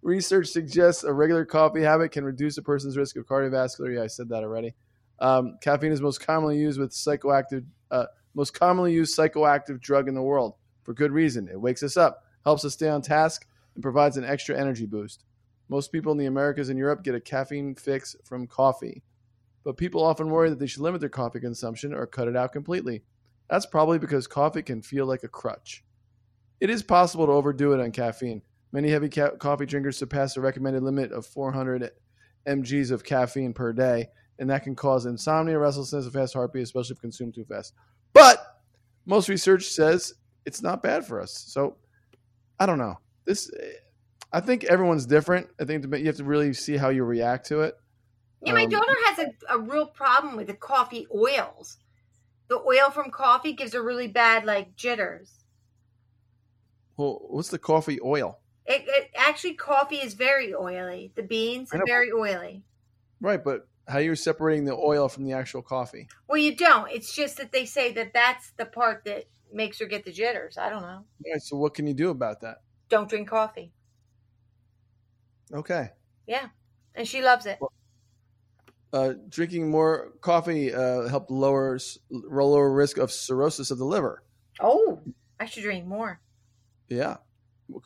Research 0.06 0.50
suggests 0.50 1.04
a 1.04 1.12
regular 1.12 1.46
coffee 1.46 1.82
habit 1.82 2.12
can 2.12 2.24
reduce 2.24 2.60
a 2.60 2.62
person's 2.62 2.96
risk 2.96 3.18
of 3.18 3.26
cardiovascular. 3.26 3.96
Yeah, 3.96 4.04
I 4.04 4.08
said 4.08 4.30
that 4.30 4.44
already. 4.44 4.76
Um, 5.18 5.58
caffeine 5.64 5.92
is 5.92 6.00
most 6.00 6.24
commonly 6.24 6.60
used 6.60 6.80
with 6.80 6.92
psychoactive, 6.92 7.66
uh, 7.90 8.06
most 8.36 8.54
commonly 8.54 8.94
used 8.94 9.18
psychoactive 9.18 9.82
drug 9.82 10.08
in 10.08 10.14
the 10.14 10.22
world 10.22 10.58
for 10.84 10.94
good 10.94 11.12
reason. 11.12 11.50
It 11.52 11.60
wakes 11.60 11.82
us 11.82 11.98
up, 11.98 12.24
helps 12.44 12.64
us 12.64 12.74
stay 12.74 12.88
on 12.88 13.02
task, 13.02 13.48
and 13.74 13.82
provides 13.82 14.16
an 14.16 14.24
extra 14.24 14.56
energy 14.56 14.86
boost. 14.86 15.24
Most 15.70 15.92
people 15.92 16.12
in 16.12 16.20
the 16.20 16.28
Americas 16.28 16.70
and 16.70 16.78
Europe 16.78 17.04
get 17.04 17.16
a 17.16 17.20
caffeine 17.20 17.74
fix 17.74 18.16
from 18.24 18.46
coffee, 18.46 19.02
but 19.64 19.76
people 19.76 20.04
often 20.04 20.30
worry 20.30 20.52
that 20.52 20.60
they 20.60 20.68
should 20.68 20.84
limit 20.84 21.02
their 21.02 21.10
coffee 21.10 21.40
consumption 21.40 21.96
or 21.96 22.06
cut 22.06 22.28
it 22.28 22.38
out 22.38 22.54
completely. 22.54 23.02
That's 23.50 23.66
probably 23.66 23.98
because 23.98 24.28
coffee 24.28 24.62
can 24.62 24.84
feel 24.84 25.08
like 25.08 25.24
a 25.24 25.28
crutch. 25.28 25.84
It 26.60 26.70
is 26.70 26.84
possible 26.84 27.26
to 27.26 27.32
overdo 27.32 27.74
it 27.74 27.82
on 27.82 27.92
caffeine. 27.92 28.44
Many 28.76 28.90
heavy 28.90 29.08
ca- 29.08 29.38
coffee 29.38 29.66
drinkers 29.66 29.96
surpass 29.96 30.34
the 30.34 30.42
recommended 30.42 30.84
limit 30.84 31.14
of 31.14 31.26
400 31.26 31.92
mg's 32.46 32.92
of 32.92 33.06
caffeine 33.06 33.54
per 33.54 33.72
day, 33.72 34.10
and 34.38 34.50
that 34.50 34.64
can 34.64 34.76
cause 34.76 35.06
insomnia, 35.06 35.58
restlessness, 35.58 36.06
a 36.08 36.12
fast 36.12 36.34
heartbeat, 36.34 36.64
especially 36.64 36.96
if 36.96 37.00
consumed 37.00 37.36
too 37.36 37.46
fast. 37.46 37.74
But 38.12 38.60
most 39.06 39.30
research 39.30 39.68
says 39.68 40.16
it's 40.46 40.62
not 40.62 40.84
bad 40.84 41.06
for 41.06 41.22
us. 41.22 41.32
So 41.48 41.78
I 42.60 42.66
don't 42.66 42.78
know. 42.78 43.00
This, 43.24 43.50
I 44.34 44.42
think 44.42 44.66
everyone's 44.66 45.06
different. 45.06 45.48
I 45.58 45.64
think 45.64 45.86
you 45.86 46.06
have 46.08 46.18
to 46.18 46.26
really 46.26 46.54
see 46.54 46.76
how 46.76 46.90
you 46.90 47.06
react 47.06 47.46
to 47.48 47.62
it. 47.62 47.76
Yeah, 48.42 48.52
my 48.56 48.66
Um, 48.66 48.72
daughter 48.72 48.96
has 49.06 49.20
a, 49.20 49.54
a 49.56 49.58
real 49.58 49.88
problem 49.88 50.36
with 50.36 50.48
the 50.48 50.54
coffee 50.54 51.08
oils. 51.16 51.78
The 52.50 52.60
oil 52.60 52.92
from 52.92 53.10
coffee 53.10 53.54
gives 53.54 53.72
her 53.72 53.82
really 53.82 54.10
bad 54.10 54.44
like 54.44 54.76
jitters. 54.76 55.46
Well, 56.98 57.22
what's 57.30 57.48
the 57.48 57.58
coffee 57.58 58.00
oil? 58.04 58.42
It, 58.66 58.84
it 58.88 59.12
actually 59.16 59.54
coffee 59.54 59.98
is 59.98 60.14
very 60.14 60.54
oily. 60.54 61.12
The 61.16 61.24
beans 61.24 61.72
are 61.72 61.84
very 61.86 62.12
oily. 62.12 62.64
Right, 63.22 63.44
but 63.44 63.68
how 63.88 64.00
are 64.00 64.02
you're 64.02 64.16
separating 64.16 64.66
the 64.66 64.76
oil 64.76 65.08
from 65.08 65.26
the 65.26 65.34
actual 65.34 65.62
coffee? 65.62 66.08
Well, 66.28 66.38
you 66.38 66.56
don't. 66.56 66.90
It's 66.92 67.14
just 67.14 67.38
that 67.38 67.52
they 67.52 67.66
say 67.66 67.94
that 67.94 68.14
that's 68.14 68.52
the 68.58 68.66
part 68.66 69.06
that 69.06 69.26
makes 69.54 69.80
her 69.80 69.86
get 69.86 70.04
the 70.04 70.12
jitters. 70.12 70.58
I 70.58 70.70
don't 70.70 70.82
know. 70.82 71.06
Right, 71.32 71.42
so 71.42 71.58
what 71.58 71.76
can 71.76 71.86
you 71.86 71.94
do 71.94 72.10
about 72.10 72.42
that? 72.42 72.58
Don't 72.90 73.08
drink 73.08 73.30
coffee. 73.30 73.72
Okay. 75.54 75.90
Yeah, 76.26 76.48
and 76.96 77.08
she 77.08 77.22
loves 77.22 77.46
it. 77.46 77.60
Uh, 78.92 79.14
drinking 79.30 79.70
more 79.70 80.14
coffee 80.22 80.74
uh, 80.74 81.08
helped 81.08 81.30
lower 81.30 81.78
lower 82.10 82.72
risk 82.72 82.98
of 82.98 83.12
cirrhosis 83.12 83.70
of 83.70 83.78
the 83.78 83.86
liver. 83.86 84.24
Oh, 84.60 85.02
I 85.40 85.46
should 85.46 85.64
drink 85.64 85.86
more. 85.86 86.20
Yeah. 86.88 87.18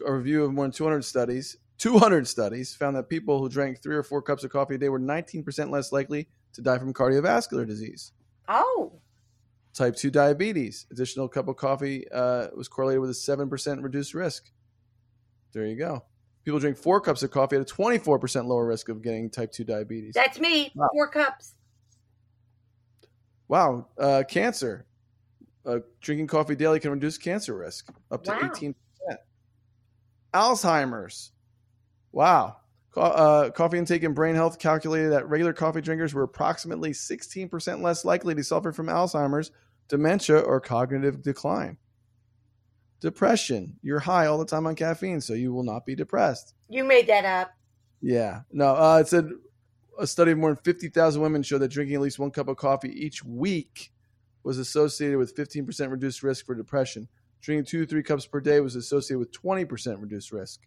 A 0.06 0.12
review 0.14 0.44
of 0.44 0.54
more 0.54 0.66
than 0.66 0.72
200 0.72 1.04
studies, 1.06 1.58
200 1.78 2.28
studies 2.28 2.76
found 2.76 2.96
that 2.98 3.08
people 3.10 3.40
who 3.40 3.48
drank 3.50 3.82
three 3.82 3.96
or 3.96 4.04
four 4.04 4.22
cups 4.22 4.44
of 4.44 4.52
coffee 4.52 4.76
a 4.76 4.78
day 4.78 4.90
were 4.90 5.00
19% 5.00 5.70
less 5.70 5.92
likely 5.92 6.28
to 6.54 6.62
die 6.62 6.78
from 6.78 6.94
cardiovascular 6.94 7.66
disease. 7.66 8.12
Oh, 8.48 8.94
Type 9.74 9.96
2 9.96 10.10
diabetes, 10.12 10.88
additional 10.92 11.30
cup 11.30 11.48
of 11.48 11.56
coffee 11.56 12.06
uh, 12.12 12.48
was 12.58 12.68
correlated 12.68 13.00
with 13.02 13.12
a 13.12 13.14
7% 13.14 13.84
reduced 13.84 14.14
risk. 14.14 14.52
There 15.54 15.66
you 15.66 15.78
go. 15.78 16.04
People 16.44 16.60
drink 16.60 16.76
four 16.78 17.00
cups 17.00 17.24
of 17.24 17.32
coffee 17.32 17.56
at 17.56 17.62
a 17.62 17.66
24% 17.66 18.46
lower 18.46 18.66
risk 18.66 18.90
of 18.90 19.02
getting 19.02 19.30
type 19.30 19.52
2 19.52 19.64
diabetes. 19.64 20.14
that's 20.16 20.40
me. 20.40 20.72
Wow. 20.76 20.90
Four 20.92 21.08
cups. 21.10 21.54
Wow. 23.48 23.88
Uh, 23.98 24.24
cancer. 24.28 24.86
Uh, 25.66 25.80
drinking 26.02 26.28
coffee 26.28 26.56
daily 26.56 26.80
can 26.80 26.92
reduce 26.92 27.18
cancer 27.18 27.56
risk 27.56 27.90
up 28.12 28.24
to 28.24 28.32
Wow. 28.32 28.40
18%. 28.54 28.76
Alzheimer's. 30.34 31.32
Wow. 32.12 32.58
Co- 32.92 33.02
uh, 33.02 33.50
coffee 33.52 33.78
intake 33.78 34.04
and 34.04 34.16
brain 34.16 34.36
health 34.36 34.60
calculated 34.60 35.12
that 35.12 35.30
regular 35.30 35.54
coffee 35.54 35.82
drinkers 35.82 36.14
were 36.14 36.24
approximately 36.24 36.92
16% 36.92 37.82
less 37.82 38.04
likely 38.04 38.36
to 38.36 38.44
suffer 38.44 38.72
from 38.72 38.88
Alzheimer's, 38.88 39.52
dementia, 39.88 40.40
or 40.40 40.60
cognitive 40.60 41.22
decline. 41.22 41.78
Depression. 43.00 43.78
You're 43.82 44.00
high 44.00 44.26
all 44.26 44.38
the 44.38 44.46
time 44.46 44.68
on 44.68 44.76
caffeine, 44.76 45.22
so 45.22 45.34
you 45.34 45.54
will 45.54 45.64
not 45.64 45.86
be 45.86 45.96
depressed. 45.96 46.54
You 46.68 46.84
made 46.84 47.08
that 47.08 47.26
up. 47.26 47.52
Yeah. 48.02 48.42
No, 48.52 48.76
uh, 48.76 49.00
it 49.02 49.08
said 49.08 49.30
a 50.00 50.08
study 50.08 50.32
of 50.32 50.38
more 50.38 50.54
than 50.54 50.64
50,000 50.64 51.22
women 51.22 51.44
showed 51.44 51.60
that 51.60 51.70
drinking 51.70 51.96
at 51.96 52.02
least 52.02 52.20
one 52.20 52.32
cup 52.32 52.48
of 52.48 52.58
coffee 52.58 52.90
each 52.90 53.24
week 53.24 53.92
was 54.44 54.58
associated 54.58 55.18
with 55.18 55.36
15% 55.36 55.92
reduced 55.92 56.24
risk 56.24 56.46
for 56.46 56.56
depression. 56.56 57.08
Drinking 57.42 57.66
two 57.66 57.82
to 57.82 57.86
three 57.86 58.04
cups 58.04 58.26
per 58.26 58.42
day 58.42 58.60
was 58.60 58.76
associated 58.76 59.20
with 59.20 59.32
20% 59.32 60.02
reduced 60.02 60.32
risk. 60.32 60.62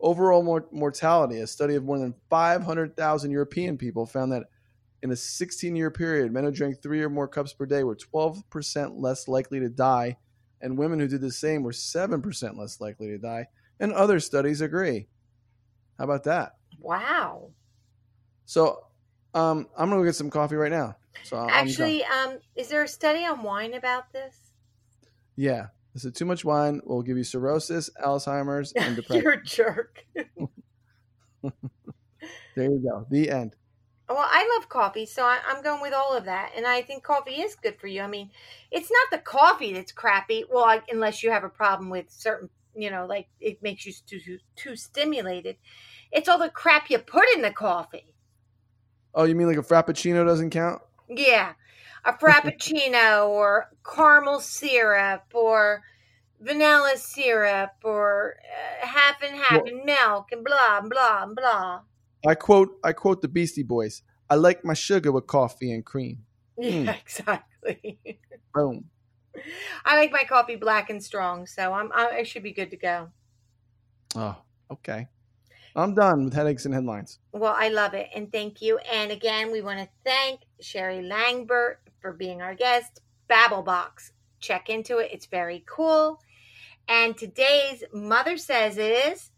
Overall 0.00 0.42
mor- 0.42 0.68
mortality, 0.72 1.38
a 1.38 1.46
study 1.46 1.74
of 1.74 1.84
more 1.84 1.98
than 1.98 2.14
500,000 2.28 3.30
European 3.30 3.78
people 3.78 4.04
found 4.04 4.32
that 4.32 4.44
in 5.02 5.10
a 5.10 5.16
16 5.16 5.74
year 5.74 5.90
period, 5.90 6.32
men 6.32 6.44
who 6.44 6.50
drank 6.50 6.82
three 6.82 7.02
or 7.02 7.10
more 7.10 7.28
cups 7.28 7.52
per 7.52 7.66
day 7.66 7.82
were 7.82 7.96
12% 7.96 9.00
less 9.00 9.26
likely 9.26 9.60
to 9.60 9.68
die, 9.68 10.16
and 10.60 10.78
women 10.78 11.00
who 11.00 11.08
did 11.08 11.20
the 11.20 11.32
same 11.32 11.62
were 11.62 11.72
7% 11.72 12.56
less 12.56 12.80
likely 12.80 13.08
to 13.08 13.18
die. 13.18 13.46
And 13.80 13.92
other 13.92 14.20
studies 14.20 14.60
agree. 14.60 15.08
How 15.98 16.04
about 16.04 16.24
that? 16.24 16.56
Wow. 16.78 17.50
So, 18.44 18.86
um, 19.34 19.68
I'm 19.76 19.88
gonna 19.88 20.00
go 20.00 20.04
get 20.04 20.14
some 20.14 20.30
coffee 20.30 20.56
right 20.56 20.70
now. 20.70 20.96
So 21.24 21.36
I'm. 21.36 21.48
Actually, 21.48 22.04
um, 22.04 22.38
is 22.54 22.68
there 22.68 22.82
a 22.82 22.88
study 22.88 23.24
on 23.24 23.42
wine 23.42 23.74
about 23.74 24.12
this? 24.12 24.36
yeah, 25.36 25.68
this 25.94 26.04
is 26.04 26.12
too 26.12 26.24
much 26.24 26.44
wine 26.44 26.80
will 26.84 27.02
give 27.02 27.16
you 27.16 27.24
cirrhosis, 27.24 27.90
Alzheimer's, 28.02 28.72
and 28.76 28.96
depression. 28.96 29.22
You're 29.22 29.32
a 29.32 29.44
jerk. 29.44 30.04
there 31.42 31.52
you 32.56 32.82
go. 32.82 33.06
The 33.10 33.30
end. 33.30 33.56
Well, 34.08 34.18
I 34.20 34.56
love 34.56 34.68
coffee, 34.68 35.06
so 35.06 35.22
I, 35.22 35.38
I'm 35.48 35.62
going 35.62 35.80
with 35.80 35.94
all 35.94 36.14
of 36.16 36.24
that. 36.26 36.52
And 36.56 36.66
I 36.66 36.82
think 36.82 37.02
coffee 37.02 37.40
is 37.40 37.54
good 37.54 37.78
for 37.80 37.86
you. 37.86 38.02
I 38.02 38.06
mean, 38.06 38.30
it's 38.70 38.90
not 38.90 39.10
the 39.10 39.24
coffee 39.24 39.72
that's 39.72 39.92
crappy. 39.92 40.44
Well, 40.50 40.64
I, 40.64 40.82
unless 40.90 41.22
you 41.22 41.30
have 41.30 41.44
a 41.44 41.48
problem 41.48 41.88
with 41.88 42.10
certain, 42.10 42.50
you 42.74 42.90
know, 42.90 43.06
like 43.06 43.28
it 43.40 43.62
makes 43.62 43.86
you 43.86 43.92
too, 44.06 44.20
too, 44.20 44.38
too 44.56 44.76
stimulated. 44.76 45.56
It's 46.10 46.28
all 46.28 46.38
the 46.38 46.50
crap 46.50 46.90
you 46.90 46.98
put 46.98 47.24
in 47.34 47.42
the 47.42 47.52
coffee. 47.52 48.14
Oh, 49.14 49.24
you 49.24 49.34
mean 49.34 49.46
like 49.46 49.56
a 49.56 49.62
frappuccino 49.62 50.26
doesn't 50.26 50.50
count? 50.50 50.82
Yeah. 51.08 51.52
A 52.04 52.12
frappuccino 52.12 53.28
or 53.28 53.70
caramel 53.84 54.40
syrup 54.40 55.22
or 55.34 55.82
vanilla 56.40 56.96
syrup 56.96 57.70
or 57.84 58.36
uh, 58.82 58.86
half 58.86 59.22
and 59.22 59.36
half 59.36 59.62
Well- 59.62 59.72
and 59.72 59.84
milk 59.84 60.32
and 60.32 60.44
blah, 60.44 60.80
blah, 60.80 61.26
blah. 61.26 61.80
I 62.26 62.34
quote. 62.36 62.78
I 62.84 62.92
quote 62.92 63.20
the 63.20 63.28
Beastie 63.28 63.64
Boys. 63.64 64.02
I 64.30 64.36
like 64.36 64.64
my 64.64 64.74
sugar 64.74 65.10
with 65.12 65.26
coffee 65.26 65.72
and 65.72 65.84
cream. 65.84 66.18
Yeah, 66.58 66.92
exactly. 66.92 67.98
Boom. 68.54 68.84
I 69.84 69.96
like 69.96 70.12
my 70.12 70.22
coffee 70.24 70.56
black 70.56 70.90
and 70.90 71.02
strong, 71.02 71.46
so 71.46 71.72
I'm 71.72 71.90
I, 71.92 72.18
I 72.18 72.22
should 72.24 72.42
be 72.42 72.52
good 72.52 72.70
to 72.70 72.76
go. 72.76 73.08
Oh, 74.14 74.36
okay. 74.70 75.08
I'm 75.74 75.94
done 75.94 76.26
with 76.26 76.34
headaches 76.34 76.66
and 76.66 76.74
headlines. 76.74 77.18
Well, 77.32 77.54
I 77.56 77.68
love 77.70 77.94
it, 77.94 78.10
and 78.14 78.30
thank 78.30 78.60
you. 78.60 78.78
And 78.78 79.10
again, 79.10 79.50
we 79.50 79.62
want 79.62 79.80
to 79.80 79.88
thank 80.04 80.40
Sherry 80.60 80.98
Langburt 81.02 81.76
for 82.02 82.12
being 82.12 82.42
our 82.42 82.54
guest. 82.54 83.00
BabbleBoxx, 83.30 84.10
check 84.40 84.68
into 84.68 84.98
it; 84.98 85.10
it's 85.12 85.26
very 85.26 85.64
cool. 85.66 86.20
And 86.88 87.16
today's 87.16 87.84
Mother 87.94 88.36
Says 88.36 88.76
is 88.76 89.30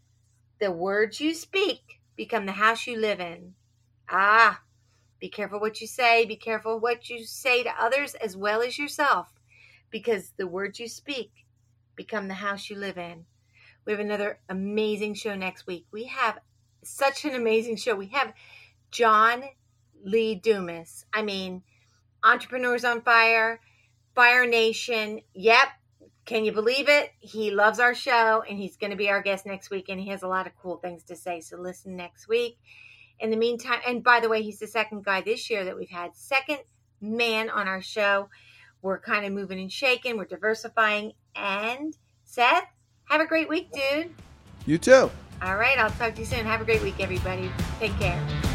the 0.59 0.71
words 0.71 1.21
you 1.21 1.33
speak 1.33 2.01
become 2.17 2.45
the 2.45 2.53
house 2.53 2.87
you 2.87 2.97
live 2.97 3.19
in. 3.19 3.53
Ah, 4.09 4.61
be 5.19 5.29
careful 5.29 5.59
what 5.59 5.79
you 5.79 5.87
say. 5.87 6.25
Be 6.25 6.35
careful 6.35 6.79
what 6.79 7.09
you 7.09 7.23
say 7.23 7.63
to 7.63 7.81
others 7.81 8.15
as 8.15 8.35
well 8.35 8.61
as 8.61 8.77
yourself, 8.77 9.39
because 9.89 10.33
the 10.37 10.47
words 10.47 10.79
you 10.79 10.87
speak 10.87 11.31
become 11.95 12.27
the 12.27 12.33
house 12.33 12.69
you 12.69 12.75
live 12.75 12.97
in. 12.97 13.25
We 13.85 13.93
have 13.93 13.99
another 13.99 14.39
amazing 14.49 15.13
show 15.13 15.35
next 15.35 15.67
week. 15.67 15.85
We 15.91 16.05
have 16.05 16.39
such 16.83 17.25
an 17.25 17.35
amazing 17.35 17.77
show. 17.77 17.95
We 17.95 18.07
have 18.07 18.33
John 18.91 19.43
Lee 20.03 20.35
Dumas. 20.35 21.05
I 21.13 21.21
mean, 21.21 21.63
Entrepreneurs 22.25 22.83
on 22.83 23.01
Fire, 23.01 23.61
Fire 24.15 24.47
Nation. 24.47 25.21
Yep. 25.33 25.67
Can 26.25 26.43
you 26.43 26.51
believe 26.51 26.89
it? 26.89 27.11
He 27.19 27.51
loves 27.51 27.79
our 27.79 27.93
show 27.93 28.43
and 28.49 28.57
he's 28.57 28.77
going 28.77 28.89
to 28.89 28.97
be 28.97 29.09
our 29.09 29.21
guest 29.21 29.45
next 29.45 29.69
week 29.69 29.89
and 29.89 29.99
he 29.99 30.09
has 30.09 30.23
a 30.23 30.27
lot 30.27 30.47
of 30.47 30.53
cool 30.59 30.77
things 30.77 31.03
to 31.03 31.15
say. 31.15 31.39
So 31.39 31.57
listen 31.57 31.95
next 31.95 32.27
week. 32.27 32.57
In 33.19 33.29
the 33.29 33.37
meantime, 33.37 33.79
and 33.87 34.03
by 34.03 34.19
the 34.19 34.27
way, 34.27 34.41
he's 34.41 34.59
the 34.59 34.67
second 34.67 35.05
guy 35.05 35.21
this 35.21 35.49
year 35.49 35.63
that 35.65 35.77
we've 35.77 35.89
had. 35.89 36.15
Second 36.15 36.57
man 36.99 37.49
on 37.49 37.67
our 37.67 37.81
show. 37.81 38.29
We're 38.81 38.99
kind 38.99 39.25
of 39.25 39.31
moving 39.31 39.59
and 39.59 39.71
shaking. 39.71 40.17
We're 40.17 40.25
diversifying. 40.25 41.13
And 41.35 41.95
Seth, 42.23 42.65
have 43.05 43.21
a 43.21 43.27
great 43.27 43.47
week, 43.47 43.69
dude. 43.71 44.13
You 44.65 44.79
too. 44.79 45.11
All 45.41 45.57
right, 45.57 45.77
I'll 45.77 45.91
talk 45.91 46.15
to 46.15 46.21
you 46.21 46.25
soon. 46.25 46.45
Have 46.45 46.61
a 46.61 46.65
great 46.65 46.81
week, 46.81 46.95
everybody. 46.99 47.51
Take 47.79 47.97
care. 47.99 48.54